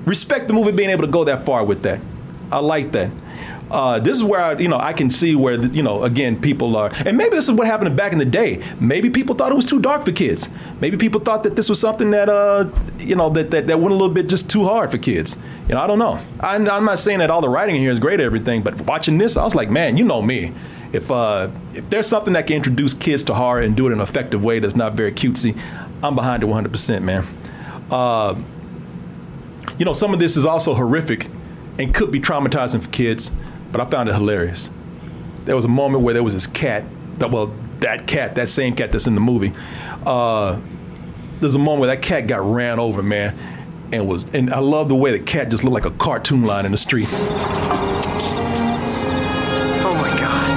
[0.06, 2.02] Respect the movie being able to go that far with that.
[2.52, 3.12] I like that.
[3.72, 6.76] Uh, this is where I, you know I can see where you know again people
[6.76, 8.64] are, and maybe this is what happened back in the day.
[8.80, 10.50] Maybe people thought it was too dark for kids.
[10.82, 13.92] Maybe people thought that this was something that uh you know that that, that went
[13.92, 15.38] a little bit just too hard for kids.
[15.68, 16.20] You know I don't know.
[16.40, 19.18] I'm, I'm not saying that all the writing in here is great everything, but watching
[19.18, 20.54] this, I was like, man, you know me.
[20.92, 24.00] If uh if there's something that can introduce kids to horror and do it in
[24.00, 25.60] an effective way that's not very cutesy,
[26.02, 27.28] I'm behind it 100%, man.
[27.92, 28.36] Uh,
[29.78, 31.28] you know, some of this is also horrific
[31.78, 33.32] and could be traumatizing for kids,
[33.72, 34.70] but I found it hilarious.
[35.46, 36.84] There was a moment where there was this cat,
[37.20, 39.54] that, well, that cat, that same cat that's in the movie.
[40.06, 40.60] Uh,
[41.40, 43.38] there's a moment where that cat got ran over, man,
[43.92, 46.66] and was, and I love the way the cat just looked like a cartoon line
[46.66, 47.08] in the street.
[49.82, 50.50] Oh my god.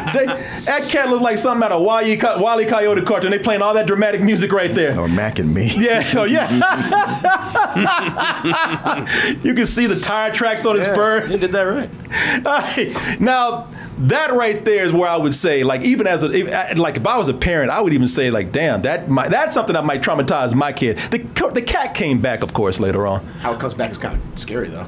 [0.13, 0.25] They-
[0.65, 2.17] that cat looked like something out of Wile E.
[2.17, 2.65] Co- Wile E.
[2.65, 3.31] Coyote cartoon.
[3.31, 4.97] They playing all that dramatic music right there.
[4.99, 5.71] Or Mac and me.
[5.75, 6.51] Yeah, oh yeah.
[9.43, 11.25] you can see the tire tracks on his fur.
[11.27, 13.19] You did that right.
[13.19, 13.67] now,
[13.99, 17.05] that right there is where I would say, like, even as a, if, like, if
[17.05, 19.85] I was a parent, I would even say, like, damn, that might, that's something that
[19.85, 20.97] might traumatize my kid.
[21.11, 21.19] The
[21.53, 23.25] the cat came back, of course, later on.
[23.41, 24.87] How it comes back is kind of scary though.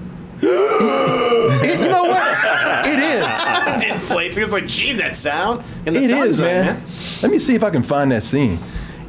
[0.50, 2.88] It- you know what?
[2.88, 3.84] It is.
[3.86, 4.38] it inflates.
[4.38, 5.64] It's like, gee, that sound.
[5.86, 6.84] And that It sound is, design, man.
[7.22, 8.60] Let me see if I can find that scene.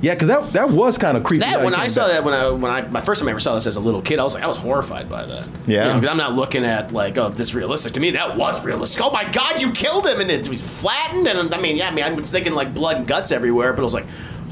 [0.00, 1.40] Yeah, because that that was kind of creepy.
[1.46, 2.12] That when I saw back.
[2.12, 4.02] that when I when I my first time I ever saw this as a little
[4.02, 5.48] kid, I was like I was horrified by that.
[5.66, 5.86] Yeah.
[5.86, 7.94] You know, 'cause I'm not looking at like oh this realistic.
[7.94, 9.02] To me that was realistic.
[9.02, 11.90] Oh my god, you killed him and it was flattened and I mean yeah I
[11.90, 14.04] mean I was thinking like blood and guts everywhere, but it was like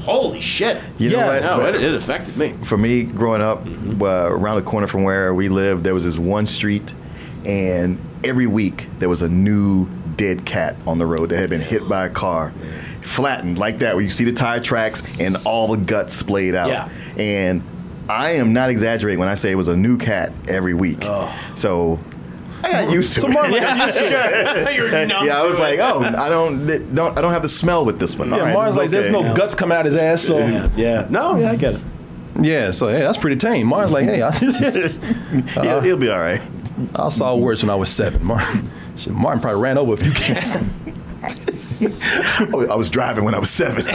[0.03, 0.81] holy shit.
[0.97, 1.41] You know what?
[1.41, 2.53] No, it, it affected me.
[2.63, 6.17] For me, growing up, uh, around the corner from where we lived, there was this
[6.17, 6.93] one street,
[7.45, 11.61] and every week there was a new dead cat on the road that had been
[11.61, 12.53] hit by a car,
[13.01, 16.67] flattened like that, where you see the tire tracks and all the guts splayed out.
[16.67, 16.89] Yeah.
[17.17, 17.63] And
[18.09, 20.99] I am not exaggerating when I say it was a new cat every week.
[21.03, 21.33] Oh.
[21.55, 21.99] So.
[22.63, 23.33] I got used to So it.
[23.33, 24.75] Mark, like, I'm used to it.
[24.75, 25.61] You're numb yeah, I to was it.
[25.61, 28.29] like, oh, I don't, don't, I don't have the smell with this one.
[28.29, 29.27] Yeah, right, Martin's like, this is there's okay.
[29.29, 31.07] no guts coming out his ass, so Yeah, yeah.
[31.09, 31.81] No, yeah, I get it.
[32.41, 33.67] yeah, so hey, that's pretty tame.
[33.67, 35.61] Martin's like, hey, I, uh-huh.
[35.61, 36.41] he'll, he'll be all right.
[36.95, 38.23] I saw worse when I was seven.
[38.25, 40.55] Martin, shit, Martin probably ran over a few cats.
[42.53, 43.85] Oh, I was driving when I was seven.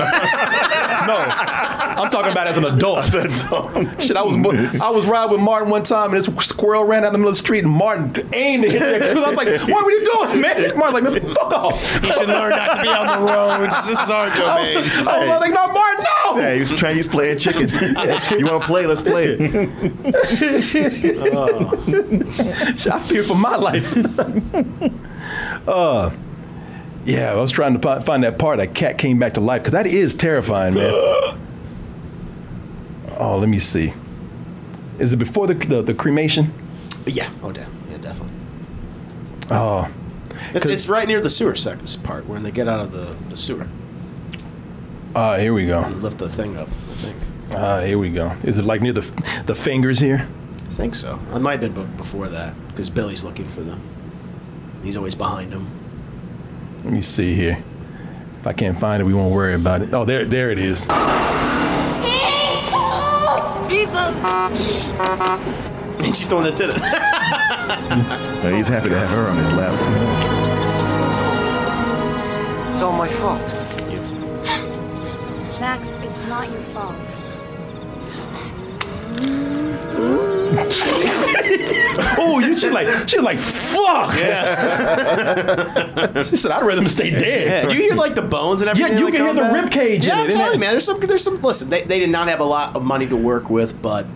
[1.08, 3.06] No, I'm talking about as an adult.
[3.06, 4.36] Shit, I was
[4.80, 7.30] I was riding with Martin one time, and this squirrel ran out in the middle
[7.30, 9.00] of the street, and Martin aimed to hit that.
[9.14, 12.12] Cause I was like, "What were you doing, man?" Martin's like, "Man, fuck off." You
[12.12, 13.86] should learn not to be on the roads.
[13.86, 14.82] This is our I domain.
[14.82, 16.94] was, I was like, "No, Martin, no!" Yeah, he was trying.
[16.94, 17.68] He was playing chicken.
[18.38, 18.86] you want to play?
[18.86, 19.36] Let's play.
[19.38, 19.38] it.
[22.80, 23.96] Shit, I fear for my life.
[25.68, 26.10] uh,
[27.08, 28.58] yeah, I was trying to find that part.
[28.58, 30.90] That cat came back to life because that is terrifying, man.
[33.18, 33.92] oh, let me see.
[34.98, 36.52] Is it before the the, the cremation?
[37.06, 37.30] Yeah.
[37.42, 37.70] Oh, damn.
[37.90, 38.34] Yeah, definitely.
[39.50, 39.88] Oh,
[40.54, 43.36] It's, it's right near the sewer sec- part when they get out of the, the
[43.36, 43.66] sewer.
[45.14, 45.80] uh, here we go.
[45.82, 46.68] and lift the thing up.
[46.92, 47.16] I think.
[47.50, 48.36] Uh, here we go.
[48.42, 50.28] Is it like near the the fingers here?
[50.66, 51.18] I think so.
[51.34, 53.80] It might have been before that because Billy's looking for them.
[54.82, 55.66] He's always behind him.
[56.84, 57.62] Let me see here.
[58.40, 59.92] If I can't find it, we won't worry about it.
[59.92, 60.86] Oh, there, there it is.
[66.00, 66.80] And she's the one that did it.
[68.42, 69.74] Well, he's happy to have her on his lap.
[72.70, 73.42] It's all my fault.
[75.60, 77.16] Max, it's not your fault.
[82.18, 84.14] Oh, you she's like she's like fuck.
[84.16, 86.22] Yeah.
[86.24, 87.64] she said I'd rather stay dead.
[87.64, 88.92] Yeah, you hear like the bones and everything.
[88.92, 90.70] Yeah, you can hear the rib cage Yeah, I'm telling you, man.
[90.70, 91.00] There's some.
[91.00, 91.40] There's some.
[91.40, 94.06] Listen, they, they did not have a lot of money to work with, but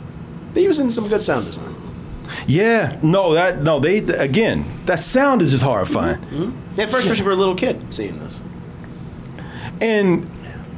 [0.55, 1.77] they using some good sound design.
[2.47, 6.21] Yeah, no, that no, they again, that sound is just horrifying.
[6.77, 8.43] Yeah, first, especially for a little kid seeing this.
[9.81, 10.27] And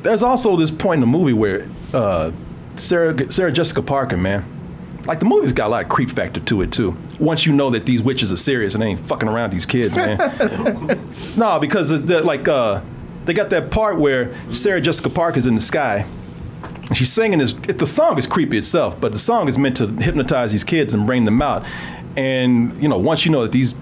[0.03, 2.33] there's also this point in the movie where uh,
[2.77, 4.45] Sarah Sarah Jessica Parker, man,
[5.07, 6.97] like the movie's got a lot of creep factor to it too.
[7.19, 9.97] Once you know that these witches are serious and they ain't fucking around these kids,
[9.97, 10.19] man.
[11.37, 12.81] no, because like uh,
[13.25, 16.07] they got that part where Sarah Jessica Parker's in the sky.
[16.63, 17.53] and She's singing this.
[17.69, 20.95] It, the song is creepy itself, but the song is meant to hypnotize these kids
[20.95, 21.65] and bring them out.
[22.17, 23.75] And you know, once you know that these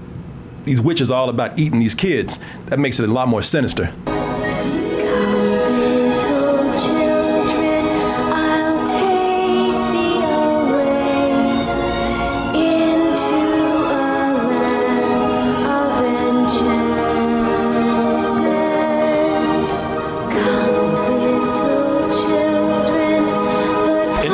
[0.65, 3.93] these witches are all about eating these kids, that makes it a lot more sinister.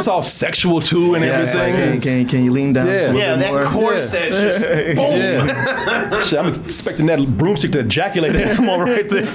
[0.08, 2.00] It's all sexual too and Yeah, it's like, everything.
[2.00, 2.86] can, can, can you lean down?
[2.86, 3.62] just a little Yeah, bit that more?
[3.90, 4.66] corset's just
[4.96, 5.12] boom.
[5.18, 6.22] Yeah.
[6.24, 9.28] Shit, I'm expecting that broomstick to ejaculate that come on right there.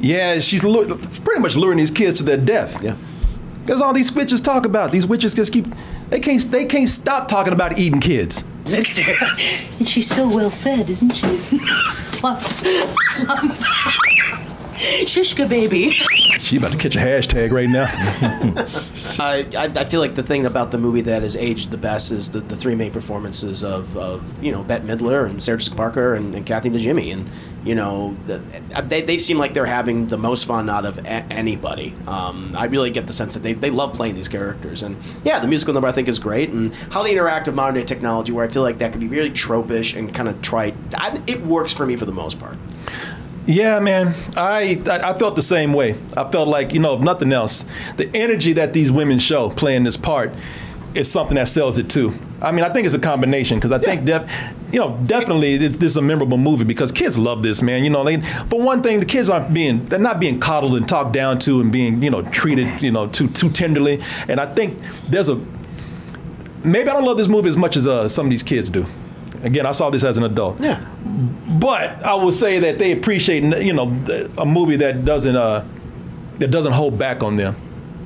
[0.00, 0.86] Yeah, she's lu-
[1.24, 2.82] pretty much luring these kids to their death.
[2.84, 2.94] Yeah.
[3.64, 4.92] Because all these witches talk about.
[4.92, 5.66] These witches just keep
[6.14, 8.44] they can't they can't stop talking about eating kids.
[8.66, 9.26] Look at her.
[9.80, 11.26] And she's so well fed, isn't she?
[14.84, 15.90] Shishka baby.
[16.40, 17.86] She about to catch a hashtag right now.
[19.18, 22.12] I, I, I feel like the thing about the movie that has aged the best
[22.12, 25.76] is the, the three main performances of, of you know Bette Midler and Sarah Jessica
[25.76, 27.30] Parker and, and Kathy Najimy and
[27.64, 28.38] you know the,
[28.82, 31.94] they, they seem like they're having the most fun out of a- anybody.
[32.06, 35.38] Um, I really get the sense that they, they love playing these characters and yeah
[35.38, 38.32] the musical number I think is great and how they interact with modern day technology
[38.32, 40.74] where I feel like that could be really tropish and kind of trite.
[40.94, 42.58] I, it works for me for the most part.
[43.46, 44.14] Yeah, man.
[44.36, 45.96] I, I felt the same way.
[46.16, 47.66] I felt like you know, if nothing else,
[47.96, 50.32] the energy that these women show playing this part
[50.94, 52.14] is something that sells it too.
[52.40, 54.30] I mean, I think it's a combination because I think def,
[54.72, 57.84] you know, definitely it's, this is a memorable movie because kids love this, man.
[57.84, 60.88] You know, they, for one thing, the kids aren't being they're not being coddled and
[60.88, 64.02] talked down to and being you know treated you know too too tenderly.
[64.28, 65.36] And I think there's a
[66.62, 68.86] maybe I don't love this movie as much as uh, some of these kids do.
[69.44, 70.60] Again, I saw this as an adult.
[70.60, 70.84] Yeah.
[71.04, 73.88] But I will say that they appreciate, you know,
[74.38, 75.64] a movie that doesn't uh,
[76.38, 77.54] that doesn't hold back on them,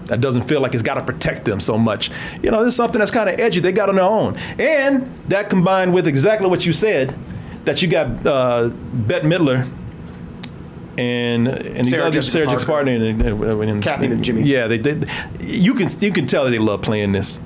[0.07, 2.11] that doesn't feel like it's got to protect them so much.
[2.43, 5.49] You know, there's something that's kind of edgy they got on their own, and that
[5.49, 7.15] combined with exactly what you said,
[7.65, 9.67] that you got uh, Bette Midler.
[10.99, 12.87] And and Sarah other- Jessica Sarah Jessica Parker.
[12.87, 14.45] Parker and, and, and Kathy Najimy.
[14.45, 15.07] Yeah, they, they
[15.41, 17.39] you can you can tell that they love playing this.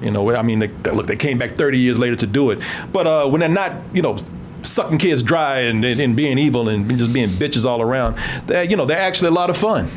[0.00, 2.60] You know, I mean, they, look, they came back 30 years later to do it.
[2.92, 4.18] But uh, when they're not, you know,
[4.62, 8.16] sucking kids dry and, and, and being evil and just being bitches all around,
[8.48, 9.90] you know, they're actually a lot of fun.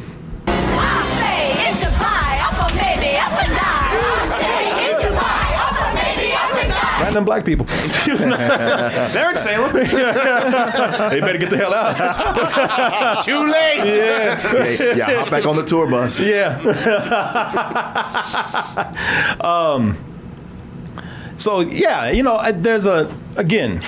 [7.14, 7.68] Random black people.
[8.08, 9.72] They're in Salem.
[9.74, 13.24] they better get the hell out.
[13.24, 13.86] Too late.
[13.86, 14.54] Yeah.
[14.54, 16.20] Yeah, yeah, hop back on the tour bus.
[16.20, 16.58] Yeah.
[19.42, 19.96] um.
[21.38, 23.80] So yeah, you know, there's a again.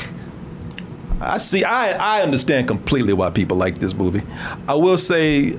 [1.20, 1.64] I see.
[1.64, 4.22] I I understand completely why people like this movie.
[4.68, 5.58] I will say,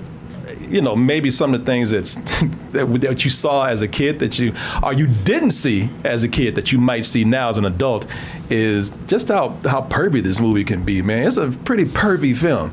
[0.68, 2.14] you know, maybe some of the things that's
[2.72, 4.52] that, that you saw as a kid that you
[4.82, 8.06] or you didn't see as a kid that you might see now as an adult
[8.50, 11.02] is just how how pervy this movie can be.
[11.02, 12.72] Man, it's a pretty pervy film.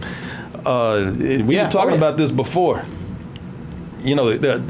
[0.66, 1.98] Uh, we Yeah, were talking oh, yeah.
[1.98, 2.86] about this before
[4.04, 4.62] you know the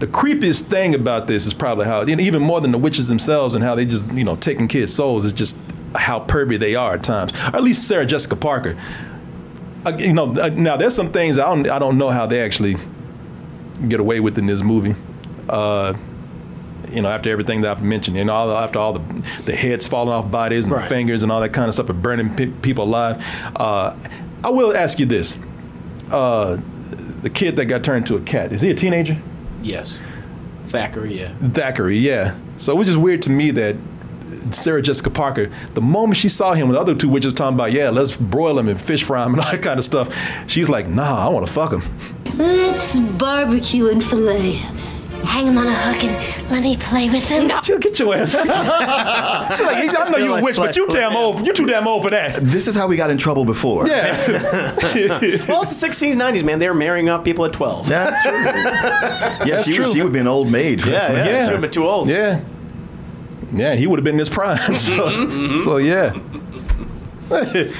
[0.00, 3.62] the creepiest thing about this is probably how even more than the witches themselves and
[3.62, 5.56] how they just you know taking kids' souls is just
[5.94, 7.32] how pervy they are at times.
[7.32, 8.76] Or at least Sarah Jessica Parker.
[9.98, 12.76] You know, now there's some things I don't I don't know how they actually
[13.88, 14.94] get away with in this movie.
[15.48, 15.94] Uh,
[16.90, 19.86] you know, after everything that I've mentioned, you know, all, after all the the heads
[19.88, 20.88] falling off bodies and Right.
[20.88, 23.24] fingers and all that kind of stuff, and burning pe- people alive.
[23.56, 23.94] Uh,
[24.44, 25.38] I will ask you this:
[26.10, 26.58] uh,
[27.22, 29.16] the kid that got turned into a cat is he a teenager?
[29.62, 30.00] Yes.
[30.68, 31.32] Thackery, yeah.
[31.40, 32.36] Thackery, yeah.
[32.56, 33.76] So which is weird to me that
[34.52, 37.72] Sarah Jessica Parker, the moment she saw him with the other two witches talking about,
[37.72, 40.14] yeah, let's broil him and fish fry him and all that kind of stuff,
[40.46, 41.82] she's like, nah, I want to fuck him.
[42.38, 44.60] Let's barbecue and fillet.
[45.24, 47.48] Hang him on a hook and let me play with him.
[47.64, 48.30] She'll get your ass.
[48.32, 51.86] she's like, I know you're a Like- witch, but you damn old, you too damn
[51.86, 52.40] old for that.
[52.42, 53.86] This is how we got in trouble before.
[53.86, 54.16] Yeah.
[55.46, 56.58] Well, it's the 16s, 90s, man.
[56.58, 57.88] They were marrying up people at 12.
[57.88, 58.32] That's true.
[58.32, 59.92] Yeah, That's she, true.
[59.92, 60.84] she would be an old maid.
[60.84, 61.24] Yeah, yeah.
[61.24, 61.40] Yeah.
[61.40, 62.08] She would have been too old.
[62.08, 62.40] Yeah.
[63.52, 64.74] Yeah, he would have been in his prime.
[64.74, 66.18] so, so yeah.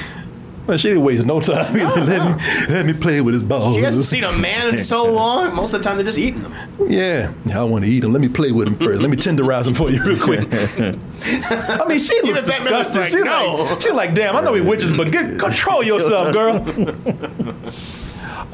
[0.66, 1.77] well, she didn't waste no time.
[1.78, 2.01] either.
[2.05, 3.77] let, me, let me play with his balls.
[3.77, 5.55] She hasn't seen a man in so long.
[5.55, 6.55] Most of the time, they're just eating them.
[6.89, 8.12] Yeah, yeah, I want to eat him.
[8.12, 9.01] Let me play with him first.
[9.01, 10.47] Let me tenderize him for you real quick.
[10.53, 13.01] I mean, she looks Even Bette Midler's disgusting.
[13.01, 13.55] like, she's no.
[13.65, 16.57] like, she's like, damn, I know we witches, but get control yourself, girl.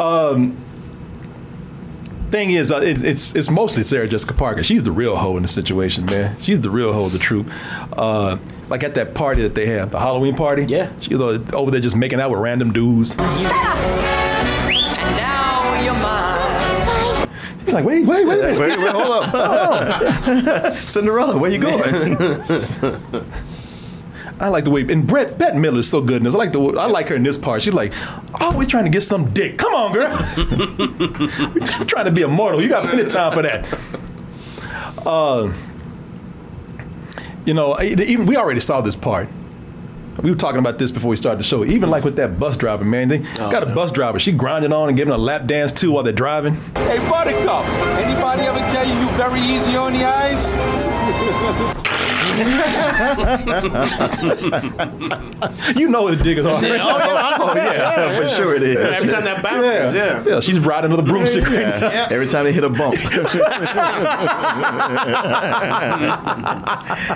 [0.00, 0.56] um,
[2.30, 4.62] thing is, uh, it, it's it's mostly Sarah Jessica Parker.
[4.62, 6.36] She's the real hoe in the situation, man.
[6.40, 7.50] She's the real hoe of the troop.
[7.92, 8.38] Uh,
[8.68, 10.64] like at that party that they have, the Halloween party.
[10.68, 10.90] Yeah.
[11.00, 13.14] she's uh, over there just making out with random dudes.
[13.16, 13.52] What's up?
[13.52, 17.28] And now you're mine.
[17.64, 20.74] She's like, wait, wait, wait, Wait, wait, hold up.
[20.88, 21.82] Cinderella, where you going?
[24.40, 26.34] I like the way and Brett Bette Midler is so good in this.
[26.34, 27.62] I like the I like her in this part.
[27.62, 27.92] She's like
[28.40, 29.58] always trying to get some dick.
[29.58, 30.10] Come on, girl.
[31.54, 32.62] We're trying to be immortal.
[32.62, 33.66] You got plenty of time for that.
[35.06, 35.52] Uh,
[37.46, 39.28] You know, even we already saw this part.
[40.22, 41.64] We were talking about this before we started the show.
[41.64, 43.74] Even like with that bus driver, man, they Oh, got a no.
[43.74, 44.18] bus driver.
[44.18, 46.54] She grinding on and giving a lap dance too while they're driving.
[46.74, 47.64] Hey, Buttercup,
[48.04, 51.88] anybody ever tell you you very easy on the eyes?
[55.78, 56.62] you know what the diggers are.
[56.62, 58.76] Yeah, oh, yeah, Oh, yeah, for sure it is.
[58.76, 60.24] Every time that bounces, yeah.
[60.24, 61.90] Yeah, she's riding with a broomstick right now.
[61.90, 62.08] Yeah.
[62.10, 62.94] Every time they hit a bump.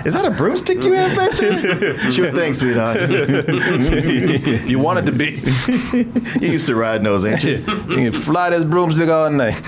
[0.05, 2.11] Is that a broomstick you have back there?
[2.11, 3.09] Sure thing, sweetheart.
[4.67, 5.41] you want it to be.
[6.45, 7.57] you used to ride those, ain't you?
[7.89, 9.61] you can fly this broomstick all night.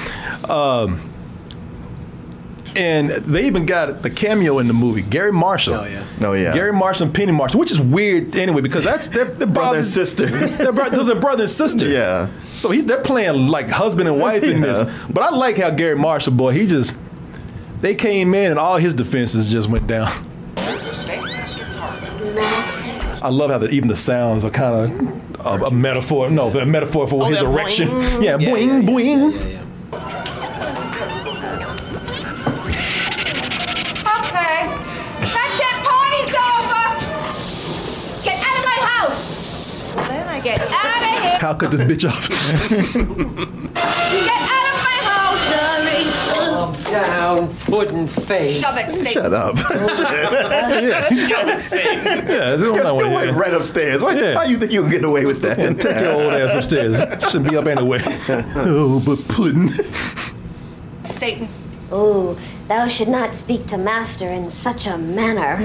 [0.49, 0.99] Um,
[2.77, 5.76] and they even got the cameo in the movie, Garry Marshall.
[5.76, 6.03] Oh yeah.
[6.22, 6.53] Oh yeah.
[6.53, 9.85] Garry Marshall and Penny Marshall, which is weird anyway because that's their, their Brother and
[9.85, 10.26] sister.
[10.27, 11.88] they're, bro- those are brother and sister.
[11.88, 12.30] Yeah.
[12.53, 14.80] So he, they're playing like husband and wife in this.
[15.10, 16.97] But I like how Garry Marshall, boy, he just
[17.81, 20.07] they came in and all his defenses just went down.
[23.22, 24.91] I love how the, even the sounds are kind
[25.39, 26.30] of a, a metaphor.
[26.30, 27.88] No, a metaphor for Oh, his erection.
[27.89, 28.23] boing.
[28.23, 29.64] Yeah, Yeah, boing, yeah, yeah, boing.
[40.45, 41.38] Get out of here.
[41.39, 42.30] How cut this bitch off?
[43.76, 45.43] Get out of my house.
[46.38, 48.59] Calm down, pudding face.
[48.61, 49.11] Shove it, Satan.
[49.11, 49.55] Shut up.
[49.69, 52.05] yeah, Satan.
[52.27, 54.01] yeah, don't know what- Wait, right upstairs.
[54.01, 54.35] Why, Yeah.
[54.35, 55.57] how you think you can get away with that?
[55.57, 56.95] Yeah, take your old ass upstairs.
[57.23, 58.01] Shouldn't be up anyway.
[58.55, 59.69] oh, but pudding.
[61.03, 61.47] Satan.
[61.91, 65.57] Oh, thou should not speak to master in such a manner.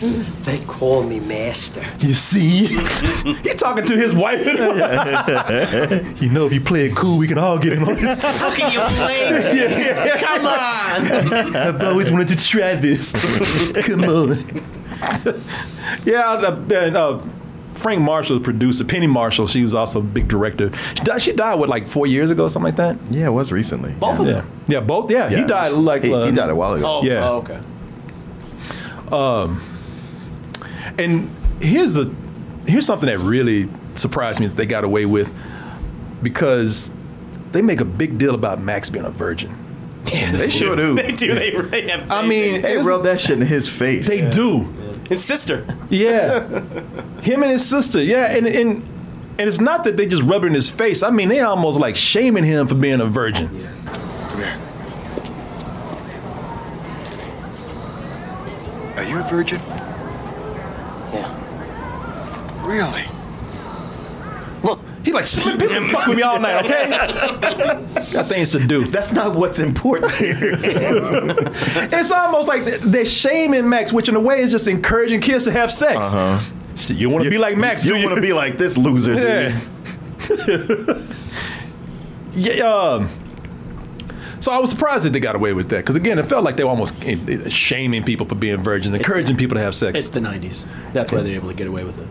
[0.48, 1.84] They call me master.
[1.98, 2.66] You see,
[3.44, 4.46] he talking to his wife.
[6.22, 8.22] you know, if you play it cool, we can all get him on this.
[8.22, 10.20] How can you blame me?
[10.24, 11.56] Come on.
[11.56, 13.12] I've always wanted to try this.
[13.84, 14.38] Come on.
[16.04, 17.20] yeah, uh, and, uh,
[17.78, 18.84] Frank Marshall, the producer.
[18.84, 20.70] Penny Marshall, she was also a big director.
[20.96, 22.96] She died, she died what, like four years ago, something like that.
[23.10, 23.94] Yeah, it was recently.
[23.94, 24.50] Both of Yeah, them.
[24.66, 25.10] yeah, both.
[25.10, 26.86] Yeah, he died was- like he- uh, he died a while ago.
[26.86, 27.28] Oh, Yeah.
[27.28, 27.60] oh, okay.
[29.12, 29.62] Um,
[30.98, 31.30] and
[31.60, 32.12] here's the
[32.66, 35.30] here's something that really surprised me that they got away with
[36.22, 36.90] because
[37.52, 39.54] they make a big deal about Max being a virgin.
[40.12, 40.94] Yeah, They sure do.
[40.94, 41.34] They do.
[41.34, 42.10] They really have.
[42.10, 44.06] I mean, They it's- rub that shit in his face.
[44.08, 44.68] they do.
[45.08, 45.66] His sister.
[45.90, 46.40] Yeah,
[47.22, 48.02] him and his sister.
[48.02, 48.82] Yeah, and and
[49.38, 51.02] and it's not that they just rub it in his face.
[51.02, 53.48] I mean, they almost like shaming him for being a virgin.
[53.48, 54.56] Come here.
[58.96, 59.60] Are you a virgin?
[61.12, 62.66] Yeah.
[62.66, 63.04] Really?
[65.12, 66.64] Look, he like people fuck with me all night.
[66.64, 66.90] Okay,
[68.12, 68.84] got things to do.
[68.86, 70.54] That's not what's important here.
[71.90, 75.52] It's almost like they're shaming Max, which in a way is just encouraging kids to
[75.52, 76.12] have sex.
[76.12, 76.40] Uh-huh.
[76.88, 77.84] You want to be like Max?
[77.84, 79.64] You do want to be like this loser, do Yeah.
[82.54, 82.64] yeah.
[82.64, 83.10] Um,
[84.40, 86.56] so I was surprised that they got away with that because again, it felt like
[86.56, 89.98] they were almost eh, eh, shaming people for being virgins, encouraging people to have sex.
[89.98, 90.66] It's the '90s.
[90.92, 92.06] That's why they're able to get away with it.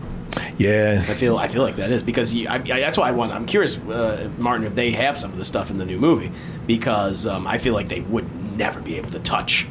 [0.58, 1.04] Yeah.
[1.08, 3.32] I feel I feel like that is because you, I, I, that's why I want.
[3.32, 6.32] I'm curious, uh, Martin, if they have some of the stuff in the new movie
[6.66, 9.66] because um, I feel like they would never be able to touch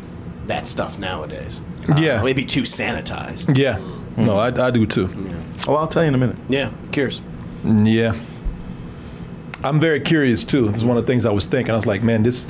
[0.48, 1.62] that stuff nowadays.
[1.98, 2.22] Yeah.
[2.22, 3.58] Uh, it'd be too sanitized.
[3.58, 3.80] Yeah.
[4.18, 5.10] No, I, I do too.
[5.68, 6.38] Oh, I'll tell you in a minute.
[6.50, 7.22] Yeah, curious.
[7.64, 8.16] Yeah.
[9.64, 10.68] I'm very curious too.
[10.68, 11.74] This is one of the things I was thinking.
[11.74, 12.48] I was like, man, this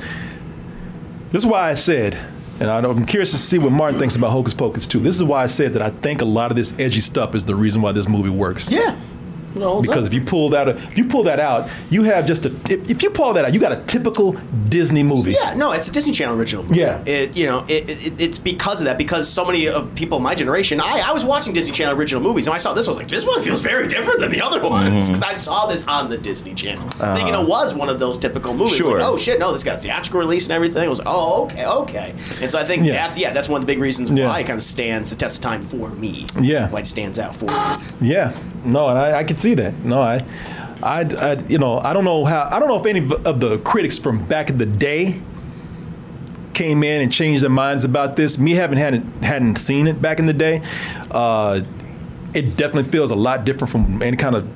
[1.30, 2.18] this is why I said,
[2.60, 5.00] and I I'm curious to see what Martin thinks about Hocus Pocus too.
[5.00, 7.44] This is why I said that I think a lot of this edgy stuff is
[7.44, 8.70] the reason why this movie works.
[8.70, 8.96] Yeah.
[9.54, 12.54] Because if you pull that, if you pull that out, you have just a.
[12.70, 14.32] If, if you pull that out, you got a typical
[14.68, 15.32] Disney movie.
[15.32, 16.62] Yeah, no, it's a Disney Channel original.
[16.64, 16.80] Movie.
[16.80, 17.02] Yeah.
[17.06, 20.34] it you know it, it, it's because of that because so many of people my
[20.34, 22.96] generation I, I was watching Disney Channel original movies and I saw this I was
[22.96, 26.08] like this one feels very different than the other ones because I saw this on
[26.10, 27.14] the Disney Channel Uh-huh.
[27.16, 28.76] thinking it was one of those typical movies.
[28.76, 28.98] Sure.
[28.98, 30.82] Like, oh shit, no, this got a theatrical release and everything.
[30.84, 32.14] I was like, oh okay, okay.
[32.40, 32.92] And so I think Yeah.
[32.94, 34.28] that's yeah that's one of the big reasons Yeah.
[34.28, 36.26] why it kind of stands the test of time for me.
[36.40, 36.68] Yeah.
[36.70, 37.54] why it stands out for me.
[38.00, 39.74] Yeah, no, and I, I can see that.
[39.84, 40.24] No, I,
[40.82, 42.48] I, I, you know, I don't know how.
[42.50, 45.20] I don't know if any of- of the critics from back in the day
[46.54, 48.38] came in and changed their minds about this.
[48.38, 50.60] Me having hadn't hadn't seen it back in the day,
[51.10, 51.60] uh,
[52.34, 54.48] it definitely feels a lot different from any kind of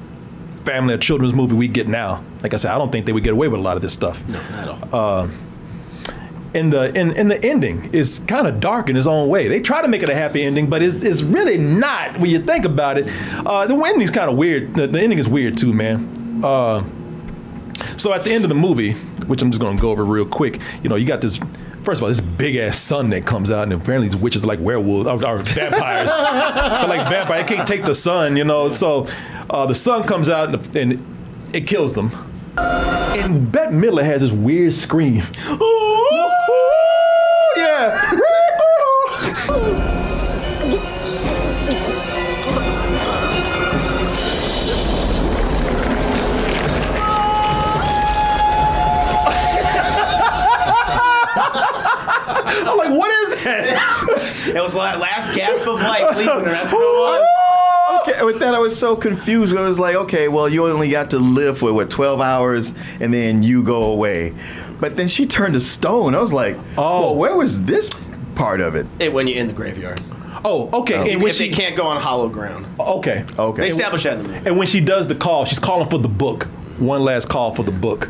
[0.64, 2.22] family or children's movie we get now.
[2.42, 3.92] Like I said, I don't think they would get away with a lot of this
[3.92, 4.26] stuff.
[4.28, 4.88] No, not at all.
[5.24, 5.28] Uh,
[6.54, 9.48] and the and, and the ending is kind of dark in its own way.
[9.48, 12.40] They try to make it a happy ending, but it's, it's really not when you
[12.40, 13.08] think about it.
[13.46, 14.74] Uh, the ending's kind of weird.
[14.74, 16.42] The, the ending is weird too, man.
[16.44, 16.84] Uh,
[17.96, 20.60] so at the end of the movie, which I'm just to go over real quick,
[20.82, 21.38] you know, you got this
[21.84, 24.46] First of all, this big ass sun that comes out, and apparently these witches are
[24.46, 26.10] like werewolves or, or vampires.
[26.12, 27.42] They're like vampires.
[27.42, 28.70] They can't take the sun, you know.
[28.70, 29.08] So
[29.50, 32.31] uh, the sun comes out and, and it kills them.
[32.56, 35.22] And Bette Midler has this weird scream.
[37.56, 38.10] yeah.
[51.44, 54.52] I'm like, what is that?
[54.54, 56.50] It was la- last gasp of life leaving her.
[56.50, 57.28] That's what it was.
[58.08, 59.56] Okay, with that I was so confused.
[59.56, 63.12] I was like, okay, well, you only got to live for what twelve hours, and
[63.12, 64.34] then you go away.
[64.80, 66.14] But then she turned to stone.
[66.14, 67.90] I was like, oh, well, where was this
[68.34, 68.86] part of it?
[68.98, 70.00] It when you're in the graveyard.
[70.44, 71.00] Oh, okay.
[71.02, 72.66] If, And when if they she- can't go on hollow ground.
[72.80, 73.24] Okay.
[73.38, 73.62] Okay.
[73.62, 74.48] They established that in the movie.
[74.48, 76.44] And when she does the call, she's calling for the book.
[76.78, 78.06] One last call for the book,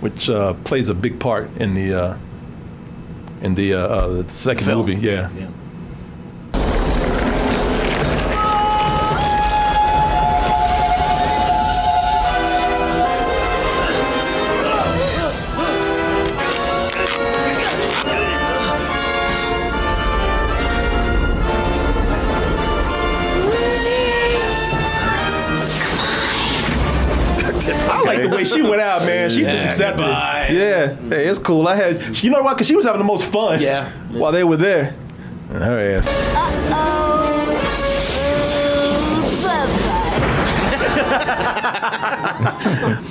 [0.00, 2.16] which uh, plays a big part in the uh,
[3.42, 4.78] in the, uh, uh, the second film.
[4.86, 4.94] movie.
[5.06, 5.28] Yeah.
[5.36, 5.48] Yeah.
[28.54, 29.30] she went out, man.
[29.30, 30.46] She just accepted goodbye.
[30.50, 30.56] it.
[30.56, 31.66] Yeah, hey, it's cool.
[31.68, 32.54] I had, you know what?
[32.54, 33.60] Because she was having the most fun.
[33.60, 33.90] Yeah.
[34.10, 34.94] While they were there,
[35.50, 36.06] and her ass.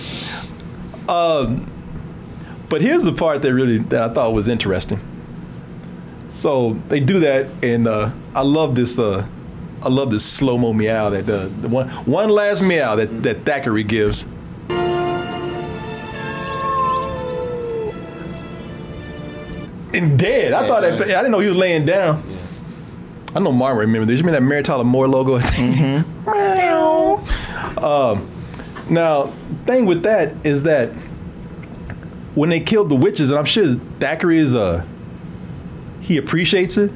[1.07, 1.71] Um,
[2.69, 4.99] but here's the part that really that I thought was interesting.
[6.31, 8.97] So they do that, and uh, I love this.
[8.97, 9.27] Uh,
[9.81, 13.45] I love this slow mo meow that the, the one one last meow that that
[13.45, 14.25] Thackery gives.
[19.95, 20.53] And dead.
[20.53, 20.93] I Yeah, thought that.
[21.01, 22.23] I didn't know he was laying down.
[23.35, 24.19] I know Marvin remember this.
[24.19, 25.35] You mean that Mary Tyler Moore logo?
[27.77, 28.27] um,
[28.89, 29.33] now,
[29.65, 30.89] thing with that is that
[32.33, 34.85] when they killed the witches, and I'm sure Thackery is uh
[36.01, 36.91] he appreciates it.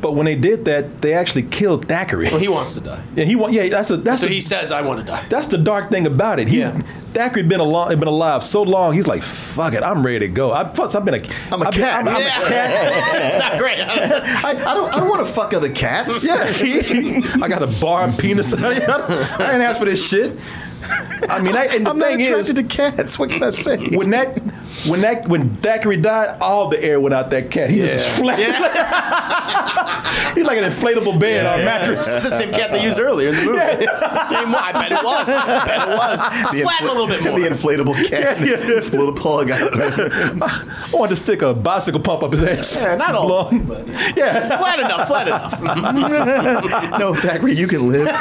[0.00, 2.30] But when they did that, they actually killed Thackery.
[2.30, 3.02] Well, he wants to die.
[3.14, 3.52] Yeah, he want.
[3.52, 5.90] Yeah, that's a that's So the, he says, "I want to die." that's the dark
[5.90, 6.48] thing about it.
[6.48, 6.80] He, Yeah.
[7.12, 8.94] Thackery been along, been alive so long.
[8.94, 10.52] He's like, fuck it, I'm ready to go.
[10.52, 12.00] I, plus, I've been a, I'm a I've been- cat.
[12.02, 13.14] I'm, I'm a cat.
[13.24, 13.80] it's not great.
[13.80, 14.94] I, I don't.
[14.94, 16.24] I don't want to fuck other cats.
[16.24, 16.44] Yeah,
[17.42, 18.52] I got a barbed penis.
[18.54, 18.90] I didn't
[19.62, 20.38] ask for this shit.
[21.28, 23.18] I mean, I, and the I'm not thing attracted is, to cats.
[23.18, 23.76] What can I say?
[23.90, 24.40] when that,
[24.88, 27.70] when that, when Thackery died, all the air went out that cat.
[27.70, 28.38] He was just flat.
[30.34, 32.06] He's like an inflatable bed on a mattress.
[32.08, 33.58] It's the same cat they used earlier in the movie.
[33.60, 34.62] It's the same one.
[34.62, 35.28] I bet it was.
[35.28, 36.20] I bet it was.
[36.40, 37.38] Just The flatten a little bit more.
[37.38, 38.40] The inflatable cat.
[38.40, 38.56] Yeah, yeah.
[38.66, 39.92] Just pull the plug out of it.
[40.42, 42.76] I wanted to stick a bicycle pump up his ass.
[42.76, 43.86] Yeah, not all, but
[44.16, 44.56] Yeah.
[44.56, 45.06] flat enough.
[45.08, 45.60] Flat enough.
[46.98, 48.06] no, Thackery, you can live.
[48.06, 48.14] Get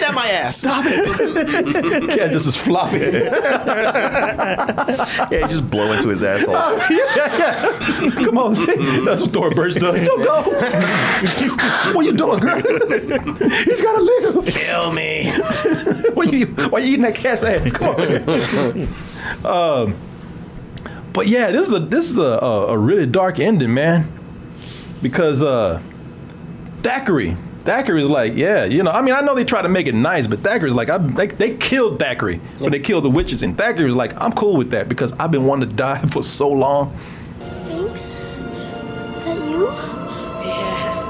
[0.00, 0.56] that my ass.
[0.58, 2.10] Stop it.
[2.18, 2.98] Cat just is floppy.
[4.38, 6.52] Yeah, you just blow into his asshole.
[6.90, 8.10] yeah, yeah.
[8.24, 8.54] Come on,
[9.04, 10.06] that's what Thora Birch does.
[10.06, 10.42] Don't go.
[11.92, 12.56] what you doing, girl?
[12.60, 14.46] He's gotta live.
[14.46, 15.30] Kill me.
[16.14, 17.72] why you why you eating that cat's ass?
[17.72, 17.94] Come
[19.44, 19.84] on.
[19.84, 19.94] um,
[21.12, 24.12] but yeah, this is a this is a, a, a really dark ending, man.
[25.02, 25.80] Because uh,
[26.82, 27.36] Thackery,
[27.68, 29.94] Thackery is like, yeah, you know, I mean, I know they try to make it
[29.94, 33.58] nice, but Thackery's like, I, they, they killed Thackery when they killed the witches, and
[33.58, 36.48] Thackery was like, I'm cool with that because I've been wanting to die for so
[36.48, 36.96] long.
[37.38, 38.00] Thanks.
[38.00, 38.14] Is
[39.22, 39.66] that you?
[40.48, 41.04] Yeah.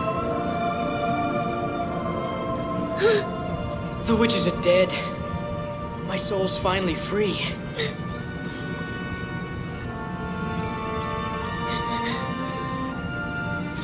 [4.03, 4.93] the witches are dead.
[6.09, 7.41] My soul's finally free.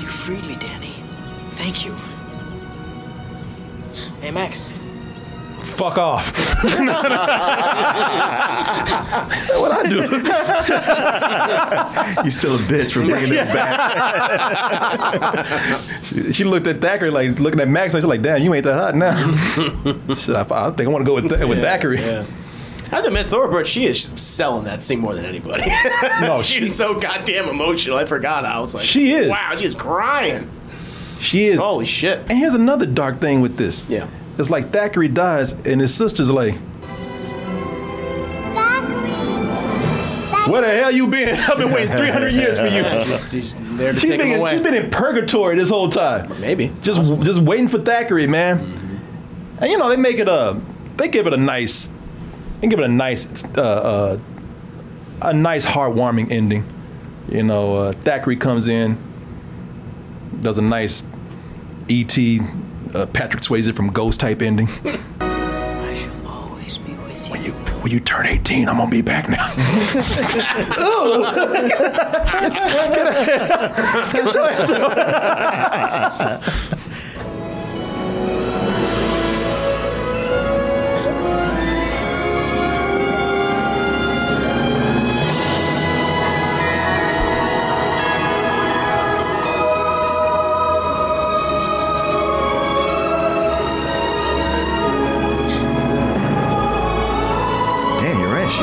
[0.00, 0.92] You freed me, Dani.
[1.52, 1.94] Thank you.
[4.24, 4.72] Hey, Max.
[5.76, 6.32] Fuck off.
[6.64, 6.80] what
[9.70, 10.00] I do?
[12.24, 13.76] You still a bitch for bringing it back.
[16.04, 18.64] she, she looked at Thackery like looking at Max, and she's like, "Damn, you ain't
[18.64, 19.14] that hot now."
[20.14, 21.98] Shit, I, I think I want to go with Th- with Thackery.
[21.98, 22.24] Yeah.
[22.84, 25.70] I have to admit, Thora Birch, she is selling that scene more than anybody.
[26.22, 27.98] No, she's so goddamn emotional.
[27.98, 28.46] I forgot.
[28.46, 29.28] I was like, She is.
[29.28, 30.48] Wow, she's crying.
[31.24, 31.58] She is.
[31.58, 32.18] Holy shit.
[32.28, 33.84] And here's another dark thing with this.
[33.88, 34.08] Yeah.
[34.38, 36.54] It's like Thackery dies, and his sister's like,
[40.48, 41.38] "Where the hell you been?
[41.48, 44.40] I've been waiting 300 years for you." she's, she's there to She's take been, him
[44.40, 44.50] away.
[44.50, 46.40] she's been in purgatory this whole time.
[46.40, 46.72] Maybe.
[46.82, 48.58] Just just waiting for Thackery, man.
[49.58, 50.60] And you know they make it a,
[50.96, 51.90] they give it a nice,
[52.60, 54.18] they give it a nice, uh, uh,
[55.22, 56.64] a nice, heartwarming ending.
[57.28, 58.98] You know, uh, Thackery comes in,
[60.42, 61.04] does a nice
[61.88, 62.40] E.T.
[62.94, 64.68] Uh, Patrick Swayze from Ghost type ending.
[65.20, 67.32] I shall always be with you.
[67.32, 67.52] When you
[67.82, 69.52] when you turn 18, I'm gonna be back now.
[74.12, 74.70] Get your ass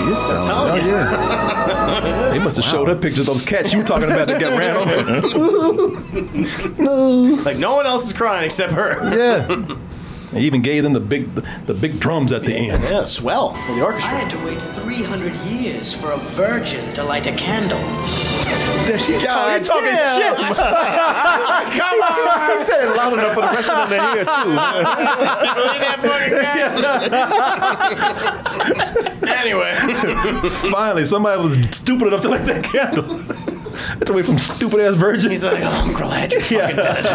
[0.02, 0.20] She is.
[0.32, 2.30] Oh, yeah.
[2.32, 4.58] They must have showed her pictures of those cats you were talking about that got
[4.58, 5.22] ran over.
[7.44, 8.98] Like no one else is crying except her.
[9.16, 9.76] Yeah.
[10.32, 11.34] They even gave them the big
[11.66, 12.84] the big drums at the end.
[12.84, 14.18] Yeah, swell for the I orchestra.
[14.18, 17.80] had to wait 300 years for a virgin to light a candle.
[18.98, 20.18] She's God talking, talking damn.
[20.20, 20.38] shit.
[21.78, 22.58] Come on!
[22.58, 24.30] He said it loud enough for the rest of them to hear too.
[25.62, 26.36] Believe that fucking
[29.22, 29.38] guy.
[29.42, 29.74] anyway,
[30.72, 33.04] Finally, somebody was stupid enough to light that candle.
[33.98, 35.32] Had to wait from stupid ass virgins.
[35.32, 37.06] he's like, oh, I'm glad you're fucking dead.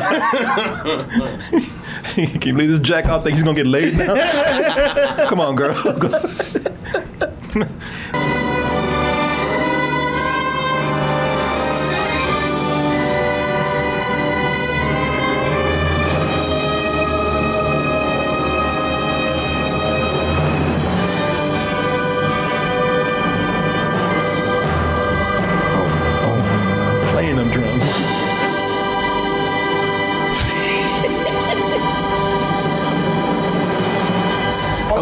[2.15, 4.15] Can you believe this jack out think he's gonna get laid now?
[5.29, 5.75] Come on, girl.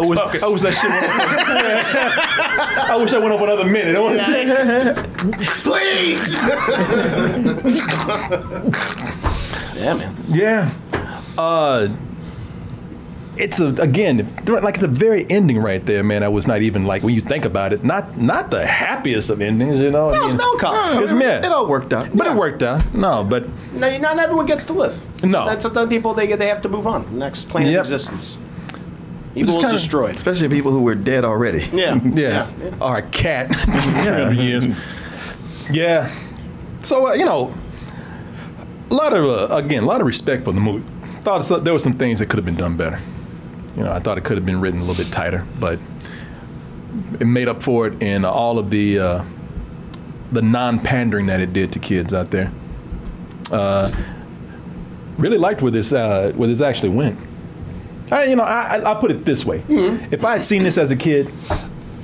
[0.05, 0.43] I wish, focus.
[0.43, 1.11] I wish that shit went up.
[2.89, 3.95] I wish I went up another minute.
[3.95, 4.93] I
[5.63, 6.35] Please!
[9.75, 10.15] yeah, man.
[10.29, 10.71] Yeah.
[11.37, 11.89] Uh,
[13.37, 16.23] it's a again like the very ending right there, man.
[16.23, 19.41] I was not even like when you think about it, not not the happiest of
[19.41, 20.09] endings, you know.
[20.09, 21.03] I No, it's mean, melancholy.
[21.03, 21.39] It's yeah.
[21.45, 22.15] It all worked out.
[22.15, 22.93] but it worked out.
[22.93, 24.97] No, but No, not everyone gets to live.
[25.23, 25.45] No.
[25.45, 27.17] That's sometimes people they they have to move on.
[27.19, 27.73] Next plane Yep.
[27.73, 28.37] of existence.
[29.35, 30.15] Evil is kinda- destroyed.
[30.17, 31.65] Especially people who were dead already.
[31.73, 31.99] Yeah.
[32.03, 32.49] yeah,
[32.81, 33.49] or a cat.
[33.67, 34.29] yeah.
[34.31, 34.65] years.
[35.69, 36.13] yeah.
[36.81, 37.53] So uh, you know,
[38.89, 40.85] a lot of uh, again, a lot of respect for the movie.
[41.21, 42.99] Thought so- there were some things that could have been done better.
[43.75, 45.79] You know, I thought it could have been written a little bit tighter, but
[47.19, 49.23] it made up for it in all of the uh,
[50.31, 52.51] the non-pandering that it did to kids out there.
[53.51, 53.91] Uh,
[55.17, 57.19] really liked where this uh, where this actually went.
[58.11, 60.13] I, you know, I, I, I'll put it this way: mm-hmm.
[60.13, 61.31] if I had seen this as a kid,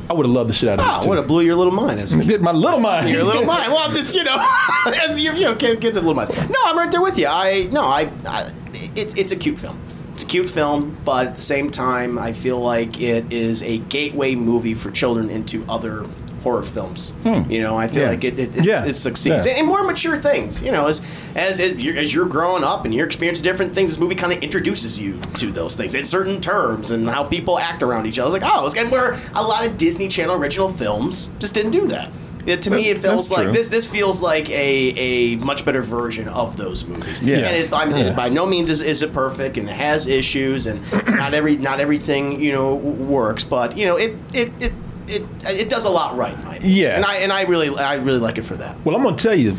[0.09, 1.07] I would have loved the shit out of Oh, this.
[1.07, 1.21] what too.
[1.21, 1.99] it blew your little mind.
[1.99, 2.41] As a kid.
[2.41, 3.09] My little mind.
[3.09, 3.71] Your little mind.
[3.71, 4.35] Well, I'm just you know,
[5.03, 6.35] as you you know, kids have little minds.
[6.49, 7.27] No, I'm right there with you.
[7.27, 8.51] I no, I, I
[8.95, 9.79] it's it's a cute film.
[10.13, 13.77] It's a cute film, but at the same time, I feel like it is a
[13.77, 16.05] gateway movie for children into other
[16.43, 17.11] horror films.
[17.23, 17.49] Hmm.
[17.51, 18.09] You know, I feel Yeah.
[18.09, 18.85] like it it, it, Yeah.
[18.85, 19.53] it succeeds Yeah.
[19.53, 20.61] and, more mature things.
[20.61, 21.01] You know, as
[21.35, 24.33] as as you're, as you're growing up and you're experiencing different things, this movie kind
[24.33, 28.17] of introduces you to those things in certain terms and how people act around each
[28.19, 28.35] other.
[28.35, 31.71] It's like, oh, it's- and where a lot of Disney Channel original films just didn't
[31.71, 32.09] do that.
[32.47, 33.51] It, to me, it feels like true.
[33.53, 33.67] this.
[33.67, 37.21] This feels like a, a much better version of those movies.
[37.21, 37.37] Yeah.
[37.37, 38.13] and it, I mean, Yeah.
[38.13, 41.79] by no means is, is it perfect, and it has issues, and not every not
[41.79, 43.43] everything you know works.
[43.43, 44.73] But you know, it it it.
[45.07, 46.77] It, it does a lot right, in my opinion.
[46.77, 46.95] Yeah.
[46.95, 48.83] and I and I really I really like it for that.
[48.85, 49.55] Well, I'm gonna tell you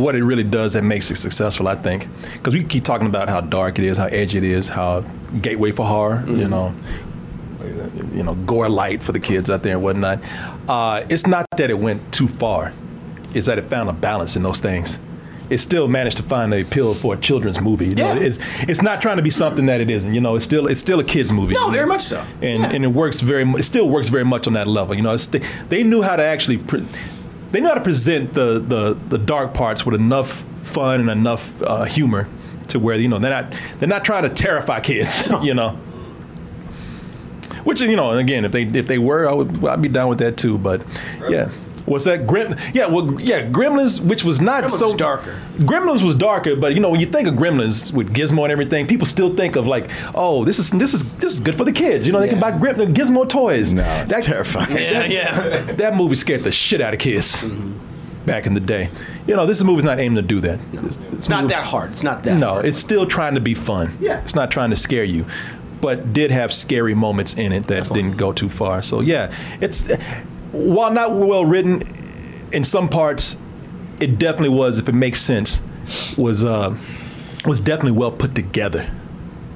[0.00, 1.68] what it really does that makes it successful.
[1.68, 4.68] I think because we keep talking about how dark it is, how edgy it is,
[4.68, 5.00] how
[5.40, 6.24] gateway for horror.
[6.26, 6.74] You know,
[8.12, 10.20] you know, gore light for the kids out there and whatnot.
[10.68, 12.72] Uh, it's not that it went too far;
[13.34, 14.98] it's that it found a balance in those things.
[15.50, 17.86] It still managed to find a appeal for a children's movie.
[17.88, 18.20] You know, Yeah.
[18.20, 20.14] it's it's not trying to be something that it isn't.
[20.14, 21.54] You know, it's still it's still a kids movie.
[21.54, 22.24] No, very much so.
[22.40, 22.70] and Yeah.
[22.72, 23.42] and it works very.
[23.54, 24.94] It still works very much on that level.
[24.94, 26.58] You know, it's, they, they knew how to actually.
[26.58, 26.86] Pre-
[27.52, 30.30] they knew how to present the, the the dark parts with enough
[30.62, 32.28] fun and enough uh, humor
[32.68, 35.24] to where you know they're not they're not trying to terrify kids.
[35.42, 35.76] You know.
[37.64, 40.08] Which you know, and again, if they if they were, I would I'd be down
[40.08, 40.56] with that too.
[40.56, 40.82] But
[41.28, 41.50] yeah,
[41.86, 42.26] what's that?
[42.26, 42.56] Grim?
[42.74, 45.40] Yeah, well, yeah, Gremlins, which was not Gremlins so was darker.
[45.58, 48.86] Gremlins was darker, but you know when you think of Gremlins with Gizmo and everything,
[48.86, 51.72] people still think of like, oh, this is this is this is good for the
[51.72, 52.06] kids.
[52.06, 53.72] You know, they can buy Grim, Gizmo toys.
[53.72, 54.70] No, it's terrifying.
[54.80, 55.72] Yeah, yeah.
[55.72, 58.24] That movie scared the shit out of kids mm-hmm.
[58.24, 58.90] back in the day.
[59.26, 60.58] You know, this movie's not aiming to do that.
[60.72, 61.90] It's, It's not that hard.
[61.90, 62.38] It's not that.
[62.38, 62.66] no, hard.
[62.66, 63.96] it's still trying to be fun.
[64.00, 64.20] Yeah.
[64.22, 65.26] It's not trying to scare you,
[65.80, 68.82] but did have scary moments in it that didn't go too far.
[68.82, 69.86] So yeah, it's
[70.52, 71.82] while not well written,
[72.52, 73.36] in some parts,
[74.00, 74.78] it definitely was.
[74.78, 75.62] If it makes sense,
[76.16, 76.76] was uh,
[77.44, 78.90] was definitely well put together.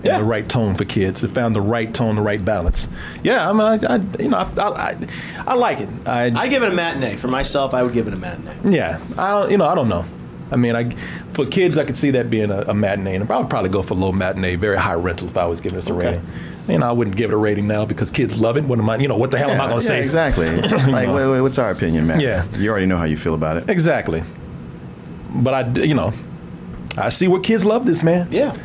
[0.03, 0.19] Yeah.
[0.19, 1.25] The right tone for kids.
[1.25, 2.89] It found the right tone, the right balance.
[3.23, 4.97] Yeah, I mean, I, I you know, I, I,
[5.47, 5.89] I like it.
[6.05, 7.17] I, I'd give it a matinee.
[7.17, 8.55] For myself, I would give it a matinee.
[8.77, 10.05] yeah, I don't, you know, I don't know.
[10.51, 10.91] I mean, I
[11.33, 13.83] for kids, I could see that being a, a matinee, and I would probably go
[13.83, 16.07] for low matinee, very high rental if I was giving this a Okay.
[16.07, 16.27] rating.
[16.69, 18.65] You know, I wouldn't give it a rating now because kids love it.
[18.65, 18.97] What am I?
[18.97, 20.03] You know, what the hell am I going to yeah, say?
[20.03, 20.51] Exactly.
[20.61, 22.21] like, wait, wait, what's our opinion, man?
[22.21, 22.47] Yeah.
[22.57, 23.69] You already know how you feel about it.
[23.69, 24.23] Exactly.
[25.35, 26.15] But I, you know,
[26.97, 28.29] I see where kids love this, man.
[28.31, 28.57] Yeah.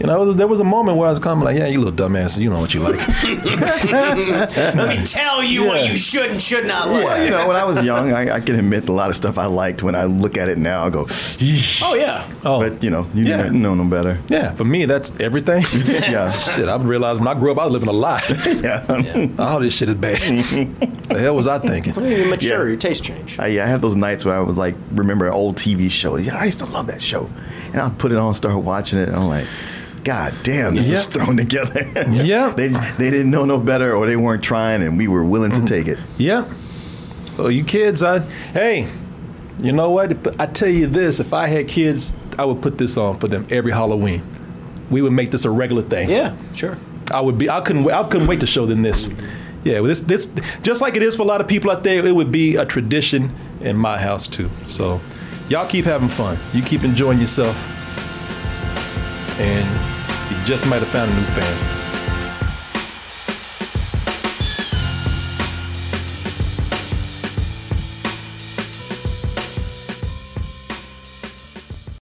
[0.00, 2.38] You know, there was a moment where I was coming like, yeah, you little dumbass,
[2.38, 2.96] you know what you like.
[3.92, 7.04] Let me tell you what you should and should not like.
[7.04, 9.38] Well, you know, when I was young, I, I can admit a lot of stuff
[9.38, 9.82] I liked.
[9.82, 11.82] When I look at it now, I go, Yeesh.
[11.84, 12.30] Oh yeah.
[12.44, 12.60] Oh.
[12.60, 13.38] But you know, you Yeah.
[13.42, 14.20] didn't know no better.
[14.28, 15.64] yeah, for me, that's everything.
[16.08, 16.30] Yeah.
[16.30, 18.22] Shit, I realized when I grew up, I was living a lie.
[18.48, 19.28] Yeah.
[19.38, 20.20] All this shit is bad.
[21.08, 21.94] the hell was I thinking?
[22.04, 22.68] You mature, Yeah.
[22.68, 23.38] your taste change.
[23.38, 26.24] I, yeah, I have those nights where I was like, remember an old TV shows.
[26.26, 27.28] Yeah, I used to love that show,
[27.72, 29.46] and I'll put it on, start watching it, and I'm like,
[30.08, 31.12] God damn, this was Yep.
[31.12, 31.86] thrown together.
[32.10, 32.54] Yeah.
[32.56, 35.58] they they didn't know no better, or they weren't trying, and we were willing to
[35.58, 35.66] mm-hmm.
[35.66, 35.98] take it.
[36.16, 36.46] Yeah.
[37.26, 38.20] So you kids, I
[38.54, 38.88] hey,
[39.62, 40.40] you know what?
[40.40, 43.46] I tell you this: if I had kids, I would put this on for them
[43.50, 44.22] every Halloween.
[44.88, 46.08] We would make this a regular thing.
[46.08, 46.78] Yeah, sure.
[47.12, 47.50] I would be.
[47.50, 47.84] I couldn't.
[47.84, 49.10] wait- I couldn't wait to show them this.
[49.62, 50.26] Yeah, well, this this
[50.62, 52.06] just like it is for a lot of people out there.
[52.06, 54.48] It would be a tradition in my house too.
[54.68, 55.02] So,
[55.50, 56.38] y'all keep having fun.
[56.54, 57.56] You keep enjoying yourself,
[59.38, 59.87] and
[60.30, 61.77] you just might have found a new fan.